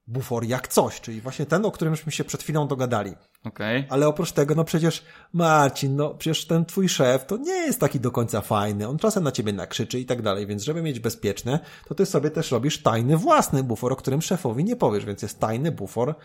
bufor 0.08 0.46
jak 0.46 0.68
coś, 0.68 1.02
czyli 1.02 1.22
właśnie 1.22 1.46
ten, 1.46 1.66
o 1.66 1.72
którymśmy 1.72 2.12
się 2.12 2.24
przed 2.24 2.44
chwilą 2.44 2.68
dogadali. 2.68 3.14
Okay. 3.44 3.86
Ale 3.90 4.08
oprócz 4.08 4.32
tego, 4.32 4.56
no 4.56 4.64
przecież 4.64 5.04
Marcin, 5.34 5.96
no 5.96 6.10
przecież 6.10 6.48
ten 6.48 6.66
twój 6.66 6.90
szef 6.90 7.26
to 7.26 7.38
nie 7.38 7.52
jest 7.54 7.80
taki 7.80 8.00
do 8.00 8.12
końca 8.12 8.42
fajny, 8.42 8.88
on 8.88 8.98
czasem 8.98 9.24
na 9.24 9.32
ciebie 9.32 9.54
nakrzyczy 9.54 10.00
i 10.00 10.06
tak 10.06 10.22
dalej, 10.22 10.48
więc 10.48 10.64
żeby 10.64 10.82
mieć 10.82 11.00
bezpieczne, 11.00 11.60
to 11.88 11.96
ty 11.96 12.06
sobie 12.06 12.32
też 12.32 12.52
robisz 12.52 12.82
tajny 12.82 13.18
własny 13.18 13.64
bufor, 13.64 13.94
o 13.94 13.96
którym 13.96 14.22
szefowi 14.22 14.64
nie 14.64 14.76
powiesz, 14.76 15.06
więc 15.06 15.22
jest 15.22 15.40
tajny 15.40 15.72
bufor 15.72 16.16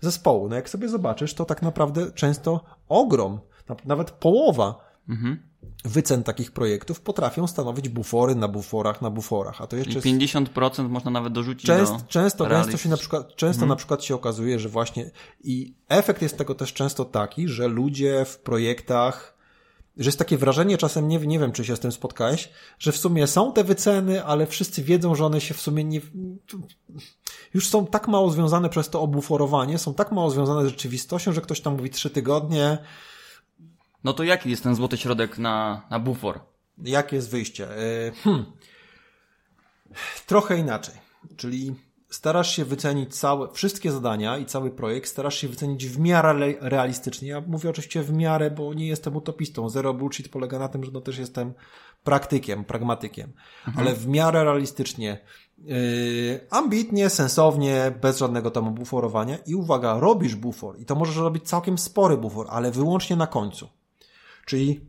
zespołu. 0.00 0.48
No 0.48 0.56
jak 0.56 0.70
sobie 0.70 0.88
zobaczysz, 0.88 1.34
to 1.34 1.44
tak 1.44 1.62
naprawdę 1.62 2.12
często 2.12 2.64
ogrom, 2.88 3.40
nawet 3.84 4.10
połowa 4.10 4.94
mhm 5.08 5.53
wycen 5.84 6.22
takich 6.22 6.52
projektów 6.52 7.00
potrafią 7.00 7.46
stanowić 7.46 7.88
bufory 7.88 8.34
na 8.34 8.48
buforach 8.48 9.02
na 9.02 9.10
buforach, 9.10 9.60
a 9.60 9.66
to 9.66 9.76
jeszcze 9.76 10.00
Czyli 10.00 10.18
50% 10.18 10.64
jest... 10.64 10.90
można 10.90 11.10
nawet 11.10 11.32
dorzucić 11.32 11.66
Częst, 11.66 11.92
do 11.92 11.98
Często, 12.08 12.46
często 12.48 12.76
się 12.76 12.88
na 12.88 12.96
przykład, 12.96 13.36
często 13.36 13.60
hmm. 13.60 13.68
na 13.68 13.76
przykład 13.76 14.04
się 14.04 14.14
okazuje, 14.14 14.58
że 14.58 14.68
właśnie 14.68 15.10
i 15.44 15.74
efekt 15.88 16.22
jest 16.22 16.38
tego 16.38 16.54
też 16.54 16.72
często 16.72 17.04
taki, 17.04 17.48
że 17.48 17.68
ludzie 17.68 18.24
w 18.24 18.38
projektach 18.38 19.34
że 19.96 20.08
jest 20.08 20.18
takie 20.18 20.38
wrażenie, 20.38 20.78
czasem 20.78 21.08
nie, 21.08 21.18
nie 21.18 21.38
wiem, 21.38 21.52
czy 21.52 21.64
się 21.64 21.76
z 21.76 21.80
tym 21.80 21.92
spotkałeś, 21.92 22.50
że 22.78 22.92
w 22.92 22.96
sumie 22.96 23.26
są 23.26 23.52
te 23.52 23.64
wyceny, 23.64 24.24
ale 24.24 24.46
wszyscy 24.46 24.82
wiedzą, 24.82 25.14
że 25.14 25.26
one 25.26 25.40
się 25.40 25.54
w 25.54 25.60
sumie 25.60 25.84
nie, 25.84 26.00
już 27.54 27.68
są 27.68 27.86
tak 27.86 28.08
mało 28.08 28.30
związane 28.30 28.68
przez 28.68 28.90
to 28.90 29.00
obuforowanie, 29.00 29.78
są 29.78 29.94
tak 29.94 30.12
mało 30.12 30.30
związane 30.30 30.64
z 30.64 30.68
rzeczywistością, 30.68 31.32
że 31.32 31.40
ktoś 31.40 31.60
tam 31.60 31.76
mówi 31.76 31.90
trzy 31.90 32.10
tygodnie, 32.10 32.78
no 34.04 34.12
to 34.12 34.24
jaki 34.24 34.50
jest 34.50 34.62
ten 34.62 34.74
złoty 34.74 34.96
środek 34.96 35.38
na, 35.38 35.86
na 35.90 35.98
bufor? 35.98 36.40
Jakie 36.78 37.16
jest 37.16 37.30
wyjście? 37.30 37.68
E, 37.70 38.12
hmm. 38.12 38.44
Trochę 40.26 40.58
inaczej. 40.58 40.94
Czyli 41.36 41.74
starasz 42.14 42.56
się 42.56 42.64
wycenić 42.64 43.16
całe, 43.16 43.52
wszystkie 43.52 43.92
zadania 43.92 44.38
i 44.38 44.46
cały 44.46 44.70
projekt 44.70 45.08
starasz 45.08 45.38
się 45.38 45.48
wycenić 45.48 45.86
w 45.86 45.98
miarę 45.98 46.54
realistycznie. 46.60 47.28
Ja 47.28 47.40
mówię 47.46 47.70
oczywiście 47.70 48.02
w 48.02 48.12
miarę, 48.12 48.50
bo 48.50 48.74
nie 48.74 48.86
jestem 48.86 49.16
utopistą. 49.16 49.68
Zero 49.68 49.94
bullshit 49.94 50.28
polega 50.28 50.58
na 50.58 50.68
tym, 50.68 50.84
że 50.84 50.90
no 50.90 51.00
też 51.00 51.18
jestem 51.18 51.54
praktykiem, 52.04 52.64
pragmatykiem. 52.64 53.32
Mhm. 53.66 53.86
Ale 53.86 53.96
w 53.96 54.06
miarę 54.06 54.44
realistycznie, 54.44 55.18
yy, 55.58 56.46
ambitnie, 56.50 57.10
sensownie, 57.10 57.92
bez 58.00 58.18
żadnego 58.18 58.50
tam 58.50 58.74
buforowania 58.74 59.36
i 59.46 59.54
uwaga, 59.54 59.98
robisz 59.98 60.34
bufor 60.34 60.80
i 60.80 60.84
to 60.84 60.94
możesz 60.94 61.16
robić 61.16 61.48
całkiem 61.48 61.78
spory 61.78 62.16
bufor, 62.16 62.46
ale 62.50 62.70
wyłącznie 62.70 63.16
na 63.16 63.26
końcu. 63.26 63.68
Czyli 64.46 64.80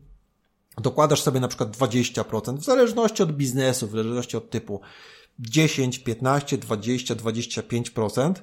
dokładasz 0.78 1.22
sobie 1.22 1.40
na 1.40 1.48
przykład 1.48 1.76
20%, 1.76 2.56
w 2.56 2.64
zależności 2.64 3.22
od 3.22 3.32
biznesu, 3.32 3.88
w 3.88 3.90
zależności 3.90 4.36
od 4.36 4.50
typu 4.50 4.80
10, 5.38 5.98
15, 5.98 6.58
20, 6.58 7.14
25% 7.14 8.34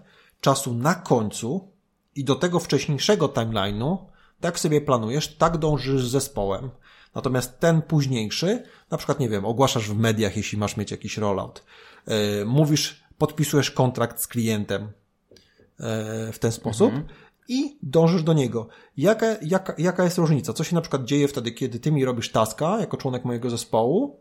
czasu 0.41 0.73
na 0.73 0.95
końcu 0.95 1.71
i 2.15 2.23
do 2.23 2.35
tego 2.35 2.59
wcześniejszego 2.59 3.27
timeline'u, 3.27 3.97
tak 4.39 4.59
sobie 4.59 4.81
planujesz, 4.81 5.37
tak 5.37 5.57
dążysz 5.57 6.07
z 6.07 6.11
zespołem. 6.11 6.69
Natomiast 7.15 7.59
ten 7.59 7.81
późniejszy, 7.81 8.63
na 8.91 8.97
przykład, 8.97 9.19
nie 9.19 9.29
wiem, 9.29 9.45
ogłaszasz 9.45 9.89
w 9.89 9.97
mediach, 9.97 10.37
jeśli 10.37 10.57
masz 10.57 10.77
mieć 10.77 10.91
jakiś 10.91 11.17
rollout, 11.17 11.63
yy, 12.07 12.15
mówisz, 12.45 13.03
podpisujesz 13.17 13.71
kontrakt 13.71 14.21
z 14.21 14.27
klientem 14.27 14.81
yy, 14.81 16.31
w 16.31 16.39
ten 16.39 16.51
sposób, 16.51 16.93
mhm 16.93 17.23
i 17.47 17.77
dążysz 17.83 18.23
do 18.23 18.33
niego. 18.33 18.67
Jaka, 18.97 19.25
jaka, 19.41 19.73
jaka 19.77 20.03
jest 20.03 20.17
różnica? 20.17 20.53
Co 20.53 20.63
się 20.63 20.75
na 20.75 20.81
przykład 20.81 21.05
dzieje 21.05 21.27
wtedy, 21.27 21.51
kiedy 21.51 21.79
ty 21.79 21.91
mi 21.91 22.05
robisz 22.05 22.31
taska 22.31 22.79
jako 22.79 22.97
członek 22.97 23.25
mojego 23.25 23.49
zespołu 23.49 24.19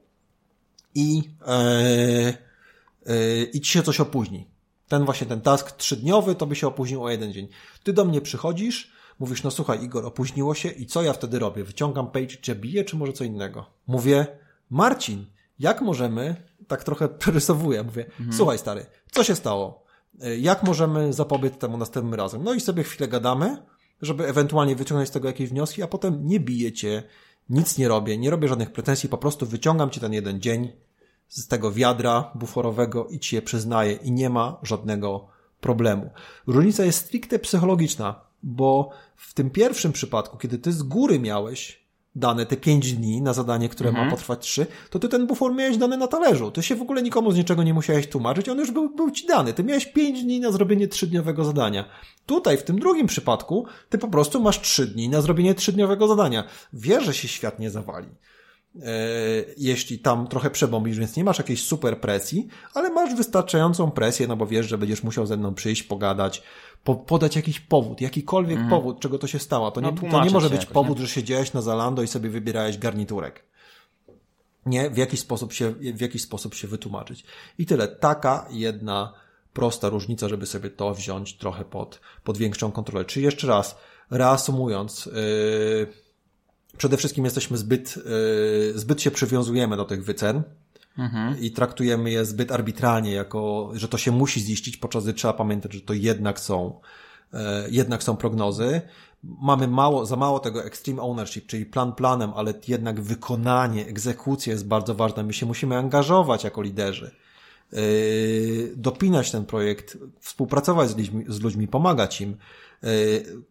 i, 0.94 1.22
e, 1.46 2.34
e, 3.06 3.42
i 3.42 3.60
ci 3.60 3.72
się 3.72 3.82
coś 3.82 4.00
opóźni. 4.00 4.46
Ten 4.88 5.04
właśnie 5.04 5.26
ten 5.26 5.40
task 5.40 5.72
trzydniowy 5.72 6.34
to 6.34 6.46
by 6.46 6.56
się 6.56 6.66
opóźnił 6.66 7.04
o 7.04 7.10
jeden 7.10 7.32
dzień. 7.32 7.48
Ty 7.82 7.92
do 7.92 8.04
mnie 8.04 8.20
przychodzisz, 8.20 8.92
mówisz, 9.18 9.42
no 9.42 9.50
słuchaj 9.50 9.84
Igor, 9.84 10.06
opóźniło 10.06 10.54
się 10.54 10.68
i 10.68 10.86
co 10.86 11.02
ja 11.02 11.12
wtedy 11.12 11.38
robię? 11.38 11.64
Wyciągam 11.64 12.10
page, 12.10 12.36
czy 12.40 12.54
biję, 12.54 12.84
czy 12.84 12.96
może 12.96 13.12
co 13.12 13.24
innego? 13.24 13.66
Mówię, 13.86 14.26
Marcin, 14.70 15.26
jak 15.58 15.80
możemy, 15.80 16.36
tak 16.68 16.84
trochę 16.84 17.08
przerysowuję, 17.18 17.82
mówię, 17.82 18.04
mhm. 18.04 18.32
słuchaj 18.32 18.58
stary, 18.58 18.86
co 19.10 19.24
się 19.24 19.36
stało? 19.36 19.81
E, 20.20 20.38
jak 20.38 20.62
możemy 20.62 21.12
zapobiec 21.12 21.58
temu 21.58 21.76
następnym 21.76 22.14
razem? 22.14 22.44
No 22.44 22.54
i 22.54 22.60
sobie 22.60 22.82
chwilę 22.82 23.08
gadamy, 23.08 23.62
żeby 24.02 24.26
ewentualnie 24.26 24.76
wyciągnąć 24.76 25.08
z 25.08 25.12
tego 25.12 25.28
jakieś 25.28 25.50
wnioski, 25.50 25.82
a 25.82 25.86
potem 25.86 26.26
nie 26.26 26.40
bijecie, 26.40 27.02
nic 27.50 27.78
nie 27.78 27.88
robię, 27.88 28.18
nie 28.18 28.30
robię 28.30 28.48
żadnych 28.48 28.72
pretensji, 28.72 29.08
po 29.08 29.18
prostu 29.18 29.46
wyciągam 29.46 29.90
ci 29.90 30.00
ten 30.00 30.12
jeden 30.12 30.40
dzień 30.40 30.72
z 31.28 31.48
tego 31.48 31.72
wiadra 31.72 32.30
buforowego 32.34 33.06
i 33.06 33.18
ci 33.18 33.36
je 33.36 33.42
przyznaję 33.42 33.92
i 33.92 34.12
nie 34.12 34.30
ma 34.30 34.58
żadnego 34.62 35.28
problemu. 35.60 36.10
Różnica 36.46 36.84
jest 36.84 36.98
stricte 36.98 37.38
psychologiczna, 37.38 38.20
bo 38.42 38.90
w 39.16 39.34
tym 39.34 39.50
pierwszym 39.50 39.92
przypadku, 39.92 40.38
kiedy 40.38 40.58
ty 40.58 40.72
z 40.72 40.82
góry 40.82 41.18
miałeś 41.18 41.81
dane 42.14 42.46
te 42.46 42.56
5 42.56 42.92
dni 42.92 43.22
na 43.22 43.32
zadanie, 43.32 43.68
które 43.68 43.88
mhm. 43.90 44.06
ma 44.06 44.12
potrwać 44.12 44.40
3, 44.40 44.66
to 44.90 44.98
ty 44.98 45.08
ten 45.08 45.26
bufor 45.26 45.54
miałeś 45.54 45.76
dany 45.76 45.96
na 45.96 46.06
talerzu. 46.06 46.50
Ty 46.50 46.62
się 46.62 46.76
w 46.76 46.82
ogóle 46.82 47.02
nikomu 47.02 47.32
z 47.32 47.36
niczego 47.36 47.62
nie 47.62 47.74
musiałeś 47.74 48.08
tłumaczyć, 48.08 48.48
on 48.48 48.58
już 48.58 48.70
był, 48.70 48.94
był 48.94 49.10
ci 49.10 49.26
dany. 49.26 49.52
Ty 49.52 49.64
miałeś 49.64 49.86
5 49.86 50.22
dni 50.22 50.40
na 50.40 50.52
zrobienie 50.52 50.88
3-dniowego 50.88 51.44
zadania. 51.44 51.84
Tutaj, 52.26 52.56
w 52.56 52.62
tym 52.62 52.78
drugim 52.78 53.06
przypadku, 53.06 53.66
ty 53.88 53.98
po 53.98 54.08
prostu 54.08 54.40
masz 54.40 54.60
3 54.60 54.86
dni 54.86 55.08
na 55.08 55.20
zrobienie 55.20 55.54
3-dniowego 55.54 56.08
zadania. 56.08 56.44
Wiesz, 56.72 57.04
że 57.04 57.14
się 57.14 57.28
świat 57.28 57.58
nie 57.58 57.70
zawali. 57.70 58.08
E, 58.76 58.84
jeśli 59.56 59.98
tam 59.98 60.26
trochę 60.26 60.50
przebombisz, 60.50 60.98
więc 60.98 61.16
nie 61.16 61.24
masz 61.24 61.38
jakiejś 61.38 61.64
super 61.64 62.00
presji, 62.00 62.48
ale 62.74 62.90
masz 62.90 63.14
wystarczającą 63.14 63.90
presję, 63.90 64.26
no 64.26 64.36
bo 64.36 64.46
wiesz, 64.46 64.66
że 64.66 64.78
będziesz 64.78 65.02
musiał 65.02 65.26
ze 65.26 65.36
mną 65.36 65.54
przyjść, 65.54 65.82
pogadać, 65.82 66.42
po, 66.84 66.94
podać 66.94 67.36
jakiś 67.36 67.60
powód, 67.60 68.00
jakikolwiek 68.00 68.58
mm. 68.58 68.70
powód, 68.70 69.00
czego 69.00 69.18
to 69.18 69.26
się 69.26 69.38
stało. 69.38 69.70
To 69.70 69.80
nie, 69.80 69.92
no, 70.02 70.10
to 70.10 70.24
nie 70.24 70.30
może 70.30 70.50
być 70.50 70.60
jakoś, 70.60 70.74
powód, 70.74 70.98
nie? 70.98 71.06
że 71.06 71.12
siedziałeś 71.12 71.52
na 71.52 71.62
Zalando 71.62 72.02
i 72.02 72.06
sobie 72.06 72.30
wybierałeś 72.30 72.78
garniturek. 72.78 73.44
Nie, 74.66 74.90
w 74.90 74.96
jakiś 74.96 75.20
sposób 75.20 75.52
się, 75.52 75.72
w 75.72 76.00
jakiś 76.00 76.22
sposób 76.22 76.54
się 76.54 76.68
wytłumaczyć. 76.68 77.24
I 77.58 77.66
tyle. 77.66 77.88
Taka 77.88 78.46
jedna 78.50 79.12
prosta 79.52 79.88
różnica, 79.88 80.28
żeby 80.28 80.46
sobie 80.46 80.70
to 80.70 80.94
wziąć 80.94 81.36
trochę 81.36 81.64
pod, 81.64 82.00
pod 82.24 82.38
większą 82.38 82.72
kontrolę. 82.72 83.04
Czy 83.04 83.20
jeszcze 83.20 83.46
raz, 83.46 83.76
reasumując, 84.10 85.06
yy, 85.06 85.12
przede 86.76 86.96
wszystkim 86.96 87.24
jesteśmy 87.24 87.58
zbyt, 87.58 87.96
yy, 87.96 88.78
zbyt 88.78 89.02
się 89.02 89.10
przywiązujemy 89.10 89.76
do 89.76 89.84
tych 89.84 90.04
wycen, 90.04 90.42
Mhm. 90.98 91.40
i 91.40 91.50
traktujemy 91.50 92.10
je 92.10 92.24
zbyt 92.24 92.52
arbitralnie, 92.52 93.12
jako, 93.12 93.70
że 93.74 93.88
to 93.88 93.98
się 93.98 94.10
musi 94.10 94.40
ziścić, 94.40 94.76
podczas 94.76 95.04
gdy 95.04 95.12
trzeba 95.12 95.34
pamiętać, 95.34 95.72
że 95.72 95.80
to 95.80 95.94
jednak 95.94 96.40
są, 96.40 96.80
e, 97.34 97.66
jednak 97.70 98.02
są 98.02 98.16
prognozy. 98.16 98.80
Mamy 99.22 99.68
mało, 99.68 100.06
za 100.06 100.16
mało 100.16 100.38
tego 100.38 100.64
extreme 100.64 101.02
ownership, 101.02 101.46
czyli 101.46 101.66
plan 101.66 101.92
planem, 101.92 102.32
ale 102.36 102.54
jednak 102.68 103.00
wykonanie, 103.00 103.86
egzekucja 103.86 104.52
jest 104.52 104.66
bardzo 104.66 104.94
ważna. 104.94 105.22
My 105.22 105.32
się 105.32 105.46
musimy 105.46 105.76
angażować 105.76 106.44
jako 106.44 106.62
liderzy 106.62 107.10
e, 107.72 107.76
dopinać 108.76 109.30
ten 109.30 109.44
projekt, 109.44 109.98
współpracować 110.20 110.90
z 110.90 110.96
ludźmi, 110.96 111.24
z 111.28 111.40
ludźmi 111.40 111.68
pomagać 111.68 112.20
im. 112.20 112.36
E, 112.84 112.86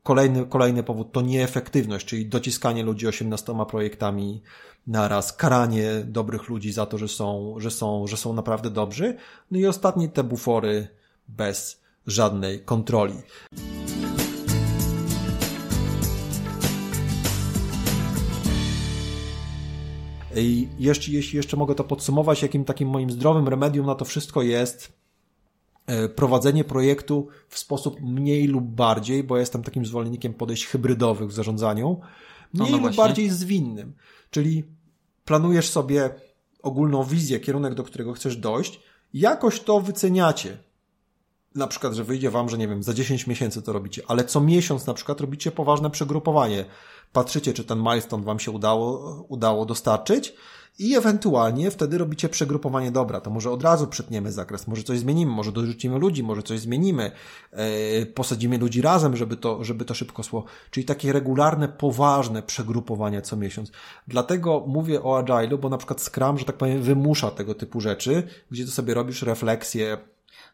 kolejny, 0.04 0.46
kolejny 0.46 0.84
powód 0.84 1.12
to 1.12 1.22
nieefektywność, 1.22 2.06
czyli 2.06 2.26
dociskanie 2.26 2.84
ludzi 2.84 3.08
18 3.08 3.54
projektami 3.70 4.42
naraz, 4.88 5.34
karanie 5.34 5.92
dobrych 6.06 6.50
ludzi 6.50 6.72
za 6.72 6.86
to, 6.86 6.98
że 6.98 7.08
są, 7.08 7.56
że 7.58 7.72
są, 7.72 8.08
że 8.08 8.18
są 8.18 8.34
naprawdę 8.34 8.70
dobrzy. 8.70 9.18
No 9.52 9.60
i 9.60 9.66
ostatni 9.66 10.10
te 10.10 10.24
bufory 10.24 10.88
bez 11.28 11.82
żadnej 12.08 12.60
kontroli. 12.60 13.16
I 20.36 20.68
jeszcze, 20.80 21.12
jeśli 21.12 21.38
jeszcze 21.38 21.58
mogę 21.58 21.76
to 21.76 21.84
podsumować, 21.84 22.42
jakim 22.42 22.66
takim 22.66 22.90
moim 22.90 23.12
zdrowym 23.12 23.48
remedium 23.48 23.86
na 23.86 23.96
to 23.96 24.06
wszystko 24.06 24.42
jest 24.42 25.01
prowadzenie 26.16 26.64
projektu 26.64 27.28
w 27.48 27.60
sposób 27.60 28.02
mniej 28.02 28.48
lub 28.48 28.64
bardziej, 28.64 29.24
bo 29.24 29.38
jestem 29.38 29.64
takim 29.64 29.86
zwolennikiem 29.86 30.34
podejść 30.34 30.66
hybrydowych 30.66 31.30
w 31.30 31.34
zarządzaniu, 31.34 32.00
mniej 32.54 32.72
no, 32.72 32.78
no 32.78 32.88
lub 32.88 32.96
bardziej 32.96 33.30
zwinnym. 33.30 33.94
Czyli 34.32 34.64
planujesz 35.26 35.70
sobie 35.70 36.10
ogólną 36.62 37.04
wizję, 37.04 37.40
kierunek, 37.40 37.74
do 37.74 37.84
którego 37.84 38.14
chcesz 38.14 38.38
dojść, 38.38 38.80
jakoś 39.14 39.60
to 39.60 39.82
wyceniacie. 39.82 40.58
Na 41.56 41.68
przykład, 41.68 41.94
że 41.94 42.04
wyjdzie 42.04 42.32
wam, 42.32 42.50
że 42.50 42.58
nie 42.58 42.68
wiem, 42.68 42.84
za 42.84 42.94
10 42.94 43.28
miesięcy 43.28 43.62
to 43.62 43.74
robicie, 43.74 44.02
ale 44.08 44.24
co 44.24 44.42
miesiąc 44.42 44.86
na 44.86 44.94
przykład 44.94 45.22
robicie 45.22 45.52
poważne 45.52 45.90
przegrupowanie. 45.90 46.66
Patrzycie, 47.14 47.54
czy 47.54 47.64
ten 47.64 47.80
milestone 47.80 48.24
wam 48.24 48.40
się 48.40 48.52
udało, 48.52 49.22
udało 49.30 49.66
dostarczyć 49.66 50.34
i 50.80 50.96
ewentualnie 50.96 51.72
wtedy 51.72 51.98
robicie 51.98 52.30
przegrupowanie 52.30 52.92
dobra. 52.92 53.22
To 53.22 53.30
może 53.30 53.52
od 53.52 53.64
razu 53.64 53.88
przetniemy 53.88 54.32
zakres, 54.32 54.68
może 54.68 54.84
coś 54.84 55.00
zmienimy, 55.00 55.32
może 55.32 55.52
dorzucimy 55.52 56.00
ludzi, 56.00 56.24
może 56.24 56.44
coś 56.44 56.60
zmienimy, 56.60 57.12
yy, 57.54 58.06
posadzimy 58.06 58.58
ludzi 58.58 58.82
razem, 58.82 59.18
żeby 59.18 59.38
to, 59.38 59.64
żeby 59.64 59.86
to 59.86 59.94
szybko 59.94 60.24
szło. 60.24 60.44
Czyli 60.72 60.86
takie 60.86 61.14
regularne, 61.14 61.68
poważne 61.68 62.44
przegrupowania 62.44 63.22
co 63.22 63.36
miesiąc. 63.36 63.72
Dlatego 64.08 64.64
mówię 64.68 65.04
o 65.04 65.24
Agile'u, 65.24 65.60
bo 65.60 65.70
na 65.70 65.78
przykład 65.78 66.02
Scrum, 66.02 66.38
że 66.38 66.46
tak 66.46 66.58
powiem, 66.58 66.82
wymusza 66.82 67.32
tego 67.32 67.56
typu 67.56 67.82
rzeczy, 67.82 68.28
gdzie 68.52 68.66
to 68.66 68.72
sobie 68.72 68.94
robisz 68.94 69.22
refleksję, 69.22 69.98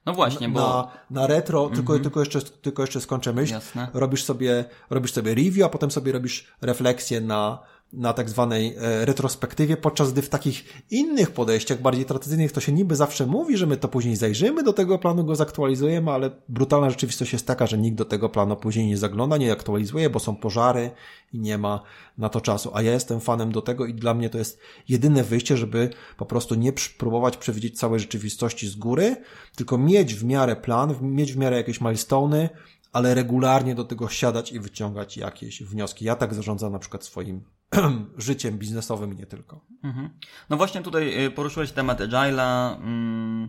no 0.05 0.13
właśnie, 0.13 0.49
bo... 0.49 0.59
Na, 0.59 0.91
na 1.21 1.27
retro, 1.27 1.61
mm 1.61 1.71
-hmm. 1.71 1.75
tylko, 1.75 1.99
tylko, 1.99 2.19
jeszcze, 2.19 2.41
tylko 2.41 2.83
jeszcze 2.83 3.01
skończę 3.01 3.33
myśl. 3.33 3.53
Jasne. 3.53 3.87
Robisz 3.93 4.23
sobie, 4.23 4.65
robisz 4.89 5.13
sobie 5.13 5.35
review, 5.35 5.65
a 5.65 5.69
potem 5.69 5.91
sobie 5.91 6.11
robisz 6.11 6.47
refleksję 6.61 7.21
na, 7.21 7.59
na 7.93 8.13
tak 8.13 8.29
zwanej 8.29 8.75
e, 8.77 9.05
retrospektywie, 9.05 9.77
podczas 9.77 10.13
gdy 10.13 10.21
w 10.21 10.29
takich 10.29 10.83
innych 10.91 11.31
podejściach, 11.31 11.81
bardziej 11.81 12.05
tradycyjnych, 12.05 12.51
to 12.51 12.61
się 12.61 12.71
niby 12.71 12.95
zawsze 12.95 13.25
mówi, 13.25 13.57
że 13.57 13.67
my 13.67 13.77
to 13.77 13.87
później 13.87 14.15
zajrzymy 14.15 14.63
do 14.63 14.73
tego 14.73 14.99
planu, 14.99 15.23
go 15.23 15.35
zaktualizujemy, 15.35 16.11
ale 16.11 16.31
brutalna 16.49 16.89
rzeczywistość 16.89 17.33
jest 17.33 17.47
taka, 17.47 17.67
że 17.67 17.77
nikt 17.77 17.97
do 17.97 18.05
tego 18.05 18.29
planu 18.29 18.55
później 18.55 18.87
nie 18.87 18.97
zagląda, 18.97 19.37
nie 19.37 19.51
aktualizuje, 19.51 20.09
bo 20.09 20.19
są 20.19 20.35
pożary 20.35 20.91
i 21.33 21.39
nie 21.39 21.57
ma 21.57 21.83
na 22.17 22.29
to 22.29 22.41
czasu. 22.41 22.71
A 22.73 22.81
ja 22.81 22.91
jestem 22.93 23.19
fanem 23.19 23.51
do 23.51 23.61
tego 23.61 23.85
i 23.85 23.93
dla 23.93 24.13
mnie 24.13 24.29
to 24.29 24.37
jest 24.37 24.59
jedyne 24.89 25.23
wyjście, 25.23 25.57
żeby 25.57 25.89
po 26.17 26.25
prostu 26.25 26.55
nie 26.55 26.73
próbować 26.97 27.37
przewidzieć 27.37 27.79
całej 27.79 27.99
rzeczywistości 27.99 28.67
z 28.67 28.75
góry, 28.75 29.15
tylko 29.55 29.77
mieć 29.77 30.13
w 30.13 30.23
miarę 30.25 30.55
plan, 30.55 30.95
mieć 31.01 31.33
w 31.33 31.37
miarę 31.37 31.57
jakieś 31.57 31.81
milestone'y, 31.81 32.49
ale 32.93 33.15
regularnie 33.15 33.75
do 33.75 33.83
tego 33.83 34.09
siadać 34.09 34.51
i 34.51 34.59
wyciągać 34.59 35.17
jakieś 35.17 35.63
wnioski. 35.63 36.05
Ja 36.05 36.15
tak 36.15 36.33
zarządzam 36.33 36.71
na 36.71 36.79
przykład 36.79 37.03
swoim 37.03 37.41
życiem 38.17 38.57
biznesowym 38.57 39.13
i 39.13 39.15
nie 39.15 39.25
tylko. 39.25 39.65
Mhm. 39.83 40.09
No 40.49 40.57
właśnie 40.57 40.81
tutaj 40.81 41.25
y, 41.25 41.31
poruszyłeś 41.31 41.71
temat 41.71 41.99
Agile'a. 41.99 42.75
Mm, 42.77 43.47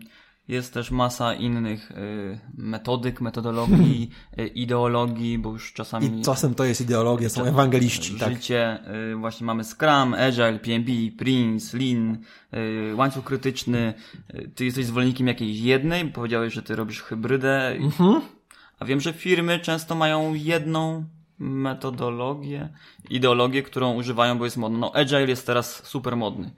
jest 0.49 0.75
też 0.75 0.91
masa 0.91 1.35
innych 1.35 1.91
y, 1.91 2.41
metodyk, 2.55 3.21
metodologii, 3.21 4.11
y, 4.39 4.47
ideologii, 4.47 5.39
bo 5.39 5.51
już 5.51 5.73
czasami... 5.73 6.21
I 6.21 6.23
czasem 6.23 6.55
to 6.55 6.65
jest 6.65 6.81
ideologia, 6.81 7.29
są 7.29 7.45
ewangeliści. 7.45 8.15
Tak. 8.15 8.33
Życie, 8.33 8.79
właśnie 9.17 9.47
mamy 9.47 9.65
Scrum, 9.65 10.15
Agile, 10.15 10.59
PMB, 10.59 10.91
Prince, 11.19 11.75
Lean, 11.75 12.19
łańcuch 12.95 13.25
krytyczny. 13.25 13.95
Ty 14.55 14.65
jesteś 14.65 14.87
zwolennikiem 14.87 15.27
jakiejś 15.27 15.61
jednej, 15.61 16.13
powiedziałeś, 16.13 16.55
że 16.55 16.63
ty 16.63 16.77
robisz 16.77 17.03
hybrydę. 17.03 17.69
Mhm. 17.69 18.21
A 18.79 18.85
wiem, 18.85 19.01
że 19.01 19.13
firmy 19.13 19.61
często 19.61 19.95
mają 19.95 20.35
jedną 20.35 21.05
metodologię, 21.39 22.69
ideologię, 23.11 23.63
którą 23.63 23.95
używają, 23.95 24.39
bo 24.39 24.45
jest 24.45 24.57
modno. 24.57 24.79
No, 24.79 24.95
Agile 24.95 25.27
jest 25.27 25.47
teraz 25.47 25.87
super 25.87 26.17
modny. 26.17 26.51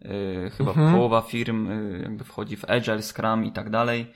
Yy, 0.00 0.50
chyba 0.50 0.70
mhm. 0.70 0.94
połowa 0.94 1.20
firm 1.20 1.70
yy, 1.70 2.00
jakby 2.02 2.24
wchodzi 2.24 2.56
w 2.56 2.70
Agile, 2.70 3.02
Scrum 3.02 3.44
i 3.44 3.52
tak 3.52 3.70
dalej. 3.70 4.12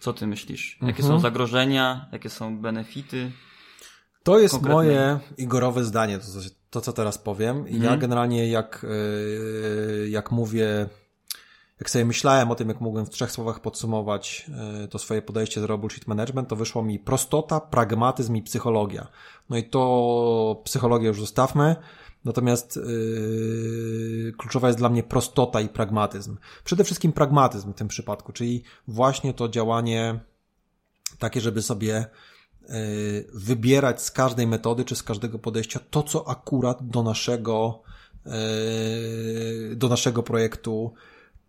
Co 0.00 0.12
ty 0.12 0.26
myślisz? 0.26 0.78
Jakie 0.82 1.02
mhm. 1.02 1.08
są 1.08 1.20
zagrożenia? 1.20 2.08
Jakie 2.12 2.30
są 2.30 2.58
benefity? 2.58 3.30
To 4.22 4.38
jest 4.38 4.54
konkretne? 4.54 4.74
moje 4.74 5.18
igorowe 5.36 5.84
zdanie, 5.84 6.18
to, 6.18 6.24
to 6.70 6.80
co 6.80 6.92
teraz 6.92 7.18
powiem. 7.18 7.68
I 7.68 7.74
mhm. 7.74 7.82
ja 7.82 7.96
generalnie 7.96 8.48
jak, 8.48 8.86
yy, 10.00 10.08
jak 10.10 10.30
mówię 10.30 10.88
jak 11.80 11.90
sobie 11.90 12.04
myślałem 12.04 12.50
o 12.50 12.54
tym, 12.54 12.68
jak 12.68 12.80
mógłbym 12.80 13.06
w 13.06 13.10
trzech 13.10 13.32
słowach 13.32 13.60
podsumować 13.60 14.50
e, 14.84 14.88
to 14.88 14.98
swoje 14.98 15.22
podejście 15.22 15.60
do 15.60 15.78
bullshit 15.78 16.06
management, 16.06 16.48
to 16.48 16.56
wyszło 16.56 16.82
mi 16.82 16.98
prostota, 16.98 17.60
pragmatyzm 17.60 18.36
i 18.36 18.42
psychologia. 18.42 19.06
No 19.50 19.56
i 19.56 19.64
to 19.64 20.62
psychologię 20.64 21.08
już 21.08 21.20
zostawmy. 21.20 21.76
Natomiast 22.24 22.76
yy, 22.76 24.32
kluczowa 24.38 24.68
jest 24.68 24.78
dla 24.78 24.88
mnie 24.88 25.02
prostota 25.02 25.60
i 25.60 25.68
pragmatyzm. 25.68 26.36
Przede 26.64 26.84
wszystkim 26.84 27.12
pragmatyzm 27.12 27.72
w 27.72 27.76
tym 27.76 27.88
przypadku, 27.88 28.32
czyli 28.32 28.62
właśnie 28.88 29.34
to 29.34 29.48
działanie 29.48 30.20
takie, 31.18 31.40
żeby 31.40 31.62
sobie 31.62 32.06
yy, 32.62 32.68
wybierać 33.34 34.02
z 34.02 34.10
każdej 34.10 34.46
metody 34.46 34.84
czy 34.84 34.96
z 34.96 35.02
każdego 35.02 35.38
podejścia 35.38 35.80
to, 35.90 36.02
co 36.02 36.28
akurat 36.28 36.88
do 36.88 37.02
naszego, 37.02 37.82
yy, 38.26 39.76
do 39.76 39.88
naszego 39.88 40.22
projektu 40.22 40.94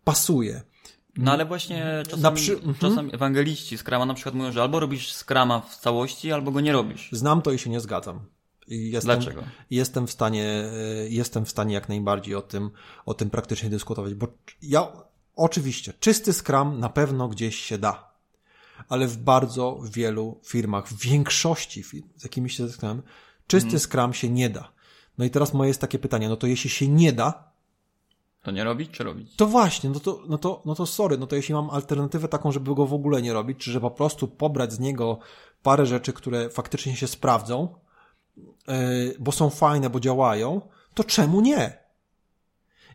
pasuje. 0.04 0.62
No 1.18 1.32
ale 1.32 1.45
właśnie 1.45 2.04
czasami, 2.10 2.38
przy... 2.38 2.54
mhm. 2.54 2.76
czasami 2.76 3.16
ewangeliści 3.16 3.78
Skrama 3.78 4.06
na 4.06 4.14
przykład 4.14 4.36
mówią, 4.36 4.52
że 4.52 4.62
albo 4.62 4.80
robisz 4.80 5.14
Skrama 5.14 5.60
w 5.60 5.78
całości, 5.78 6.32
albo 6.32 6.52
go 6.52 6.62
nie 6.62 6.72
robisz. 6.72 7.10
Znam 7.12 7.41
to 7.41 7.52
i 7.52 7.60
się 7.60 7.70
nie 7.70 7.80
zgadzam. 7.80 8.20
Jestem, 8.68 9.20
Dlaczego? 9.20 9.43
Jestem 9.70 10.08
w 10.08 10.12
stanie, 10.12 10.64
y, 11.06 11.10
jestem 11.10 11.45
w 11.45 11.49
stanie 11.49 11.74
jak 11.74 11.89
najbardziej 11.89 12.36
o 12.36 12.41
tym, 12.41 12.72
o 13.06 13.14
tym 13.14 13.30
praktycznie 13.30 13.70
dyskutować, 13.70 14.14
bo 14.14 14.28
ja, 14.62 14.88
oczywiście, 15.36 15.93
czysty 15.99 16.34
Scrum 16.34 16.80
na 16.80 16.89
pewno 16.89 17.28
gdzieś 17.28 17.56
się 17.56 17.78
da, 17.78 18.12
ale 18.89 19.08
w 19.08 19.18
bardzo 19.18 19.80
wielu 19.84 20.39
firmach, 20.45 20.88
w 20.88 20.99
większości 20.99 21.84
firm, 21.84 22.08
z 22.18 22.24
jakimi 22.24 22.49
się 22.49 22.68
zetknąłem, 22.68 23.02
czysty 23.47 23.66
Mhm. 23.66 23.80
Scrum 23.80 24.14
się 24.14 24.30
nie 24.30 24.49
da. 24.49 24.72
No 25.18 25.26
i 25.26 25.30
teraz 25.30 25.54
moje 25.54 25.68
jest 25.68 25.82
takie 25.82 25.99
pytanie, 25.99 26.30
no 26.30 26.38
to 26.38 26.47
jeśli 26.47 26.70
się 26.70 26.88
nie 26.88 27.14
da, 27.14 27.51
To 28.44 28.52
nie 28.52 28.64
robić, 28.64 28.92
czy 28.92 29.04
robić? 29.04 29.36
to 29.36 29.46
właśnie, 29.48 29.89
no 29.89 30.00
to, 30.00 30.24
no 30.30 30.38
to, 30.38 30.62
no 30.66 30.76
to 30.76 30.86
sorry, 30.86 31.18
no 31.18 31.28
to 31.28 31.36
jeśli 31.36 31.54
mam 31.54 31.70
alternatywę 31.70 32.28
taką, 32.28 32.52
żeby 32.52 32.76
go 32.76 32.86
w 32.86 32.94
ogóle 32.94 33.22
nie 33.22 33.34
robić, 33.34 33.58
czy 33.58 33.72
że 33.72 33.82
po 33.82 33.92
prostu 33.92 34.28
pobrać 34.28 34.74
z 34.74 34.80
niego 34.80 35.20
parę 35.64 35.86
rzeczy, 35.86 36.14
które 36.14 36.50
faktycznie 36.50 36.96
się 36.96 37.08
sprawdzą, 37.08 37.76
yy, 38.38 38.74
bo 39.20 39.32
są 39.32 39.50
fajne, 39.50 39.89
bo 39.89 40.00
działają, 40.00 40.62
to 40.94 41.04
czemu 41.04 41.42
nie? 41.42 41.82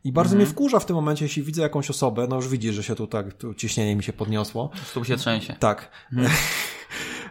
I 0.04 0.12
bardzo 0.12 0.36
mnie 0.36 0.46
wkurza 0.46 0.78
w 0.78 0.86
tym 0.86 0.96
momencie, 0.96 1.24
jeśli 1.24 1.42
widzę 1.42 1.62
jakąś 1.62 1.90
osobę, 1.90 2.26
no 2.30 2.36
już 2.36 2.48
widzisz, 2.48 2.74
że 2.74 2.82
się 2.82 2.94
tu 2.94 3.06
tak, 3.06 3.32
tu 3.34 3.54
ciśnienie 3.54 3.96
mi 3.96 4.02
się 4.02 4.12
podniosło. 4.12 4.70
Stóp 4.84 5.06
się 5.06 5.16
trzęsie. 5.16 5.56
Tak. 5.58 5.90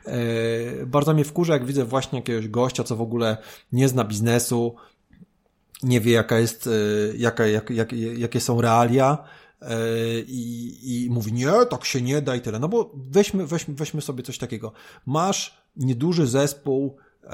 E, 0.06 0.86
Bardzo 0.86 1.14
mnie 1.14 1.24
wkurza, 1.24 1.54
jak 1.54 1.66
widzę 1.66 1.86
właśnie 1.86 2.20
jakiegoś 2.20 2.48
gościa, 2.48 2.84
co 2.84 2.96
w 2.96 3.02
ogóle 3.02 3.38
nie 3.72 3.88
zna 3.88 4.04
biznesu, 4.04 4.76
nie 5.84 6.02
wie 6.02 6.12
jaka 6.12 6.40
jest, 6.40 6.68
e, 6.68 6.72
jaka, 7.18 7.48
jak, 7.48 7.70
jak, 7.70 7.94
jakie 7.94 8.42
są 8.42 8.62
realia 8.62 9.18
e, 9.62 9.78
i, 10.20 10.78
i 10.84 11.10
mówi, 11.10 11.34
nie, 11.34 11.52
tak 11.70 11.86
się 11.86 12.02
nie 12.02 12.22
da 12.22 12.36
i 12.36 12.42
tyle. 12.42 12.60
No 12.60 12.70
bo 12.70 12.92
weźmy, 12.96 13.48
weźmy, 13.48 13.74
weźmy 13.74 14.02
sobie 14.02 14.24
coś 14.24 14.38
takiego. 14.38 14.72
Masz 15.06 15.58
nieduży 15.76 16.28
zespół, 16.28 16.98
e, 17.24 17.30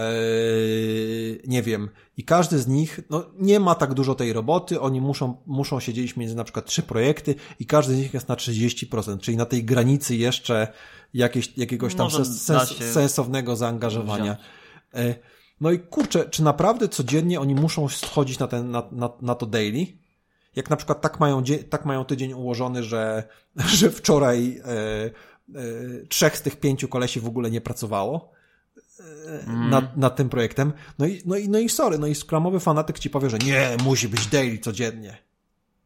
nie 1.47 1.63
wiem, 1.63 1.89
i 2.17 2.23
każdy 2.23 2.59
z 2.59 2.67
nich, 2.67 2.99
no 3.09 3.25
nie 3.39 3.59
ma 3.59 3.75
tak 3.75 3.93
dużo 3.93 4.15
tej 4.15 4.33
roboty, 4.33 4.81
oni 4.81 5.01
muszą, 5.01 5.37
muszą 5.45 5.79
się 5.79 5.93
dzielić 5.93 6.15
między 6.17 6.35
na 6.35 6.43
przykład 6.43 6.65
trzy 6.65 6.83
projekty 6.83 7.35
i 7.59 7.65
każdy 7.65 7.95
z 7.95 7.97
nich 7.97 8.13
jest 8.13 8.27
na 8.27 8.35
30%, 8.35 9.19
czyli 9.19 9.37
na 9.37 9.45
tej 9.45 9.63
granicy 9.63 10.15
jeszcze 10.15 10.67
jakieś, 11.13 11.57
jakiegoś 11.57 11.95
tam 11.95 12.11
sens, 12.11 12.83
sensownego 12.93 13.55
zaangażowania. 13.55 14.37
wziąć. 14.93 15.17
No 15.61 15.71
i 15.71 15.79
kurczę, 15.79 16.29
czy 16.29 16.43
naprawdę 16.43 16.89
codziennie 16.89 17.39
oni 17.39 17.55
muszą 17.55 17.89
schodzić 17.89 18.39
na, 18.39 18.47
ten, 18.47 18.71
na, 18.71 18.83
na, 18.91 19.09
na 19.21 19.35
to 19.35 19.45
daily? 19.45 19.87
Jak 20.55 20.69
na 20.69 20.75
przykład 20.75 21.01
tak 21.01 21.19
mają, 21.19 21.43
tak 21.69 21.85
mają 21.85 22.05
tydzień 22.05 22.33
ułożony, 22.33 22.83
że, 22.83 23.23
że 23.77 23.89
wczoraj 23.89 24.61
e, 24.65 24.69
e, 24.69 25.11
trzech 26.09 26.37
z 26.37 26.41
tych 26.41 26.59
pięciu 26.59 26.87
kolesi 26.87 27.19
w 27.19 27.27
ogóle 27.27 27.51
nie 27.51 27.61
pracowało 27.61 28.31
e, 28.99 29.51
nad, 29.51 29.97
nad 29.97 30.15
tym 30.15 30.29
projektem. 30.29 30.73
No 30.99 31.05
i, 31.05 31.21
no, 31.25 31.35
i, 31.35 31.49
no 31.49 31.59
i 31.59 31.69
sorry, 31.69 31.97
no 31.97 32.07
i 32.07 32.15
skramowy 32.15 32.59
fanatyk 32.59 32.99
ci 32.99 33.09
powie, 33.09 33.29
że 33.29 33.37
nie, 33.37 33.77
musi 33.83 34.09
być 34.09 34.27
daily 34.27 34.59
codziennie. 34.59 35.30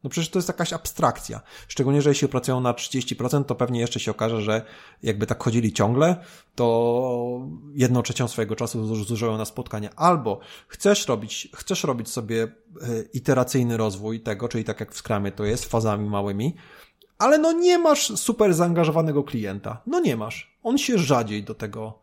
No 0.06 0.10
przecież 0.10 0.30
to 0.30 0.38
jest 0.38 0.48
jakaś 0.48 0.72
abstrakcja. 0.72 1.40
Szczególnie, 1.68 2.02
że 2.02 2.10
jeśli 2.10 2.28
pracują 2.28 2.60
na 2.60 2.72
30%, 2.72 3.44
to 3.44 3.54
pewnie 3.54 3.80
jeszcze 3.80 4.00
się 4.00 4.10
okaże, 4.10 4.42
że 4.42 4.62
jakby 5.02 5.26
tak 5.26 5.42
chodzili 5.42 5.72
ciągle, 5.72 6.16
to 6.54 7.40
jedną 7.74 8.02
trzecią 8.02 8.28
swojego 8.28 8.56
czasu 8.56 9.04
zużyją 9.04 9.38
na 9.38 9.44
spotkania. 9.44 9.90
Albo 9.96 10.40
chcesz 10.68 11.08
robić, 11.08 11.48
chcesz 11.54 11.84
robić 11.84 12.08
sobie 12.08 12.42
e, 12.42 12.48
iteracyjny 13.12 13.76
rozwój 13.76 14.20
tego, 14.20 14.48
czyli 14.48 14.64
tak 14.64 14.80
jak 14.80 14.92
w 14.92 14.98
Scrumie 14.98 15.32
to 15.32 15.44
jest, 15.44 15.64
fazami 15.64 16.08
małymi, 16.08 16.54
ale 17.18 17.38
no 17.38 17.52
nie 17.52 17.78
masz 17.78 18.18
super 18.18 18.54
zaangażowanego 18.54 19.24
klienta. 19.24 19.82
No 19.86 20.00
nie 20.00 20.16
masz. 20.16 20.56
On 20.62 20.78
się 20.78 20.98
rzadziej 20.98 21.44
do 21.44 21.54
tego, 21.54 21.98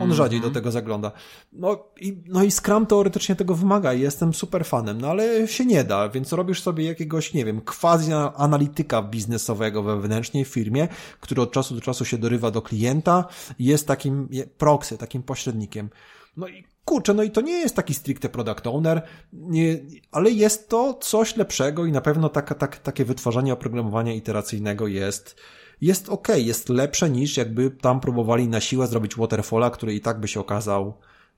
on 0.00 0.14
rzadziej 0.14 0.40
do 0.40 0.50
tego 0.50 0.70
zagląda. 0.70 1.12
No 1.52 1.84
i, 2.00 2.22
no 2.26 2.44
i 2.44 2.50
Scrum 2.50 2.86
teoretycznie 2.86 3.36
tego 3.36 3.54
wymaga 3.54 3.94
i 3.94 4.00
jestem 4.00 4.34
super 4.34 4.64
fanem, 4.64 5.00
no 5.00 5.08
ale 5.08 5.48
się 5.48 5.66
nie 5.66 5.84
da, 5.84 6.08
więc 6.08 6.32
robisz 6.32 6.62
sobie 6.62 6.84
jakiegoś, 6.84 7.34
nie 7.34 7.44
wiem, 7.44 7.60
quasi 7.60 8.12
analityka 8.36 9.02
biznesowego 9.02 9.82
wewnętrznie 9.82 10.44
w 10.44 10.48
firmie, 10.48 10.88
który 11.20 11.42
od 11.42 11.52
czasu 11.52 11.74
do 11.74 11.80
czasu 11.80 12.04
się 12.04 12.18
dorywa 12.18 12.50
do 12.50 12.62
klienta 12.62 13.24
i 13.58 13.64
jest 13.64 13.86
takim 13.86 14.28
proxy, 14.58 14.98
takim 14.98 15.22
pośrednikiem. 15.22 15.90
No 16.36 16.48
i 16.48 16.64
kurczę, 16.84 17.14
no 17.14 17.22
i 17.22 17.30
to 17.30 17.40
nie 17.40 17.52
jest 17.52 17.76
taki 17.76 17.94
stricte 17.94 18.28
product 18.28 18.66
owner, 18.66 19.02
nie, 19.32 19.78
ale 20.12 20.30
jest 20.30 20.68
to 20.68 20.94
coś 20.94 21.36
lepszego 21.36 21.86
i 21.86 21.92
na 21.92 22.00
pewno 22.00 22.28
taka, 22.28 22.54
tak, 22.54 22.76
takie 22.76 23.04
wytwarzanie 23.04 23.52
oprogramowania 23.52 24.12
iteracyjnego 24.12 24.86
jest, 24.86 25.36
jest 25.80 26.08
ok, 26.08 26.28
jest 26.36 26.68
lepsze 26.68 27.10
niż 27.10 27.36
jakby 27.36 27.70
tam 27.70 28.00
próbowali 28.00 28.48
na 28.48 28.60
siłę 28.60 28.86
zrobić 28.86 29.16
waterfalla, 29.16 29.70
który 29.70 29.94
i 29.94 30.00
tak 30.00 30.20
by 30.20 30.28
się 30.28 30.40
okazał 30.40 30.94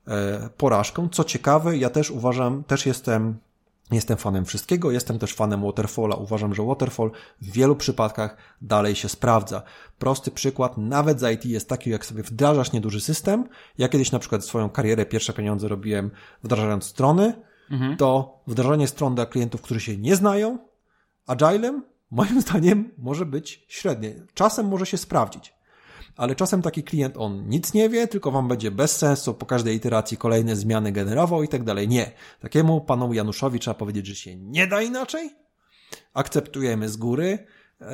e, 0.07 0.49
porażką. 0.57 1.09
Co 1.09 1.23
ciekawe, 1.23 1.77
ja 1.77 1.89
też 1.89 2.11
uważam, 2.11 2.63
też 2.63 2.85
jestem 2.85 3.37
Jestem 3.91 4.17
fanem 4.17 4.45
wszystkiego, 4.45 4.91
jestem 4.91 5.19
też 5.19 5.33
fanem 5.33 5.61
Waterfalla. 5.61 6.15
Uważam, 6.15 6.55
że 6.55 6.63
Waterfall 6.63 7.11
w 7.41 7.51
wielu 7.51 7.75
przypadkach 7.75 8.37
dalej 8.61 8.95
się 8.95 9.09
sprawdza. 9.09 9.61
Prosty 9.99 10.31
przykład, 10.31 10.77
nawet 10.77 11.19
z 11.19 11.33
IT 11.33 11.45
jest 11.45 11.69
taki, 11.69 11.89
jak 11.89 12.05
sobie 12.05 12.23
wdrażasz 12.23 12.71
nieduży 12.71 13.01
system. 13.01 13.47
Ja 13.77 13.89
kiedyś 13.89 14.11
na 14.11 14.19
przykład 14.19 14.45
swoją 14.45 14.69
karierę, 14.69 15.05
pierwsze 15.05 15.33
pieniądze 15.33 15.67
robiłem 15.67 16.11
wdrażając 16.43 16.83
strony, 16.83 17.33
to 17.97 18.39
wdrażanie 18.47 18.87
stron 18.87 19.15
dla 19.15 19.25
klientów, 19.25 19.61
którzy 19.61 19.79
się 19.79 19.97
nie 19.97 20.15
znają, 20.15 20.57
agilem, 21.27 21.83
moim 22.11 22.41
zdaniem, 22.41 22.91
może 22.97 23.25
być 23.25 23.65
średnie. 23.67 24.15
Czasem 24.33 24.67
może 24.67 24.85
się 24.85 24.97
sprawdzić. 24.97 25.53
Ale 26.17 26.35
czasem 26.35 26.61
taki 26.61 26.83
klient, 26.83 27.17
on 27.17 27.49
nic 27.49 27.73
nie 27.73 27.89
wie, 27.89 28.07
tylko 28.07 28.31
wam 28.31 28.47
będzie 28.47 28.71
bez 28.71 28.97
sensu 28.97 29.33
po 29.33 29.45
każdej 29.45 29.75
iteracji 29.75 30.17
kolejne 30.17 30.55
zmiany 30.55 30.91
generował 30.91 31.43
i 31.43 31.47
tak 31.47 31.63
dalej. 31.63 31.87
Nie. 31.87 32.11
Takiemu 32.39 32.81
panu 32.81 33.13
Januszowi 33.13 33.59
trzeba 33.59 33.73
powiedzieć, 33.75 34.07
że 34.07 34.15
się 34.15 34.35
nie 34.35 34.67
da 34.67 34.81
inaczej. 34.81 35.29
Akceptujemy 36.13 36.89
z 36.89 36.97
góry 36.97 37.45
e, 37.81 37.87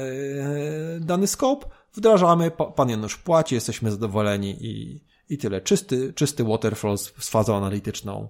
dany 0.99 1.27
scope, 1.27 1.67
wdrażamy, 1.93 2.51
pa- 2.51 2.65
pan 2.65 2.89
Janusz 2.89 3.17
płaci, 3.17 3.55
jesteśmy 3.55 3.91
zadowoleni 3.91 4.65
i, 4.65 5.03
i 5.29 5.37
tyle. 5.37 5.61
Czysty, 5.61 6.13
czysty 6.13 6.43
waterfall 6.43 6.97
z 6.97 7.29
fazą 7.29 7.57
analityczną. 7.57 8.29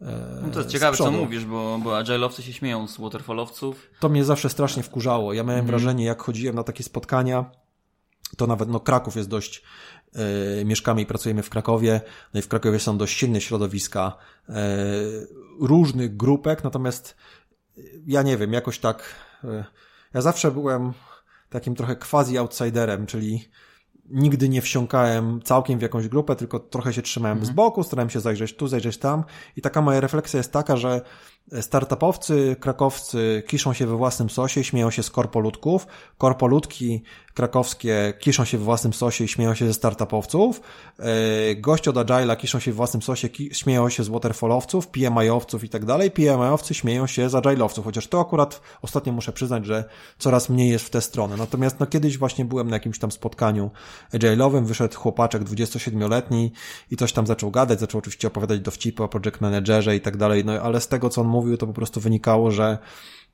No 0.00 0.48
to 0.52 0.58
jest 0.58 0.70
z 0.70 0.72
ciekawe, 0.72 0.96
co 0.96 1.10
mówisz, 1.10 1.44
bo, 1.44 1.78
bo 1.84 1.90
agile'owcy 1.90 2.42
się 2.42 2.52
śmieją 2.52 2.88
z 2.88 3.00
waterfallowców. 3.00 3.90
To 4.00 4.08
mnie 4.08 4.24
zawsze 4.24 4.48
strasznie 4.48 4.82
wkurzało. 4.82 5.32
Ja 5.32 5.42
miałem 5.42 5.66
wrażenie, 5.66 6.04
jak 6.04 6.22
chodziłem 6.22 6.56
na 6.56 6.62
takie 6.62 6.84
spotkania, 6.84 7.50
to 8.36 8.46
nawet 8.46 8.68
no, 8.68 8.80
Kraków 8.80 9.16
jest 9.16 9.28
dość, 9.28 9.62
e, 10.60 10.64
mieszkamy 10.64 11.02
i 11.02 11.06
pracujemy 11.06 11.42
w 11.42 11.50
Krakowie, 11.50 12.00
no 12.34 12.40
i 12.40 12.42
w 12.42 12.48
Krakowie 12.48 12.78
są 12.80 12.98
dość 12.98 13.18
silne 13.18 13.40
środowiska 13.40 14.16
e, 14.48 14.54
różnych 15.60 16.16
grupek, 16.16 16.64
natomiast 16.64 17.16
e, 17.78 17.80
ja 18.06 18.22
nie 18.22 18.36
wiem, 18.36 18.52
jakoś 18.52 18.78
tak, 18.78 19.14
e, 19.44 19.64
ja 20.14 20.20
zawsze 20.20 20.50
byłem 20.50 20.92
takim 21.48 21.74
trochę 21.74 21.96
quasi-outsiderem, 21.96 23.06
czyli 23.06 23.48
nigdy 24.10 24.48
nie 24.48 24.62
wsiąkałem 24.62 25.40
całkiem 25.42 25.78
w 25.78 25.82
jakąś 25.82 26.08
grupę, 26.08 26.36
tylko 26.36 26.58
trochę 26.60 26.92
się 26.92 27.02
trzymałem 27.02 27.44
z 27.44 27.50
boku, 27.50 27.82
starałem 27.82 28.10
się 28.10 28.20
zajrzeć 28.20 28.56
tu, 28.56 28.68
zajrzeć 28.68 28.98
tam. 28.98 29.24
I 29.56 29.60
taka 29.60 29.82
moja 29.82 30.00
refleksja 30.00 30.38
jest 30.38 30.52
taka, 30.52 30.76
że 30.76 31.00
startupowcy, 31.60 32.56
krakowcy 32.60 33.42
kiszą 33.46 33.72
się 33.72 33.86
we 33.86 33.96
własnym 33.96 34.30
sosie, 34.30 34.64
śmieją 34.64 34.90
się 34.90 35.02
z 35.02 35.10
korpoludków, 35.10 35.86
korpoludki 36.18 37.02
krakowskie 37.34 38.14
kiszą 38.18 38.44
się 38.44 38.58
we 38.58 38.64
własnym 38.64 38.92
sosie 38.92 39.24
i 39.24 39.28
śmieją 39.28 39.54
się 39.54 39.66
ze 39.66 39.74
startupowców, 39.74 40.60
e, 40.98 41.54
goście 41.54 41.90
od 41.90 41.96
Agile'a 41.96 42.36
kiszą 42.36 42.58
się 42.58 42.70
we 42.70 42.76
własnym 42.76 43.02
sosie, 43.02 43.28
śmieją 43.52 43.88
się 43.88 44.04
z 44.04 44.08
waterfallowców, 44.08 44.88
PMI-owców 44.88 45.64
i 45.64 45.68
tak 45.68 45.84
dalej, 45.84 46.10
PMI-owcy 46.10 46.74
śmieją 46.74 47.06
się 47.06 47.28
z 47.28 47.32
Agile'owców, 47.32 47.84
chociaż 47.84 48.08
to 48.08 48.20
akurat 48.20 48.60
ostatnio 48.82 49.12
muszę 49.12 49.32
przyznać, 49.32 49.66
że 49.66 49.84
coraz 50.18 50.48
mniej 50.48 50.70
jest 50.70 50.84
w 50.84 50.90
tę 50.90 51.00
stronę. 51.00 51.36
Natomiast 51.36 51.80
no 51.80 51.86
kiedyś 51.86 52.18
właśnie 52.18 52.44
byłem 52.44 52.70
na 52.70 52.76
jakimś 52.76 52.98
tam 52.98 53.12
spotkaniu 53.12 53.70
Agile'owym, 54.12 54.64
wyszedł 54.64 54.96
chłopaczek 54.96 55.42
27-letni 55.42 56.52
i 56.90 56.96
coś 56.96 57.12
tam 57.12 57.26
zaczął 57.26 57.50
gadać, 57.50 57.80
zaczął 57.80 57.98
oczywiście 57.98 58.28
opowiadać 58.28 58.60
dowcipy 58.60 59.02
o 59.02 59.08
project 59.08 59.40
managerze 59.40 59.96
i 59.96 60.00
tak 60.00 60.16
dalej, 60.16 60.44
no 60.44 60.52
ale 60.52 60.80
z 60.80 60.88
tego, 60.88 61.10
co 61.10 61.20
on 61.20 61.26
mówił, 61.34 61.56
to 61.56 61.66
po 61.66 61.72
prostu 61.72 62.00
wynikało, 62.00 62.50
że 62.50 62.78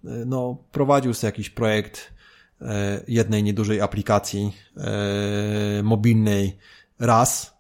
y, 0.04 0.08
no, 0.26 0.56
prowadził 0.72 1.14
sobie 1.14 1.28
jakiś 1.28 1.50
projekt 1.50 2.12
e, 2.60 3.00
jednej 3.08 3.42
niedużej 3.42 3.80
aplikacji 3.80 4.52
e, 4.76 5.82
mobilnej 5.82 6.56
raz, 6.98 7.56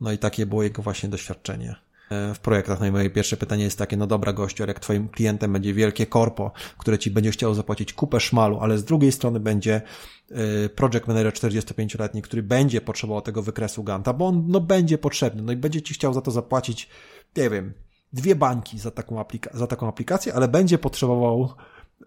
no 0.00 0.12
i 0.12 0.18
takie 0.18 0.46
było 0.46 0.62
jego 0.62 0.82
właśnie 0.82 1.08
doświadczenie 1.08 1.74
e, 2.10 2.34
w 2.34 2.38
projektach. 2.38 2.80
No 2.80 2.86
i 2.86 2.90
moje 2.90 3.10
pierwsze 3.10 3.36
pytanie 3.36 3.64
jest 3.64 3.78
takie, 3.78 3.96
no 3.96 4.06
dobra 4.06 4.32
gościu, 4.32 4.64
jak 4.66 4.80
twoim 4.80 5.08
klientem 5.08 5.52
będzie 5.52 5.74
wielkie 5.74 6.06
korpo, 6.06 6.52
które 6.78 6.98
ci 6.98 7.10
będzie 7.10 7.30
chciało 7.30 7.54
zapłacić 7.54 7.92
kupę 7.92 8.20
szmalu, 8.20 8.58
ale 8.60 8.78
z 8.78 8.84
drugiej 8.84 9.12
strony 9.12 9.40
będzie 9.40 9.82
e, 10.30 10.68
project 10.68 11.06
manager 11.06 11.32
45-letni, 11.32 12.22
który 12.22 12.42
będzie 12.42 12.80
potrzebował 12.80 13.22
tego 13.22 13.42
wykresu 13.42 13.84
Ganta, 13.84 14.12
bo 14.12 14.26
on 14.26 14.44
no, 14.48 14.60
będzie 14.60 14.98
potrzebny, 14.98 15.42
no 15.42 15.52
i 15.52 15.56
będzie 15.56 15.82
ci 15.82 15.94
chciał 15.94 16.14
za 16.14 16.20
to 16.20 16.30
zapłacić, 16.30 16.88
nie 17.36 17.50
wiem, 17.50 17.72
dwie 18.12 18.34
bańki 18.34 18.78
za 18.78 18.90
taką, 18.90 19.24
za 19.54 19.66
taką 19.66 19.88
aplikację, 19.88 20.34
ale 20.34 20.48
będzie 20.48 20.78
potrzebował 20.78 21.54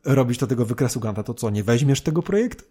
robić 0.06 0.38
do 0.38 0.48
tego 0.48 0.66
wykresu 0.66 1.00
Ganta, 1.00 1.24
to 1.24 1.34
co, 1.34 1.50
nie 1.50 1.64
weźmiesz 1.64 2.02
tego 2.02 2.24
projektu? 2.24 2.64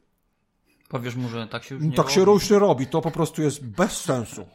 Powiesz 0.89 1.16
mu, 1.16 1.28
że 1.28 1.47
tak 1.47 1.64
się 1.64 1.74
już 1.74 1.85
nie 1.85 1.93
tak 1.93 2.11
się 2.11 2.20
robi. 2.20 2.33
ruszy 2.33 2.59
robi, 2.59 2.87
to 2.87 3.01
po 3.01 3.11
prostu 3.11 3.43
jest 3.43 3.66
bez 3.66 3.93
sensu. 3.93 4.47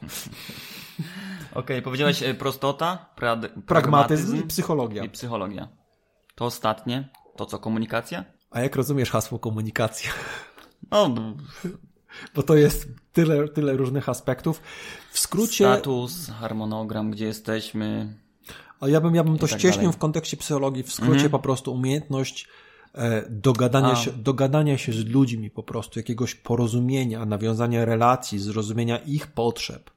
okay, 1.54 1.82
powiedziałeś 1.82 2.24
e, 2.24 2.34
prostota, 2.34 3.10
pra, 3.16 3.38
pragmatyzm, 3.38 3.62
pragmatyzm 3.62 4.38
i 4.38 4.42
psychologia. 4.44 5.04
I 5.04 5.10
psychologia. 5.10 5.68
To 6.36 6.46
ostatnie, 6.46 7.10
to 7.36 7.46
co 7.46 7.60
komunikacja? 7.60 8.26
A 8.52 8.62
jak 8.62 8.76
rozumiesz 8.76 9.12
hasło 9.12 9.40
komunikacja? 9.40 10.12
No, 10.92 11.16
bo 12.36 12.44
to 12.44 12.56
jest 12.56 12.88
tyle, 13.14 13.48
tyle 13.48 13.78
różnych 13.78 14.10
aspektów. 14.10 14.62
W 15.12 15.20
skrócie. 15.20 15.66
Status, 15.66 16.30
harmonogram, 16.30 17.12
gdzie 17.12 17.26
jesteśmy. 17.26 18.16
A 18.80 18.88
ja 18.90 19.02
bym, 19.02 19.16
ja 19.16 19.24
bym 19.24 19.38
to 19.38 19.48
tak 19.48 19.60
ścieśnił 19.60 19.92
w 19.92 19.98
kontekście 19.98 20.38
psychologii. 20.38 20.84
W 20.84 20.94
skrócie 20.94 21.14
mhm. 21.14 21.30
po 21.30 21.40
prostu 21.40 21.74
umiejętność 21.74 22.48
e, 22.94 23.30
dogadania 23.30 23.96
się, 23.96 24.12
dogadania 24.12 24.78
się 24.78 24.94
z 24.94 25.06
ludźmi, 25.06 25.50
po 25.50 25.64
prostu 25.64 26.00
jakiegoś 26.00 26.36
porozumienia, 26.36 27.26
nawiązania 27.26 27.86
relacji, 27.86 28.40
zrozumienia 28.40 28.98
ich 28.98 29.28
potrzeb. 29.28 29.92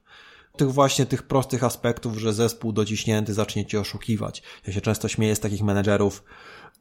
Tych 0.57 0.71
właśnie 0.71 1.05
tych 1.05 1.23
prostych 1.23 1.63
aspektów, 1.63 2.17
że 2.17 2.33
zespół 2.33 2.73
dociśnięty 2.73 3.33
zacznie 3.33 3.65
cię 3.65 3.79
oszukiwać. 3.79 4.43
Ja 4.67 4.73
się 4.73 4.81
często 4.81 5.07
śmieję 5.07 5.35
z 5.35 5.39
takich 5.39 5.61
menedżerów. 5.61 6.23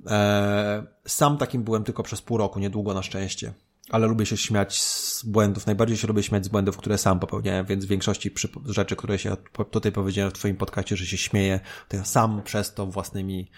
E, 0.06 0.86
sam 1.06 1.38
takim 1.38 1.62
byłem 1.62 1.84
tylko 1.84 2.02
przez 2.02 2.22
pół 2.22 2.36
roku, 2.36 2.58
niedługo 2.60 2.94
na 2.94 3.02
szczęście 3.02 3.52
ale 3.90 4.06
lubię 4.06 4.26
się 4.26 4.36
śmiać 4.36 4.82
z 4.82 5.24
błędów. 5.24 5.66
Najbardziej 5.66 5.96
się 5.96 6.08
lubię 6.08 6.22
śmiać 6.22 6.44
z 6.44 6.48
błędów, 6.48 6.76
które 6.76 6.98
sam 6.98 7.20
popełniałem, 7.20 7.66
więc 7.66 7.84
w 7.84 7.88
większości 7.88 8.30
rzeczy, 8.66 8.96
które 8.96 9.18
się 9.18 9.36
tutaj 9.70 9.92
powiedziałem 9.92 10.30
w 10.30 10.34
Twoim 10.34 10.56
podcaście, 10.56 10.96
że 10.96 11.06
się 11.06 11.16
śmieję, 11.16 11.60
to 11.88 11.96
ja 11.96 12.04
sam 12.04 12.42
przez 12.42 12.74
to 12.74 12.86
własnymi 12.86 13.50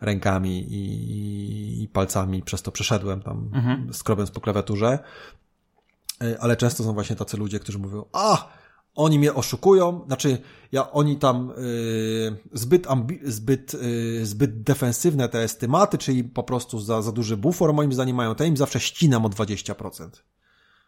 rękami 0.00 0.66
i, 0.72 1.82
i 1.82 1.88
palcami 1.88 2.42
przez 2.42 2.62
to 2.62 2.72
przeszedłem 2.72 3.22
tam, 3.22 3.50
mhm. 3.54 3.94
skrobiąc 3.94 4.30
po 4.30 4.40
klawiaturze. 4.40 4.98
E, 6.22 6.36
ale 6.40 6.56
często 6.56 6.84
są 6.84 6.92
właśnie 6.92 7.16
tacy 7.16 7.36
ludzie, 7.36 7.60
którzy 7.60 7.78
mówią, 7.78 8.04
a, 8.12 8.48
oni 8.94 9.18
mnie 9.18 9.34
oszukują, 9.34 10.00
znaczy 10.06 10.38
ja, 10.72 10.90
oni 10.90 11.16
tam 11.16 11.50
y, 11.58 12.36
zbyt, 12.52 12.86
ambi, 12.90 13.20
zbyt, 13.24 13.74
y, 13.74 14.26
zbyt 14.26 14.62
defensywne 14.62 15.28
te 15.28 15.42
estymaty, 15.42 15.98
czyli 15.98 16.24
po 16.24 16.42
prostu 16.42 16.80
za, 16.80 17.02
za 17.02 17.12
duży 17.12 17.36
bufor 17.36 17.74
moim 17.74 17.92
zdaniem 17.92 18.16
mają, 18.16 18.34
to 18.34 18.44
im 18.44 18.56
zawsze 18.56 18.80
ścinam 18.80 19.26
o 19.26 19.28
20%. 19.28 20.08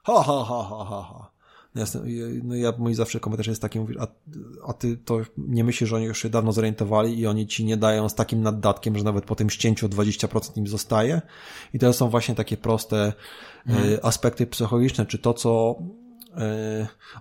Ha, 0.04 0.22
ha, 0.22 0.44
ha, 0.44 0.66
ha, 0.70 0.84
ha, 0.88 1.02
ha. 1.02 1.34
No 1.74 1.80
jasne, 1.80 2.00
no 2.42 2.54
ja, 2.54 2.72
mój 2.78 2.94
zawsze 2.94 3.20
komentarz 3.20 3.46
jest 3.46 3.62
taki, 3.62 3.80
mówisz, 3.80 3.96
a, 4.00 4.06
a 4.66 4.72
ty 4.72 4.96
to 4.96 5.20
nie 5.38 5.64
myślisz, 5.64 5.90
że 5.90 5.96
oni 5.96 6.04
już 6.04 6.22
się 6.22 6.28
dawno 6.28 6.52
zorientowali 6.52 7.18
i 7.18 7.26
oni 7.26 7.46
ci 7.46 7.64
nie 7.64 7.76
dają 7.76 8.08
z 8.08 8.14
takim 8.14 8.42
naddatkiem, 8.42 8.98
że 8.98 9.04
nawet 9.04 9.24
po 9.24 9.34
tym 9.34 9.50
ścięciu 9.50 9.86
o 9.86 9.88
20% 9.88 10.58
im 10.58 10.66
zostaje. 10.66 11.22
I 11.72 11.78
to 11.78 11.92
są 11.92 12.08
właśnie 12.08 12.34
takie 12.34 12.56
proste 12.56 13.12
mhm. 13.66 13.88
y, 13.88 14.02
aspekty 14.02 14.46
psychologiczne, 14.46 15.06
czy 15.06 15.18
to, 15.18 15.34
co 15.34 15.78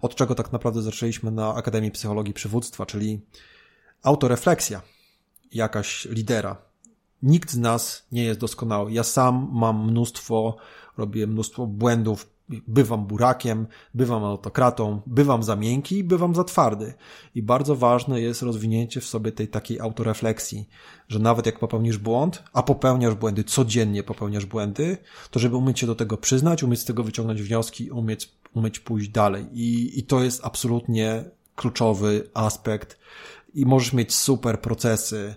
od 0.01 0.15
czego 0.15 0.35
tak 0.35 0.51
naprawdę 0.51 0.81
zaczęliśmy 0.81 1.31
na 1.31 1.55
Akademii 1.55 1.91
Psychologii 1.91 2.33
Przywództwa, 2.33 2.85
czyli 2.85 3.21
autorefleksja 4.03 4.81
jakaś 5.51 6.05
lidera. 6.05 6.57
Nikt 7.23 7.51
z 7.51 7.57
nas 7.57 8.07
nie 8.11 8.23
jest 8.23 8.39
doskonały. 8.39 8.91
Ja 8.91 9.03
sam 9.03 9.49
mam 9.51 9.87
mnóstwo, 9.87 10.57
robię 10.97 11.27
mnóstwo 11.27 11.67
błędów, 11.67 12.32
bywam 12.49 13.05
burakiem, 13.05 13.67
bywam 13.93 14.23
autokratą, 14.23 15.01
bywam 15.05 15.43
za 15.43 15.55
miękki, 15.55 16.03
bywam 16.03 16.35
za 16.35 16.43
twardy. 16.43 16.93
I 17.35 17.43
bardzo 17.43 17.75
ważne 17.75 18.21
jest 18.21 18.41
rozwinięcie 18.41 19.01
w 19.01 19.05
sobie 19.05 19.31
tej 19.31 19.47
takiej 19.47 19.79
autorefleksji, 19.79 20.69
że 21.09 21.19
nawet 21.19 21.45
jak 21.45 21.59
popełnisz 21.59 21.97
błąd, 21.97 22.43
a 22.53 22.63
popełniasz 22.63 23.15
błędy, 23.15 23.43
codziennie 23.43 24.03
popełniasz 24.03 24.45
błędy, 24.45 24.97
to 25.31 25.39
żeby 25.39 25.55
umieć 25.55 25.79
się 25.79 25.87
do 25.87 25.95
tego 25.95 26.17
przyznać, 26.17 26.63
umieć 26.63 26.79
z 26.79 26.85
tego 26.85 27.03
wyciągnąć 27.03 27.41
wnioski, 27.41 27.91
umieć, 27.91 28.29
umieć 28.53 28.79
pójść 28.79 29.09
dalej. 29.09 29.45
I, 29.53 29.99
I 29.99 30.03
to 30.03 30.23
jest 30.23 30.45
absolutnie 30.45 31.23
kluczowy 31.55 32.29
aspekt. 32.33 32.99
I 33.53 33.65
możesz 33.65 33.93
mieć 33.93 34.15
super 34.15 34.61
procesy, 34.61 35.35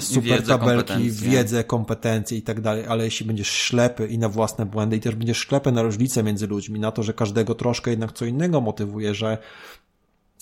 super 0.00 0.24
wiedzę, 0.24 0.46
tabelki, 0.46 0.88
kompetencje. 0.88 1.30
wiedzę, 1.30 1.64
kompetencje 1.64 2.38
i 2.38 2.42
tak 2.42 2.60
dalej, 2.60 2.84
ale 2.86 3.04
jeśli 3.04 3.26
będziesz 3.26 3.48
ślepy 3.48 4.06
i 4.06 4.18
na 4.18 4.28
własne 4.28 4.66
błędy 4.66 4.96
i 4.96 5.00
też 5.00 5.14
będziesz 5.14 5.38
ślepy 5.38 5.72
na 5.72 5.82
różnice 5.82 6.22
między 6.22 6.46
ludźmi, 6.46 6.80
na 6.80 6.92
to, 6.92 7.02
że 7.02 7.12
każdego 7.12 7.54
troszkę 7.54 7.90
jednak 7.90 8.12
co 8.12 8.24
innego 8.24 8.60
motywuje, 8.60 9.14
że 9.14 9.38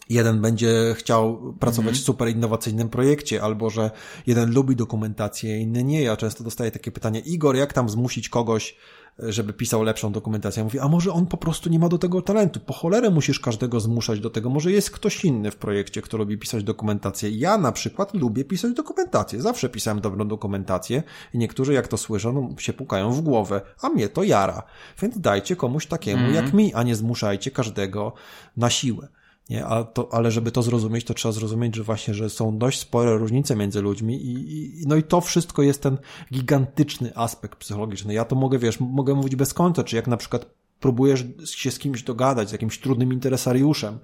jeden 0.08 0.40
będzie 0.40 0.94
chciał 0.98 1.54
pracować 1.60 1.88
mhm. 1.88 1.94
w 2.02 2.06
super 2.06 2.28
innowacyjnym 2.28 2.88
projekcie, 2.88 3.42
albo 3.42 3.70
że 3.70 3.90
jeden 4.26 4.52
lubi 4.52 4.76
dokumentację, 4.76 5.60
inny 5.60 5.84
nie. 5.84 6.02
Ja 6.02 6.16
często 6.16 6.44
dostaję 6.44 6.70
takie 6.70 6.90
pytanie, 6.90 7.20
Igor, 7.20 7.56
jak 7.56 7.72
tam 7.72 7.88
zmusić 7.88 8.28
kogoś 8.28 8.76
żeby 9.18 9.52
pisał 9.52 9.82
lepszą 9.82 10.12
dokumentację. 10.12 10.64
Mówi, 10.64 10.78
a 10.78 10.88
może 10.88 11.12
on 11.12 11.26
po 11.26 11.36
prostu 11.36 11.70
nie 11.70 11.78
ma 11.78 11.88
do 11.88 11.98
tego 11.98 12.22
talentu. 12.22 12.60
Po 12.60 12.72
cholerę 12.72 13.10
musisz 13.10 13.40
każdego 13.40 13.80
zmuszać 13.80 14.20
do 14.20 14.30
tego. 14.30 14.50
Może 14.50 14.72
jest 14.72 14.90
ktoś 14.90 15.24
inny 15.24 15.50
w 15.50 15.56
projekcie, 15.56 16.02
kto 16.02 16.16
lubi 16.16 16.38
pisać 16.38 16.64
dokumentację. 16.64 17.30
Ja 17.30 17.58
na 17.58 17.72
przykład 17.72 18.14
lubię 18.14 18.44
pisać 18.44 18.72
dokumentację. 18.72 19.42
Zawsze 19.42 19.68
pisałem 19.68 20.00
dobrą 20.00 20.28
dokumentację 20.28 21.02
i 21.34 21.38
niektórzy 21.38 21.72
jak 21.72 21.88
to 21.88 21.96
słyszą, 21.96 22.32
no, 22.32 22.58
się 22.58 22.72
pukają 22.72 23.12
w 23.12 23.20
głowę, 23.20 23.60
a 23.82 23.88
mnie 23.88 24.08
to 24.08 24.22
jara. 24.22 24.62
Więc 25.02 25.18
dajcie 25.18 25.56
komuś 25.56 25.86
takiemu 25.86 26.22
mm. 26.22 26.34
jak 26.34 26.52
mi, 26.52 26.74
a 26.74 26.82
nie 26.82 26.96
zmuszajcie 26.96 27.50
każdego 27.50 28.12
na 28.56 28.70
siłę. 28.70 29.08
Nie? 29.52 29.66
A 29.66 29.84
to, 29.84 30.08
ale 30.12 30.30
żeby 30.30 30.52
to 30.52 30.62
zrozumieć, 30.62 31.04
to 31.04 31.14
trzeba 31.14 31.32
zrozumieć, 31.32 31.76
że 31.76 31.82
właśnie, 31.82 32.14
że 32.14 32.30
są 32.30 32.58
dość 32.58 32.78
spore 32.78 33.16
różnice 33.16 33.56
między 33.56 33.82
ludźmi 33.82 34.16
i, 34.16 34.82
i, 34.82 34.86
no 34.86 34.96
i 34.96 35.02
to 35.02 35.20
wszystko 35.20 35.62
jest 35.62 35.82
ten 35.82 35.98
gigantyczny 36.32 37.12
aspekt 37.16 37.58
psychologiczny. 37.58 38.14
Ja 38.14 38.24
to 38.24 38.36
mogę, 38.36 38.58
wiesz, 38.58 38.80
mogę 38.80 39.14
mówić 39.14 39.36
bez 39.36 39.54
końca, 39.54 39.84
czy 39.84 39.96
jak 39.96 40.06
na 40.06 40.16
przykład 40.16 40.46
próbujesz 40.80 41.24
się 41.44 41.70
z 41.70 41.78
kimś 41.78 42.02
dogadać, 42.02 42.48
z 42.48 42.52
jakimś 42.52 42.80
trudnym 42.80 43.12
interesariuszem, 43.12 43.98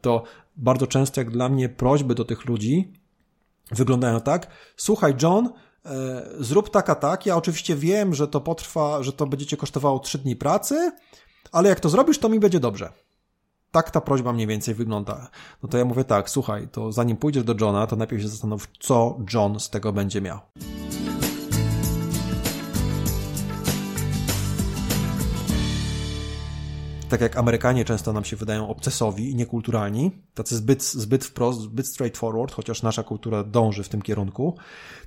to 0.00 0.22
bardzo 0.56 0.86
często 0.86 1.20
jak 1.20 1.30
dla 1.30 1.48
mnie 1.48 1.68
prośby 1.68 2.14
do 2.14 2.24
tych 2.24 2.44
ludzi 2.44 2.92
wyglądają 3.70 4.20
tak, 4.20 4.46
słuchaj 4.76 5.14
John, 5.22 5.48
e, 5.86 6.26
zrób 6.40 6.70
tak 6.70 6.90
a 6.90 6.94
tak, 6.94 7.26
ja 7.26 7.36
oczywiście 7.36 7.76
wiem, 7.76 8.14
że 8.14 8.28
to 8.28 8.40
potrwa, 8.40 9.02
że 9.02 9.12
to 9.12 9.26
będzie 9.26 9.46
cię 9.46 9.56
kosztowało 9.56 9.98
trzy 9.98 10.18
dni 10.18 10.36
pracy, 10.36 10.92
ale 11.52 11.68
jak 11.68 11.80
to 11.80 11.88
zrobisz, 11.88 12.18
to 12.18 12.28
mi 12.28 12.40
będzie 12.40 12.60
dobrze 12.60 12.92
tak 13.72 13.90
ta 13.90 14.00
prośba 14.00 14.32
mniej 14.32 14.46
więcej 14.46 14.74
wygląda. 14.74 15.30
No 15.62 15.68
to 15.68 15.78
ja 15.78 15.84
mówię 15.84 16.04
tak, 16.04 16.30
słuchaj, 16.30 16.68
to 16.68 16.92
zanim 16.92 17.16
pójdziesz 17.16 17.44
do 17.44 17.54
Johna, 17.60 17.86
to 17.86 17.96
najpierw 17.96 18.22
się 18.22 18.28
zastanów, 18.28 18.68
co 18.80 19.18
John 19.34 19.60
z 19.60 19.70
tego 19.70 19.92
będzie 19.92 20.20
miał. 20.20 20.38
Tak 27.12 27.20
jak 27.20 27.36
Amerykanie 27.36 27.84
często 27.84 28.12
nam 28.12 28.24
się 28.24 28.36
wydają 28.36 28.68
obcesowi 28.68 29.30
i 29.30 29.34
niekulturalni, 29.34 30.10
tacy 30.34 30.56
zbyt, 30.56 30.82
zbyt 30.82 31.24
wprost, 31.24 31.60
zbyt 31.60 31.86
straightforward, 31.86 32.52
chociaż 32.52 32.82
nasza 32.82 33.02
kultura 33.02 33.44
dąży 33.44 33.82
w 33.82 33.88
tym 33.88 34.02
kierunku. 34.02 34.56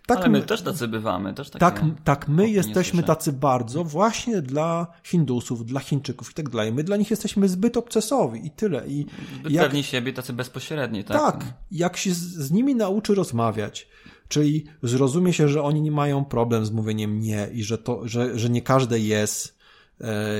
Tak 0.07 0.17
Ale 0.17 0.29
my, 0.29 0.39
my 0.39 0.45
też 0.45 0.61
tacy 0.61 0.87
bywamy. 0.87 1.33
Też 1.33 1.49
tak, 1.49 1.81
tak 2.03 2.27
my 2.27 2.49
jesteśmy 2.49 3.03
tacy 3.03 3.33
bardzo 3.33 3.83
właśnie 3.83 4.41
dla 4.41 4.87
Hindusów, 5.03 5.65
dla 5.65 5.79
Chińczyków 5.79 6.31
i 6.31 6.33
tak 6.33 6.49
dalej. 6.49 6.73
My 6.73 6.83
dla 6.83 6.97
nich 6.97 7.09
jesteśmy 7.09 7.49
zbyt 7.49 7.77
obcesowi 7.77 8.45
i 8.45 8.51
tyle. 8.51 8.87
I 8.87 9.05
zbyt 9.39 9.53
jak, 9.53 9.65
pewni 9.65 9.83
siebie, 9.83 10.13
tacy 10.13 10.33
bezpośredni. 10.33 11.03
Tak, 11.03 11.17
tak 11.17 11.53
jak 11.71 11.97
się 11.97 12.13
z, 12.13 12.17
z 12.17 12.51
nimi 12.51 12.75
nauczy 12.75 13.15
rozmawiać, 13.15 13.87
czyli 14.27 14.65
zrozumie 14.83 15.33
się, 15.33 15.49
że 15.49 15.63
oni 15.63 15.81
nie 15.81 15.91
mają 15.91 16.25
problem 16.25 16.65
z 16.65 16.71
mówieniem 16.71 17.19
nie 17.19 17.47
i 17.53 17.63
że 17.63 17.77
to, 17.77 18.07
że, 18.07 18.39
że 18.39 18.49
nie 18.49 18.61
każde 18.61 18.99
jest 18.99 19.54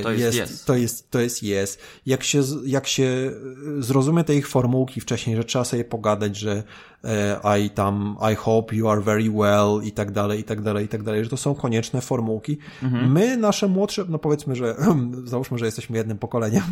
to 0.02 0.12
jest, 0.12 0.36
jest, 0.36 0.50
yes. 0.50 0.64
to 0.64 0.76
jest, 0.76 1.10
to 1.10 1.20
jest 1.20 1.42
jest. 1.42 1.80
Jak 2.06 2.22
się, 2.24 2.42
jak 2.64 2.86
się 2.86 3.32
zrozumie 3.78 4.24
te 4.24 4.34
ich 4.34 4.48
formułki 4.48 5.00
wcześniej, 5.00 5.36
że 5.36 5.44
trzeba 5.44 5.64
sobie 5.64 5.84
pogadać, 5.84 6.36
że 6.36 6.62
e, 7.04 7.60
I 7.60 7.70
tam, 7.70 8.16
I 8.32 8.34
hope 8.34 8.76
you 8.76 8.88
are 8.88 9.00
very 9.00 9.30
well 9.30 9.80
i 9.84 9.92
tak 9.92 10.10
dalej, 10.10 10.40
i 10.40 10.44
tak 10.44 10.60
dalej, 10.60 10.84
i 10.84 10.88
tak 10.88 11.02
dalej, 11.02 11.24
że 11.24 11.30
to 11.30 11.36
są 11.36 11.54
konieczne 11.54 12.00
formułki. 12.00 12.58
Mhm. 12.82 13.12
My, 13.12 13.36
nasze 13.36 13.68
młodsze, 13.68 14.04
no 14.08 14.18
powiedzmy, 14.18 14.56
że 14.56 14.76
załóżmy, 15.24 15.58
że 15.58 15.66
jesteśmy 15.66 15.96
jednym 15.96 16.18
pokoleniem, 16.18 16.64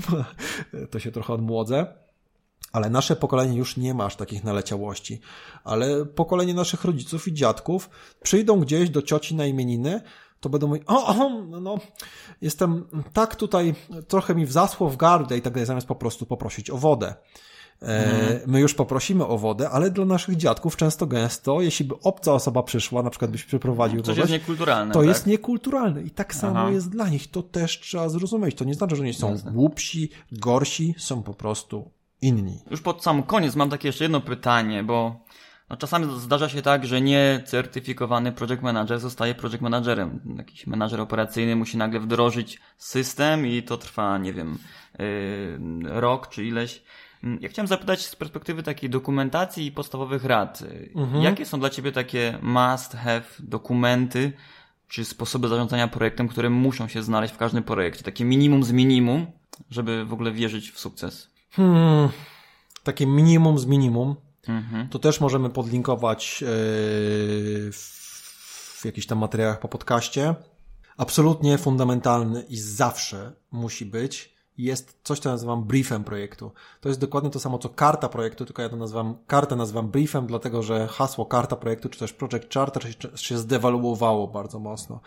to 0.90 0.98
się 0.98 1.12
trochę 1.12 1.32
odmłodzę, 1.32 1.86
ale 2.72 2.90
nasze 2.90 3.16
pokolenie 3.16 3.58
już 3.58 3.76
nie 3.76 3.94
ma 3.94 4.04
aż 4.04 4.16
takich 4.16 4.44
naleciałości. 4.44 5.20
Ale 5.64 6.06
pokolenie 6.06 6.54
naszych 6.54 6.84
rodziców 6.84 7.28
i 7.28 7.32
dziadków 7.32 7.90
przyjdą 8.22 8.60
gdzieś 8.60 8.90
do 8.90 9.02
cioci 9.02 9.34
na 9.34 9.46
imieniny, 9.46 10.00
to 10.44 10.48
będą 10.48 10.66
mówić, 10.66 10.82
o, 10.86 11.06
o 11.06 11.28
no, 11.28 11.60
no, 11.60 11.78
jestem 12.40 12.84
tak 13.12 13.36
tutaj, 13.36 13.74
trochę 14.08 14.34
mi 14.34 14.46
wzasło 14.46 14.90
w 14.90 14.96
gardę 14.96 15.36
i 15.38 15.42
tak 15.42 15.52
dalej, 15.52 15.66
zamiast 15.66 15.86
po 15.86 15.94
prostu 15.94 16.26
poprosić 16.26 16.70
o 16.70 16.76
wodę. 16.76 17.14
Mhm. 17.80 18.40
My 18.46 18.60
już 18.60 18.74
poprosimy 18.74 19.26
o 19.26 19.38
wodę, 19.38 19.70
ale 19.70 19.90
dla 19.90 20.04
naszych 20.04 20.36
dziadków 20.36 20.76
często 20.76 21.06
gęsto, 21.06 21.60
jeśli 21.60 21.84
by 21.84 21.94
obca 22.02 22.32
osoba 22.32 22.62
przyszła, 22.62 23.02
na 23.02 23.10
przykład 23.10 23.30
byś 23.30 23.44
przeprowadził 23.44 24.02
Coś 24.02 24.16
jest 24.16 24.32
niekulturalne. 24.32 24.92
To 24.92 24.98
tak? 24.98 25.08
jest 25.08 25.26
niekulturalne 25.26 26.02
i 26.02 26.10
tak 26.10 26.34
samo 26.34 26.58
Aha. 26.58 26.70
jest 26.70 26.90
dla 26.90 27.08
nich. 27.08 27.30
To 27.30 27.42
też 27.42 27.80
trzeba 27.80 28.08
zrozumieć. 28.08 28.54
To 28.54 28.64
nie 28.64 28.74
znaczy, 28.74 28.96
że 28.96 29.02
oni 29.02 29.14
są 29.14 29.30
Jasne. 29.30 29.52
głupsi, 29.52 30.10
gorsi, 30.32 30.94
są 30.98 31.22
po 31.22 31.34
prostu 31.34 31.90
inni. 32.22 32.58
Już 32.70 32.80
pod 32.80 33.02
sam 33.02 33.22
koniec 33.22 33.56
mam 33.56 33.70
takie 33.70 33.88
jeszcze 33.88 34.04
jedno 34.04 34.20
pytanie, 34.20 34.84
bo 34.84 35.23
no 35.70 35.76
czasami 35.76 36.20
zdarza 36.20 36.48
się 36.48 36.62
tak, 36.62 36.86
że 36.86 37.00
niecertyfikowany 37.00 38.32
project 38.32 38.62
manager 38.62 39.00
zostaje 39.00 39.34
project 39.34 39.60
managerem. 39.60 40.20
Jakiś 40.38 40.66
menadżer 40.66 41.00
operacyjny 41.00 41.56
musi 41.56 41.76
nagle 41.76 42.00
wdrożyć 42.00 42.60
system 42.78 43.46
i 43.46 43.62
to 43.62 43.76
trwa, 43.76 44.18
nie 44.18 44.32
wiem, 44.32 44.58
yy, 44.98 46.00
rok 46.00 46.28
czy 46.28 46.44
ileś. 46.44 46.82
Mm, 47.24 47.38
ja 47.42 47.48
chciałem 47.48 47.66
zapytać 47.66 48.06
z 48.06 48.16
perspektywy 48.16 48.62
takiej 48.62 48.90
dokumentacji 48.90 49.66
i 49.66 49.72
podstawowych 49.72 50.24
rad. 50.24 50.64
Mhm. 50.94 51.22
Jakie 51.22 51.46
są 51.46 51.60
dla 51.60 51.70
Ciebie 51.70 51.92
takie 51.92 52.38
must 52.42 52.92
have 52.92 53.24
dokumenty, 53.38 54.32
czy 54.88 55.04
sposoby 55.04 55.48
zarządzania 55.48 55.88
projektem, 55.88 56.28
które 56.28 56.50
muszą 56.50 56.88
się 56.88 57.02
znaleźć 57.02 57.34
w 57.34 57.38
każdym 57.38 57.62
projekcie? 57.62 58.02
Takie 58.02 58.24
minimum 58.24 58.64
z 58.64 58.72
minimum, 58.72 59.26
żeby 59.70 60.04
w 60.04 60.12
ogóle 60.12 60.32
wierzyć 60.32 60.70
w 60.70 60.78
sukces. 60.78 61.30
Hmm, 61.50 62.08
takie 62.82 63.06
minimum 63.06 63.58
z 63.58 63.66
minimum. 63.66 64.16
Mhm. 64.48 64.88
To 64.88 64.98
też 64.98 65.20
możemy 65.20 65.50
podlinkować 65.50 66.40
yy, 66.40 66.48
w 67.72 68.82
jakichś 68.84 69.06
tam 69.06 69.18
materiałach 69.18 69.60
po 69.60 69.68
podcaście. 69.68 70.34
Absolutnie 70.96 71.58
fundamentalny 71.58 72.42
i 72.42 72.56
zawsze 72.56 73.32
musi 73.50 73.86
być 73.86 74.33
jest 74.58 74.98
coś, 75.02 75.18
co 75.18 75.30
nazywam 75.30 75.64
briefem 75.64 76.04
projektu. 76.04 76.52
To 76.80 76.88
jest 76.88 77.00
dokładnie 77.00 77.30
to 77.30 77.40
samo, 77.40 77.58
co 77.58 77.68
karta 77.68 78.08
projektu, 78.08 78.44
tylko 78.44 78.62
ja 78.62 78.68
to 78.68 78.76
nazywam, 78.76 79.16
kartę 79.26 79.56
nazywam 79.56 79.88
briefem, 79.88 80.26
dlatego 80.26 80.62
że 80.62 80.88
hasło 80.88 81.26
karta 81.26 81.56
projektu, 81.56 81.88
czy 81.88 81.98
też 81.98 82.12
project 82.12 82.54
charter 82.54 82.82
się 83.14 83.38
zdewaluowało 83.38 84.28
bardzo 84.28 84.58
mocno. 84.58 85.00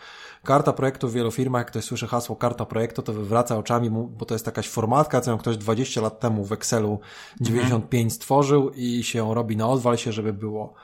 Karta 0.44 0.72
projektu 0.72 1.08
w 1.08 1.12
wielu 1.12 1.30
firmach, 1.30 1.60
jak 1.60 1.68
ktoś 1.68 1.84
słyszy 1.84 2.06
hasło 2.06 2.36
karta 2.36 2.66
projektu, 2.66 3.02
to 3.02 3.12
wywraca 3.12 3.56
oczami, 3.56 3.90
bo 3.90 4.24
to 4.24 4.34
jest 4.34 4.46
jakaś 4.46 4.68
formatka, 4.68 5.20
co 5.20 5.38
ktoś 5.38 5.56
20 5.56 6.00
lat 6.00 6.20
temu 6.20 6.44
w 6.44 6.52
Excelu 6.52 7.00
95 7.40 8.02
mhm. 8.02 8.10
stworzył 8.10 8.70
i 8.70 9.02
się 9.02 9.34
robi 9.34 9.56
na 9.56 9.68
odwal 9.68 9.96
się, 9.96 10.12
żeby 10.12 10.32
było 10.32 10.74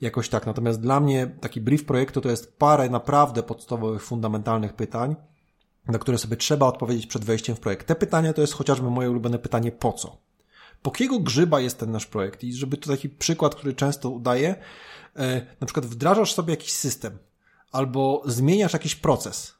jakoś 0.00 0.28
tak. 0.28 0.46
Natomiast 0.46 0.80
dla 0.80 1.00
mnie 1.00 1.26
taki 1.40 1.60
brief 1.60 1.84
projektu 1.84 2.20
to 2.20 2.28
jest 2.28 2.58
parę 2.58 2.90
naprawdę 2.90 3.42
podstawowych, 3.42 4.04
fundamentalnych 4.04 4.72
pytań, 4.72 5.16
na 5.88 5.98
które 5.98 6.18
sobie 6.18 6.36
trzeba 6.36 6.66
odpowiedzieć 6.66 7.06
przed 7.06 7.24
wejściem 7.24 7.56
w 7.56 7.60
projekt. 7.60 7.86
Te 7.86 7.94
pytania 7.94 8.32
to 8.32 8.40
jest 8.40 8.52
chociażby 8.52 8.90
moje 8.90 9.10
ulubione 9.10 9.38
pytanie 9.38 9.72
po 9.72 9.92
co? 9.92 10.16
Po 10.82 10.90
kiego 10.90 11.20
grzyba 11.20 11.60
jest 11.60 11.78
ten 11.78 11.90
nasz 11.90 12.06
projekt? 12.06 12.44
I 12.44 12.54
żeby 12.54 12.76
to 12.76 12.90
taki 12.90 13.08
przykład, 13.08 13.54
który 13.54 13.74
często 13.74 14.10
udaję, 14.10 14.54
e, 15.16 15.46
na 15.60 15.66
przykład 15.66 15.86
wdrażasz 15.86 16.34
sobie 16.34 16.50
jakiś 16.50 16.72
system, 16.72 17.18
albo 17.72 18.22
zmieniasz 18.26 18.72
jakiś 18.72 18.94
proces, 18.94 19.54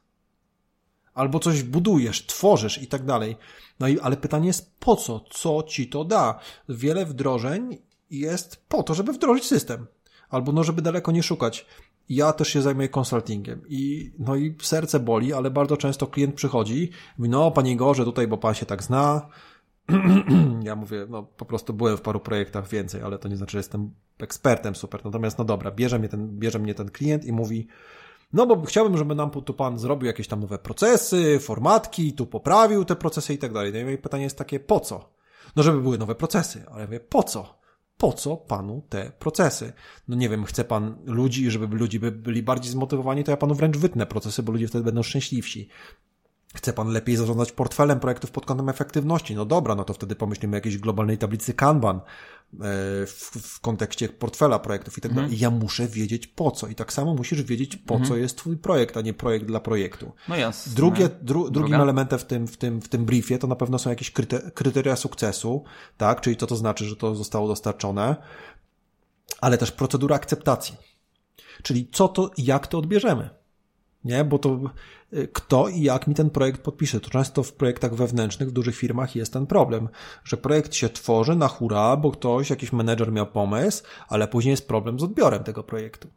albo 1.15 1.39
coś 1.39 1.63
budujesz, 1.63 2.27
tworzysz 2.27 2.83
i 2.83 2.87
tak 2.87 3.05
dalej. 3.05 3.37
No 3.81 3.89
i, 3.89 4.01
ale 4.01 4.17
pytanie 4.17 4.47
jest 4.47 4.77
po 4.81 4.97
co? 4.97 5.21
Co 5.31 5.63
ci 5.63 5.89
to 5.89 6.05
da? 6.05 6.41
Wiele 6.69 7.07
wdrożeń 7.07 7.79
jest 8.11 8.65
po 8.69 8.83
to, 8.83 8.95
żeby 8.95 9.13
wdrożyć 9.13 9.45
system. 9.45 9.87
Albo 10.29 10.53
no, 10.53 10.65
żeby 10.65 10.83
daleko 10.83 11.13
nie 11.13 11.23
szukać 11.23 11.67
ja 12.09 12.33
też 12.33 12.49
się 12.49 12.63
zajmuję 12.63 12.89
konsultingiem 12.89 13.63
i 13.69 14.13
no 14.19 14.37
i 14.37 14.55
serce 14.63 15.01
boli, 15.01 15.33
ale 15.33 15.51
bardzo 15.51 15.77
często 15.77 16.07
klient 16.07 16.35
przychodzi 16.35 16.91
mówi, 17.19 17.31
no 17.31 17.51
panie 17.51 17.77
Gorze 17.77 18.05
tutaj, 18.05 18.29
bo 18.29 18.39
pan 18.39 18.55
się 18.55 18.67
tak 18.67 18.83
zna. 18.83 19.29
ja 20.63 20.77
mówię, 20.77 21.07
no 21.09 21.23
po 21.23 21.45
prostu 21.45 21.75
byłem 21.75 21.97
w 21.97 22.01
paru 22.01 22.21
projektach 22.21 22.69
więcej, 22.69 23.03
ale 23.03 23.19
to 23.19 23.29
nie 23.29 23.37
znaczy, 23.37 23.53
że 23.53 23.59
jestem 23.59 23.91
ekspertem 24.19 24.75
super. 24.75 25.05
Natomiast 25.05 25.39
no 25.39 25.45
dobra, 25.45 25.71
bierze 25.71 25.99
mnie 25.99 26.09
ten, 26.09 26.39
bierze 26.39 26.59
mnie 26.59 26.75
ten 26.75 26.91
klient 26.91 27.25
i 27.25 27.33
mówi, 27.33 27.67
no 28.33 28.47
bo 28.47 28.63
chciałbym, 28.63 28.99
żeby 28.99 29.15
nam 29.15 29.31
tu 29.31 29.55
pan 29.55 29.79
zrobił 29.79 30.07
jakieś 30.07 30.29
tam 30.29 30.41
nowe 30.41 30.59
procesy, 30.59 31.39
formatki, 31.41 32.13
tu 32.13 32.27
poprawił 32.27 32.85
te 32.85 32.97
procesy 32.97 33.35
i 33.35 33.39
tak 33.39 33.53
dalej. 33.53 33.73
No 33.73 33.79
i 33.79 33.85
moje 33.85 33.99
pytanie 33.99 34.25
jest 34.25 34.39
takie, 34.39 34.61
po 34.61 34.81
co? 34.81 35.17
No 35.57 35.63
żeby 35.63 35.81
były 35.81 35.99
nowe 35.99 36.15
procesy, 36.15 36.65
ale 36.71 36.81
ja 36.81 36.87
mówię, 36.87 37.01
po 37.01 37.23
co? 37.23 37.56
Po 37.99 38.13
co 38.13 38.37
panu 38.37 38.83
te 38.89 39.13
procesy? 39.19 39.73
No 40.09 40.17
nie 40.17 40.29
wiem, 40.29 40.45
chce 40.45 40.65
pan 40.65 40.97
ludzi, 41.05 41.51
żeby 41.51 41.77
ludzie 41.77 42.01
byli 42.01 42.43
bardziej 42.43 42.73
zmotywowani, 42.73 43.25
to 43.25 43.31
ja 43.31 43.37
panu 43.37 43.55
wręcz 43.55 43.77
wytnę 43.77 44.07
procesy, 44.07 44.43
bo 44.43 44.53
ludzie 44.53 44.69
wtedy 44.69 44.85
będą 44.85 45.03
szczęśliwsi. 45.03 45.69
Chce 46.55 46.73
pan 46.73 46.89
lepiej 46.89 47.17
zarządzać 47.17 47.53
portfelem 47.53 48.01
projektów 48.01 48.31
pod 48.31 48.47
kątem 48.47 48.69
efektywności? 48.69 49.35
No 49.35 49.45
dobra, 49.45 49.75
no 49.75 49.85
to 49.85 49.95
wtedy 49.95 50.17
pomyślimy 50.17 50.55
o 50.55 50.59
jakiejś 50.59 50.79
globalnej 50.79 51.19
tablicy 51.19 51.55
Kanban, 51.55 52.01
E, 52.55 53.07
w, 53.07 53.31
w 53.43 53.61
kontekście 53.61 54.09
portfela 54.09 54.59
projektów 54.59 54.99
i 54.99 55.01
tak 55.01 55.13
dalej. 55.13 55.25
Mhm. 55.25 55.41
Ja 55.41 55.51
muszę 55.51 55.89
wiedzieć 55.89 56.27
po 56.27 56.51
co. 56.51 56.67
I 56.67 56.75
tak 56.75 56.93
samo 56.93 57.15
musisz 57.15 57.43
wiedzieć 57.43 57.77
po 57.77 57.95
mhm. 57.95 58.09
co 58.09 58.17
jest 58.17 58.39
twój 58.39 58.57
projekt, 58.57 58.97
a 58.97 59.01
nie 59.01 59.15
projekt 59.15 59.47
dla 59.47 59.61
projektu. 59.61 60.13
No 60.29 60.37
jasne. 60.37 60.73
Drugie, 60.75 61.09
dru, 61.23 61.51
drugim 61.51 61.75
elementem 61.75 62.19
w 62.19 62.25
tym, 62.25 62.47
w, 62.47 62.57
tym, 62.57 62.81
w 62.81 62.89
tym 62.89 63.05
briefie 63.05 63.39
to 63.39 63.47
na 63.47 63.57
pewno 63.57 63.79
są 63.79 63.91
jakieś 63.91 64.13
kryteria 64.55 64.97
sukcesu, 64.97 65.65
tak? 65.97 66.21
Czyli 66.21 66.37
co 66.37 66.47
to 66.47 66.57
znaczy, 66.57 66.85
że 66.85 66.97
to 66.97 67.15
zostało 67.15 67.49
dostarczone, 67.49 68.17
ale 69.41 69.59
też 69.59 69.73
procedura 69.73 70.17
akceptacji. 70.17 70.77
Czyli 71.63 71.89
co 71.93 72.09
to, 72.09 72.31
jak 72.39 72.67
to 72.67 72.79
odbierzemy 72.79 73.31
nie? 74.07 74.25
Bo 74.25 74.39
to 74.39 74.61
y, 75.13 75.29
kto 75.33 75.69
i 75.69 75.83
jak 75.83 76.07
mi 76.07 76.15
ten 76.15 76.31
projekt 76.31 76.61
podpisze. 76.61 77.01
To 77.01 77.11
często 77.11 77.43
w 77.43 77.53
projektach 77.53 77.95
wewnętrznych, 77.95 78.49
w 78.49 78.53
dużych 78.53 78.77
firmach 78.77 79.17
jest 79.17 79.33
ten 79.33 79.47
problem, 79.47 79.89
że 80.25 80.37
projekt 80.37 80.75
się 80.75 80.89
tworzy 80.89 81.37
na 81.37 81.49
hura, 81.49 81.97
bo 81.97 82.11
ktoś, 82.11 82.51
jakiś 82.51 82.73
menedżer 82.73 83.13
miał 83.13 83.27
pomysł, 83.27 83.83
ale 84.09 84.29
później 84.29 84.51
jest 84.51 84.69
problem 84.69 85.01
z 85.01 85.03
odbiorem 85.03 85.45
tego 85.45 85.63
projektu. 85.63 86.09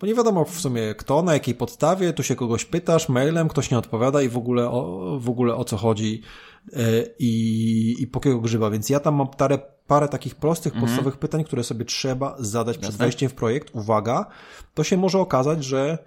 Bo 0.00 0.06
nie 0.06 0.14
wiadomo 0.14 0.44
w 0.44 0.60
sumie 0.60 0.94
kto, 0.94 1.22
na 1.22 1.32
jakiej 1.32 1.54
podstawie, 1.54 2.12
tu 2.12 2.22
się 2.22 2.36
kogoś 2.36 2.64
pytasz 2.64 3.08
mailem, 3.08 3.48
ktoś 3.48 3.70
nie 3.70 3.78
odpowiada 3.78 4.22
i 4.22 4.28
w 4.28 4.36
ogóle 4.36 4.70
o, 4.70 5.18
w 5.20 5.28
ogóle 5.28 5.54
o 5.54 5.64
co 5.64 5.76
chodzi 5.76 6.22
y, 6.68 7.14
i, 7.18 7.96
i 7.98 8.06
po 8.06 8.20
kiego 8.20 8.40
grzyba. 8.40 8.70
Więc 8.70 8.90
ja 8.90 9.00
tam 9.00 9.14
mam 9.14 9.28
parę, 9.28 9.58
parę 9.86 10.08
takich 10.08 10.34
prostych, 10.34 10.72
mhm. 10.72 10.86
podstawowych 10.86 11.18
pytań, 11.18 11.44
które 11.44 11.64
sobie 11.64 11.84
trzeba 11.84 12.36
zadać 12.38 12.78
przed 12.78 12.96
wejściem 12.96 13.28
w 13.28 13.34
projekt. 13.34 13.70
Uwaga, 13.72 14.26
to 14.74 14.84
się 14.84 14.96
może 14.96 15.18
okazać, 15.18 15.64
że 15.64 15.98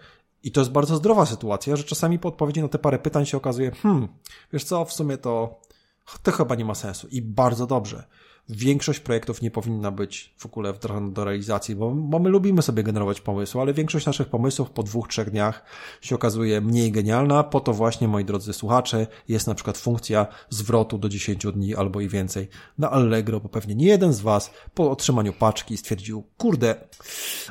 i 0.48 0.52
to 0.52 0.62
jest 0.62 0.72
bardzo 0.72 0.96
zdrowa 0.96 1.26
sytuacja, 1.26 1.76
że 1.76 1.84
czasami 1.84 2.20
po 2.20 2.30
odpowiedzi 2.30 2.62
na 2.62 2.68
te 2.68 2.80
parę 2.80 3.00
pytań 3.00 3.26
się 3.26 3.38
okazuje, 3.38 3.72
hmm, 3.72 4.08
wiesz 4.54 4.64
co, 4.64 4.86
w 4.86 4.94
sumie 4.94 5.18
to, 5.18 5.62
to 6.24 6.32
chyba 6.32 6.56
nie 6.56 6.66
ma 6.66 6.76
sensu. 6.76 7.08
I 7.08 7.22
bardzo 7.22 7.68
dobrze 7.68 8.04
większość 8.50 9.00
projektów 9.00 9.42
nie 9.42 9.52
powinna 9.52 9.92
być 9.92 10.34
w 10.38 10.46
ogóle 10.46 10.74
wdrażana 10.74 11.12
do 11.12 11.24
realizacji, 11.24 11.76
bo, 11.76 11.92
bo 11.92 12.20
my 12.20 12.30
lubimy 12.30 12.62
sobie 12.62 12.84
generować 12.84 13.22
pomysły, 13.22 13.62
ale 13.62 13.74
większość 13.74 14.06
naszych 14.06 14.28
pomysłów 14.28 14.70
po 14.70 14.84
dwóch, 14.84 15.08
trzech 15.08 15.32
dniach 15.32 15.64
się 16.02 16.16
okazuje 16.16 16.62
mniej 16.62 16.92
genialna. 16.92 17.44
Po 17.44 17.60
to 17.60 17.74
właśnie, 17.74 18.08
moi 18.08 18.26
drodzy 18.26 18.54
słuchacze, 18.54 19.08
jest 19.28 19.48
na 19.48 19.56
przykład 19.56 19.78
funkcja 19.78 20.28
zwrotu 20.50 20.98
do 20.98 21.10
10 21.10 21.46
dni 21.54 21.76
albo 21.76 22.02
i 22.02 22.10
więcej 22.10 22.48
na 22.78 22.92
Allegro, 22.92 23.40
bo 23.40 23.50
pewnie 23.50 23.76
nie 23.76 23.88
jeden 23.88 24.14
z 24.14 24.22
Was 24.22 24.52
po 24.74 24.92
otrzymaniu 24.92 25.34
paczki 25.34 25.78
stwierdził, 25.78 26.24
kurde, 26.38 26.76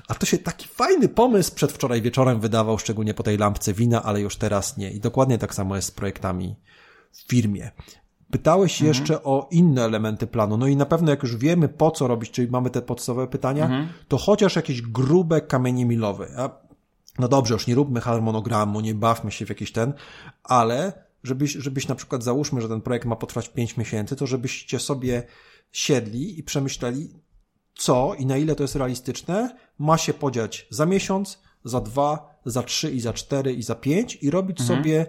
a 0.08 0.14
to 0.14 0.26
się 0.26 0.38
taki 0.38 0.68
fajny 0.68 1.08
pomysł 1.08 1.54
przedwczoraj 1.54 2.02
wieczorem 2.02 2.40
wydawał, 2.40 2.78
szczególnie 2.78 3.14
po 3.14 3.22
tej 3.22 3.38
lampce 3.38 3.72
wina, 3.72 4.02
ale 4.02 4.20
już 4.20 4.36
teraz 4.36 4.76
nie. 4.76 4.90
I 4.90 5.00
dokładnie 5.00 5.38
tak 5.38 5.54
samo 5.54 5.76
jest 5.76 5.88
z 5.88 5.90
projektami 5.90 6.56
w 7.12 7.30
firmie. 7.30 7.70
Pytałeś 8.30 8.72
mhm. 8.72 8.88
jeszcze 8.88 9.22
o 9.22 9.48
inne 9.50 9.84
elementy 9.84 10.26
planu. 10.26 10.56
No 10.56 10.66
i 10.66 10.76
na 10.76 10.86
pewno 10.86 11.10
jak 11.10 11.22
już 11.22 11.36
wiemy 11.36 11.68
po 11.68 11.90
co 11.90 12.06
robić, 12.06 12.30
czyli 12.30 12.50
mamy 12.50 12.70
te 12.70 12.82
podstawowe 12.82 13.26
pytania, 13.26 13.64
mhm. 13.64 13.88
to 14.08 14.18
chociaż 14.18 14.56
jakieś 14.56 14.82
grube 14.82 15.40
kamienie 15.40 15.84
milowe. 15.84 16.28
A, 16.36 16.50
no 17.18 17.28
dobrze, 17.28 17.54
już 17.54 17.66
nie 17.66 17.74
róbmy 17.74 18.00
harmonogramu, 18.00 18.80
nie 18.80 18.94
bawmy 18.94 19.32
się 19.32 19.46
w 19.46 19.48
jakiś 19.48 19.72
ten, 19.72 19.92
ale 20.44 20.92
żebyś, 21.22 21.52
żebyś 21.52 21.88
na 21.88 21.94
przykład 21.94 22.22
załóżmy, 22.22 22.60
że 22.60 22.68
ten 22.68 22.80
projekt 22.80 23.06
ma 23.06 23.16
potrwać 23.16 23.48
5 23.48 23.76
miesięcy, 23.76 24.16
to 24.16 24.26
żebyście 24.26 24.78
sobie 24.78 25.22
siedli 25.72 26.38
i 26.38 26.42
przemyśleli, 26.42 27.08
co 27.74 28.14
i 28.18 28.26
na 28.26 28.36
ile 28.36 28.54
to 28.54 28.64
jest 28.64 28.76
realistyczne, 28.76 29.56
ma 29.78 29.98
się 29.98 30.14
podziać 30.14 30.66
za 30.70 30.86
miesiąc, 30.86 31.42
za 31.64 31.80
dwa, 31.80 32.40
za 32.44 32.62
trzy 32.62 32.90
i 32.90 33.00
za 33.00 33.12
cztery 33.12 33.52
i 33.52 33.62
za 33.62 33.74
pięć 33.74 34.18
i 34.22 34.30
robić 34.30 34.60
mhm. 34.60 34.78
sobie 34.78 35.06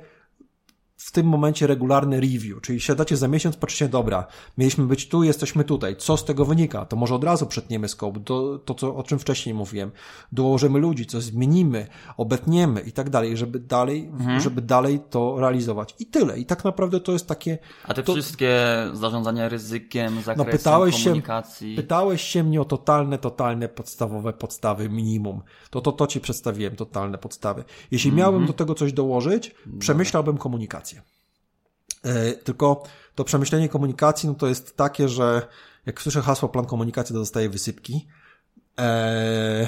w 0.98 1.12
tym 1.12 1.28
momencie 1.28 1.68
regularny 1.68 2.22
review, 2.22 2.62
czyli 2.62 2.80
siadacie 2.80 3.18
za 3.18 3.28
miesiąc, 3.28 3.58
patrzycie, 3.58 3.90
dobra, 3.90 4.28
mieliśmy 4.58 4.86
być 4.86 5.08
tu, 5.08 5.24
jesteśmy 5.24 5.64
tutaj, 5.64 5.96
co 5.96 6.18
z 6.18 6.26
tego 6.26 6.46
wynika? 6.46 6.86
To 6.86 6.96
może 6.96 7.16
od 7.16 7.24
razu 7.24 7.46
przetniemy 7.46 7.88
scope, 7.88 8.20
to, 8.20 8.60
to 8.60 8.74
co, 8.74 8.96
o 8.96 9.04
czym 9.04 9.20
wcześniej 9.20 9.56
mówiłem, 9.56 9.92
dołożymy 10.32 10.80
ludzi, 10.80 11.06
coś 11.06 11.24
zmienimy, 11.24 11.88
obetniemy 12.18 12.82
i 12.82 12.92
tak 12.92 13.10
dalej, 13.10 13.38
żeby 13.38 13.60
dalej, 13.60 14.06
mhm. 14.06 14.40
żeby 14.40 14.62
dalej 14.62 15.00
to 15.10 15.40
realizować. 15.40 15.96
I 16.00 16.06
tyle. 16.06 16.40
I 16.40 16.46
tak 16.46 16.66
naprawdę 16.66 17.00
to 17.00 17.12
jest 17.12 17.28
takie... 17.28 17.58
A 17.84 17.94
te 17.94 18.04
to... 18.04 18.14
wszystkie 18.14 18.58
zarządzania 18.94 19.50
ryzykiem, 19.50 20.16
zakresem 20.16 20.38
no, 20.38 20.46
pytałeś 20.46 21.04
komunikacji... 21.04 21.76
Się, 21.76 21.82
pytałeś 21.82 22.22
się 22.22 22.44
mnie 22.44 22.62
o 22.62 22.66
totalne, 22.66 23.18
totalne 23.18 23.70
podstawowe 23.70 24.34
podstawy 24.34 24.90
minimum. 24.90 25.42
To, 25.70 25.82
to, 25.82 25.92
to 25.92 26.08
ci 26.08 26.22
przedstawiłem, 26.22 26.76
totalne 26.76 27.18
podstawy. 27.18 27.64
Jeśli 27.92 28.10
mhm. 28.10 28.26
miałbym 28.26 28.48
do 28.48 28.54
tego 28.54 28.76
coś 28.76 28.94
dołożyć, 28.94 29.56
przemyślałbym 29.80 30.38
komunikację. 30.38 30.87
E, 32.08 32.32
tylko 32.34 32.84
to 33.16 33.24
przemyślenie 33.24 33.70
komunikacji, 33.70 34.30
no 34.30 34.36
to 34.36 34.48
jest 34.48 34.78
takie, 34.78 35.10
że 35.10 35.48
jak 35.86 36.02
słyszę 36.02 36.22
hasło 36.22 36.50
plan 36.50 36.66
komunikacji, 36.66 37.14
to 37.14 37.20
dostaję 37.20 37.50
wysypki. 37.50 38.08
Eee, 38.78 39.68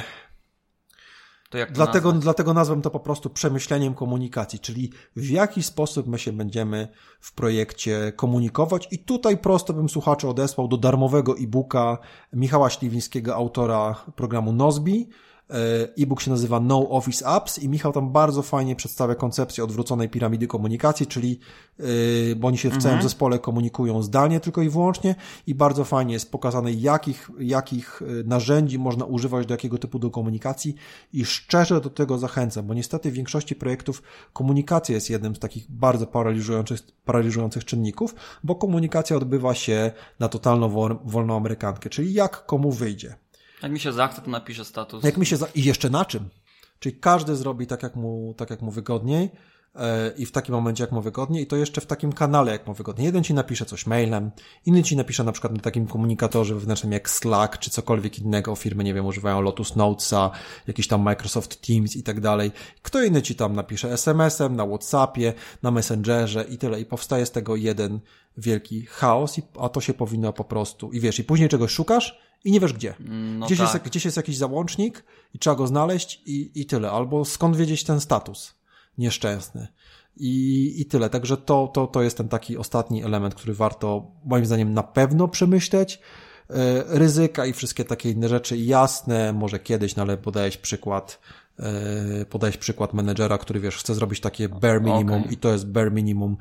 to 1.49 1.57
dlatego, 1.71 2.11
dlatego 2.11 2.53
nazwę 2.53 2.81
to 2.81 2.91
po 2.91 2.99
prostu 2.99 3.29
przemyśleniem 3.29 3.93
komunikacji, 3.93 4.59
czyli 4.59 4.91
w 5.15 5.29
jaki 5.29 5.63
sposób 5.63 6.07
my 6.07 6.19
się 6.19 6.31
będziemy 6.31 6.87
w 7.19 7.33
projekcie 7.33 8.11
komunikować. 8.15 8.87
I 8.91 8.99
tutaj 8.99 9.37
prosto 9.37 9.73
bym 9.73 9.89
słuchaczy 9.89 10.27
odesłał 10.27 10.67
do 10.67 10.77
darmowego 10.77 11.35
e-booka 11.37 11.97
Michała 12.33 12.69
Śliwińskiego, 12.69 13.35
autora 13.35 13.95
programu 14.15 14.51
Nozbi, 14.53 15.09
E-book 15.97 16.21
się 16.21 16.31
nazywa 16.31 16.59
No 16.59 16.89
Office 16.89 17.27
Apps 17.27 17.59
i 17.59 17.69
Michał 17.69 17.93
tam 17.93 18.11
bardzo 18.11 18.41
fajnie 18.41 18.75
przedstawia 18.75 19.15
koncepcję 19.15 19.63
odwróconej 19.63 20.09
piramidy 20.09 20.47
komunikacji, 20.47 21.07
czyli 21.07 21.39
yy, 21.79 22.35
bo 22.35 22.47
oni 22.47 22.57
się 22.57 22.69
w 22.69 22.73
mhm. 22.73 22.81
całym 22.81 23.01
zespole 23.01 23.39
komunikują 23.39 24.03
zdalnie 24.03 24.39
tylko 24.39 24.61
i 24.61 24.69
wyłącznie 24.69 25.15
i 25.47 25.55
bardzo 25.55 25.83
fajnie 25.83 26.13
jest 26.13 26.31
pokazane, 26.31 26.71
jakich, 26.71 27.29
jakich 27.39 28.01
y, 28.01 28.23
narzędzi 28.25 28.79
można 28.79 29.05
używać 29.05 29.45
do 29.45 29.53
jakiego 29.53 29.77
typu 29.77 29.99
do 29.99 30.09
komunikacji 30.09 30.75
i 31.13 31.25
szczerze 31.25 31.81
do 31.81 31.89
tego 31.89 32.17
zachęcam, 32.17 32.67
bo 32.67 32.73
niestety 32.73 33.11
w 33.11 33.13
większości 33.13 33.55
projektów 33.55 34.03
komunikacja 34.33 34.95
jest 34.95 35.09
jednym 35.09 35.35
z 35.35 35.39
takich 35.39 35.71
bardzo 35.71 36.07
paraliżujących, 36.07 36.79
paraliżujących 37.05 37.65
czynników, 37.65 38.15
bo 38.43 38.55
komunikacja 38.55 39.17
odbywa 39.17 39.53
się 39.53 39.91
na 40.19 40.29
totalną 40.29 40.69
wolną 41.05 41.37
amerykankę, 41.37 41.89
czyli 41.89 42.13
jak 42.13 42.45
komu 42.45 42.71
wyjdzie. 42.71 43.15
Jak 43.63 43.71
mi 43.71 43.79
się 43.79 43.93
zachce, 43.93 44.21
to 44.21 44.29
napiszę 44.29 44.65
status. 44.65 45.03
Jak 45.03 45.17
mi 45.17 45.25
się 45.25 45.37
za... 45.37 45.47
I 45.55 45.63
jeszcze 45.63 45.89
na 45.89 46.05
czym? 46.05 46.29
Czyli 46.79 46.95
każdy 46.95 47.35
zrobi 47.35 47.67
tak, 47.67 47.83
jak 47.83 47.95
mu, 47.95 48.33
tak, 48.37 48.49
jak 48.49 48.61
mu 48.61 48.71
wygodniej 48.71 49.29
i 50.17 50.25
w 50.25 50.31
takim 50.31 50.55
momencie, 50.55 50.83
jak 50.83 50.91
mu 50.91 51.01
wygodniej, 51.01 51.43
i 51.43 51.47
to 51.47 51.55
jeszcze 51.55 51.81
w 51.81 51.85
takim 51.85 52.13
kanale, 52.13 52.51
jak 52.51 52.67
mu 52.67 52.73
wygodniej. 52.73 53.05
Jeden 53.05 53.23
ci 53.23 53.33
napisze 53.33 53.65
coś 53.65 53.85
mailem, 53.85 54.31
inny 54.65 54.83
ci 54.83 54.97
napisze 54.97 55.23
na 55.23 55.31
przykład 55.31 55.53
na 55.53 55.59
takim 55.59 55.87
komunikatorze 55.87 56.55
wewnętrznym 56.55 56.91
jak 56.91 57.09
Slack, 57.09 57.57
czy 57.57 57.69
cokolwiek 57.69 58.19
innego. 58.19 58.55
Firmy, 58.55 58.83
nie 58.83 58.93
wiem, 58.93 59.05
używają 59.05 59.41
Lotus 59.41 59.75
Notesa, 59.75 60.31
jakiś 60.67 60.87
tam 60.87 61.01
Microsoft 61.01 61.61
Teams 61.61 61.95
i 61.95 62.03
tak 62.03 62.21
dalej. 62.21 62.51
Kto 62.81 63.03
inny 63.03 63.21
ci 63.21 63.35
tam 63.35 63.55
napisze 63.55 63.93
SMS-em, 63.93 64.55
na 64.55 64.65
Whatsappie, 64.65 65.33
na 65.63 65.71
Messengerze 65.71 66.43
i 66.43 66.57
tyle. 66.57 66.81
I 66.81 66.85
powstaje 66.85 67.25
z 67.25 67.31
tego 67.31 67.55
jeden 67.55 67.99
wielki 68.37 68.85
chaos, 68.85 69.35
a 69.59 69.69
to 69.69 69.81
się 69.81 69.93
powinno 69.93 70.33
po 70.33 70.43
prostu. 70.43 70.91
I 70.91 70.99
wiesz, 70.99 71.19
i 71.19 71.23
później 71.23 71.49
czegoś 71.49 71.71
szukasz, 71.71 72.19
i 72.43 72.51
nie 72.51 72.59
wiesz 72.59 72.73
gdzie. 72.73 72.93
No 72.99 73.45
gdzieś, 73.45 73.57
tak. 73.57 73.73
jest, 73.73 73.85
gdzieś 73.85 74.05
jest 74.05 74.17
jakiś 74.17 74.37
załącznik 74.37 75.03
i 75.33 75.39
trzeba 75.39 75.55
go 75.55 75.67
znaleźć 75.67 76.21
i, 76.25 76.51
i 76.55 76.65
tyle. 76.65 76.91
Albo 76.91 77.25
skąd 77.25 77.55
wiedzieć 77.55 77.83
ten 77.83 78.01
status 78.01 78.58
nieszczęsny. 78.99 79.67
I, 80.17 80.73
I 80.81 80.85
tyle. 80.85 81.09
Także 81.09 81.37
to, 81.37 81.67
to, 81.67 81.87
to 81.87 82.01
jest 82.01 82.17
ten 82.17 82.29
taki 82.29 82.57
ostatni 82.57 83.03
element, 83.03 83.35
który 83.35 83.53
warto 83.53 84.11
moim 84.25 84.45
zdaniem 84.45 84.73
na 84.73 84.83
pewno 84.83 85.27
przemyśleć. 85.27 85.99
E, 86.49 86.83
ryzyka 86.87 87.45
i 87.45 87.53
wszystkie 87.53 87.85
takie 87.85 88.11
inne 88.11 88.29
rzeczy 88.29 88.57
jasne, 88.57 89.33
może 89.33 89.59
kiedyś, 89.59 89.95
no 89.95 90.03
ale 90.03 90.17
podałeś 90.17 90.57
przykład 90.57 91.19
e, 91.59 92.25
podałeś 92.25 92.57
przykład 92.57 92.93
menedżera, 92.93 93.37
który 93.37 93.59
wiesz, 93.59 93.77
chce 93.77 93.95
zrobić 93.95 94.19
takie 94.19 94.49
bare 94.49 94.81
minimum 94.81 95.21
okay. 95.21 95.33
i 95.33 95.37
to 95.37 95.51
jest 95.51 95.67
bare 95.67 95.91
minimum, 95.91 96.37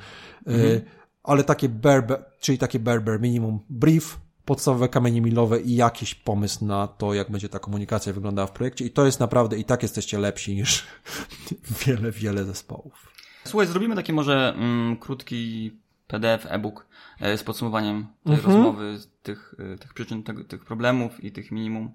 e, 0.47 0.51
mhm. 0.51 0.81
ale 1.23 1.45
takie 1.45 1.69
bare, 1.69 2.25
czyli 2.41 2.59
takie 2.59 2.79
bare, 2.79 3.01
bare 3.01 3.19
minimum 3.19 3.61
brief, 3.71 4.19
podstawowe 4.49 4.89
kamienie 4.89 5.21
milowe 5.21 5.61
i 5.61 5.77
jakiś 5.77 6.15
pomysł 6.15 6.65
na 6.65 6.87
to, 6.87 7.15
jak 7.15 7.31
będzie 7.31 7.49
ta 7.49 7.59
komunikacja 7.59 8.13
wyglądała 8.13 8.47
w 8.47 8.53
projekcie 8.53 8.85
i 8.85 8.91
to 8.91 9.07
jest 9.07 9.21
naprawdę, 9.21 9.59
i 9.59 9.65
tak 9.65 9.83
jesteście 9.83 10.19
lepsi 10.19 10.55
niż 10.55 10.87
wiele, 11.87 12.13
wiele 12.13 12.45
zespołów. 12.45 13.13
Słuchaj, 13.45 13.67
zrobimy 13.67 13.97
taki 13.97 14.13
może 14.13 14.55
mm, 14.57 14.97
krótki 14.97 15.73
PDF, 16.07 16.47
e-book 16.49 16.87
e, 17.21 17.39
z 17.39 17.45
podsumowaniem 17.45 18.07
tej 18.25 18.35
mhm. 18.35 18.55
rozmowy, 18.55 18.99
tych, 19.23 19.55
e, 19.75 19.79
tych 19.79 19.95
przyczyn, 19.95 20.23
tego, 20.23 20.45
tych 20.45 20.65
problemów 20.65 21.25
i 21.25 21.33
tych 21.33 21.53
minimum 21.53 21.93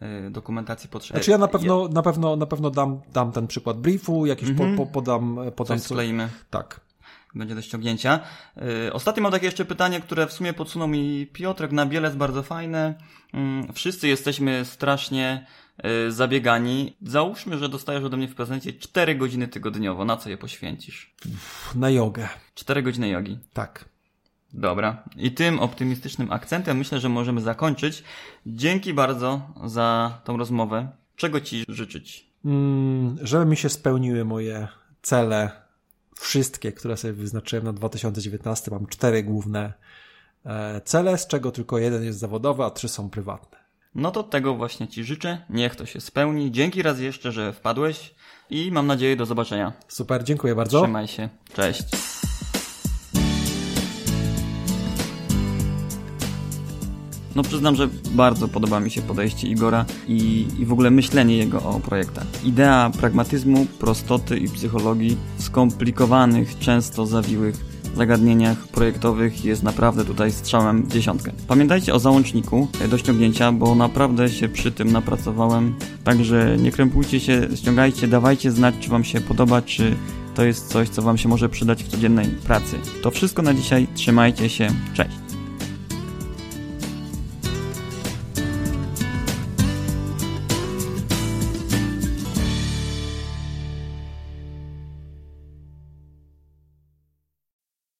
e, 0.00 0.30
dokumentacji 0.30 0.88
potrzeb. 0.88 1.16
Znaczy 1.16 1.30
ja 1.30 1.38
na 1.38 1.48
pewno, 1.48 1.88
na 1.88 2.02
pewno, 2.02 2.36
na 2.36 2.46
pewno 2.46 2.70
dam, 2.70 3.00
dam 3.12 3.32
ten 3.32 3.46
przykład 3.46 3.80
briefu, 3.80 4.26
jakiś 4.26 4.48
mhm. 4.48 4.76
po, 4.76 4.86
po, 4.86 4.92
podam, 4.92 5.38
podam 5.56 5.78
Coś 5.78 5.86
skleimy. 5.86 6.28
Tak 6.50 6.89
będzie 7.34 7.54
do 7.54 7.62
ściągnięcia. 7.62 8.20
Yy, 8.56 8.92
ostatnio 8.92 9.22
mam 9.22 9.32
takie 9.32 9.46
jeszcze 9.46 9.64
pytanie, 9.64 10.00
które 10.00 10.26
w 10.26 10.32
sumie 10.32 10.52
podsunął 10.52 10.88
mi 10.88 11.26
Piotrek 11.26 11.72
na 11.72 11.86
biele, 11.86 12.08
jest 12.08 12.18
bardzo 12.18 12.42
fajne. 12.42 12.94
Yy, 13.34 13.72
wszyscy 13.72 14.08
jesteśmy 14.08 14.64
strasznie 14.64 15.46
yy, 15.84 16.12
zabiegani. 16.12 16.96
Załóżmy, 17.02 17.58
że 17.58 17.68
dostajesz 17.68 18.04
ode 18.04 18.16
mnie 18.16 18.28
w 18.28 18.34
prezencie 18.34 18.72
4 18.72 19.14
godziny 19.14 19.48
tygodniowo. 19.48 20.04
Na 20.04 20.16
co 20.16 20.30
je 20.30 20.38
poświęcisz? 20.38 21.14
Na 21.74 21.90
jogę. 21.90 22.28
4 22.54 22.82
godziny 22.82 23.08
jogi. 23.08 23.38
Tak. 23.52 23.84
Dobra. 24.52 25.02
I 25.16 25.32
tym 25.32 25.58
optymistycznym 25.58 26.32
akcentem 26.32 26.78
myślę, 26.78 27.00
że 27.00 27.08
możemy 27.08 27.40
zakończyć. 27.40 28.04
Dzięki 28.46 28.94
bardzo 28.94 29.40
za 29.64 30.18
tą 30.24 30.36
rozmowę. 30.36 30.88
Czego 31.16 31.40
Ci 31.40 31.64
życzyć? 31.68 32.30
Mm, 32.44 33.18
żeby 33.22 33.46
mi 33.46 33.56
się 33.56 33.68
spełniły 33.68 34.24
moje 34.24 34.68
cele 35.02 35.50
wszystkie, 36.14 36.72
które 36.72 36.96
sobie 36.96 37.12
wyznaczyłem 37.12 37.64
na 37.64 37.72
2019. 37.72 38.70
Mam 38.70 38.86
cztery 38.86 39.22
główne 39.22 39.72
e, 40.46 40.80
cele, 40.80 41.18
z 41.18 41.26
czego 41.26 41.52
tylko 41.52 41.78
jeden 41.78 42.04
jest 42.04 42.18
zawodowy, 42.18 42.64
a 42.64 42.70
trzy 42.70 42.88
są 42.88 43.10
prywatne. 43.10 43.58
No 43.94 44.10
to 44.10 44.22
tego 44.22 44.54
właśnie 44.54 44.88
Ci 44.88 45.04
życzę. 45.04 45.44
Niech 45.50 45.76
to 45.76 45.86
się 45.86 46.00
spełni. 46.00 46.52
Dzięki 46.52 46.82
raz 46.82 47.00
jeszcze, 47.00 47.32
że 47.32 47.52
wpadłeś 47.52 48.14
i 48.50 48.72
mam 48.72 48.86
nadzieję 48.86 49.16
do 49.16 49.26
zobaczenia. 49.26 49.72
Super, 49.88 50.24
dziękuję 50.24 50.54
bardzo. 50.54 50.82
Trzymaj 50.82 51.08
się. 51.08 51.28
Cześć. 51.54 51.84
No 57.36 57.42
przyznam, 57.42 57.76
że 57.76 57.88
bardzo 58.10 58.48
podoba 58.48 58.80
mi 58.80 58.90
się 58.90 59.02
podejście 59.02 59.48
Igora 59.48 59.84
i, 60.08 60.46
i 60.58 60.66
w 60.66 60.72
ogóle 60.72 60.90
myślenie 60.90 61.36
jego 61.36 61.62
o 61.62 61.80
projektach. 61.80 62.26
Idea 62.44 62.90
pragmatyzmu, 63.00 63.66
prostoty 63.78 64.38
i 64.38 64.48
psychologii 64.48 65.16
w 65.36 65.42
skomplikowanych, 65.42 66.58
często 66.58 67.06
zawiłych 67.06 67.70
zagadnieniach 67.96 68.68
projektowych 68.68 69.44
jest 69.44 69.62
naprawdę 69.62 70.04
tutaj 70.04 70.32
strzałem 70.32 70.82
w 70.82 70.92
dziesiątkę. 70.92 71.32
Pamiętajcie 71.48 71.94
o 71.94 71.98
załączniku 71.98 72.68
do 72.90 72.98
ściągnięcia, 72.98 73.52
bo 73.52 73.74
naprawdę 73.74 74.28
się 74.28 74.48
przy 74.48 74.72
tym 74.72 74.92
napracowałem. 74.92 75.74
Także 76.04 76.56
nie 76.58 76.72
krępujcie 76.72 77.20
się, 77.20 77.48
ściągajcie, 77.56 78.08
dawajcie 78.08 78.50
znać, 78.50 78.74
czy 78.80 78.90
Wam 78.90 79.04
się 79.04 79.20
podoba, 79.20 79.62
czy 79.62 79.96
to 80.34 80.44
jest 80.44 80.68
coś, 80.68 80.88
co 80.88 81.02
Wam 81.02 81.18
się 81.18 81.28
może 81.28 81.48
przydać 81.48 81.84
w 81.84 81.88
codziennej 81.88 82.26
pracy. 82.26 82.76
To 83.02 83.10
wszystko 83.10 83.42
na 83.42 83.54
dzisiaj. 83.54 83.86
Trzymajcie 83.94 84.48
się. 84.48 84.68
Cześć. 84.94 85.29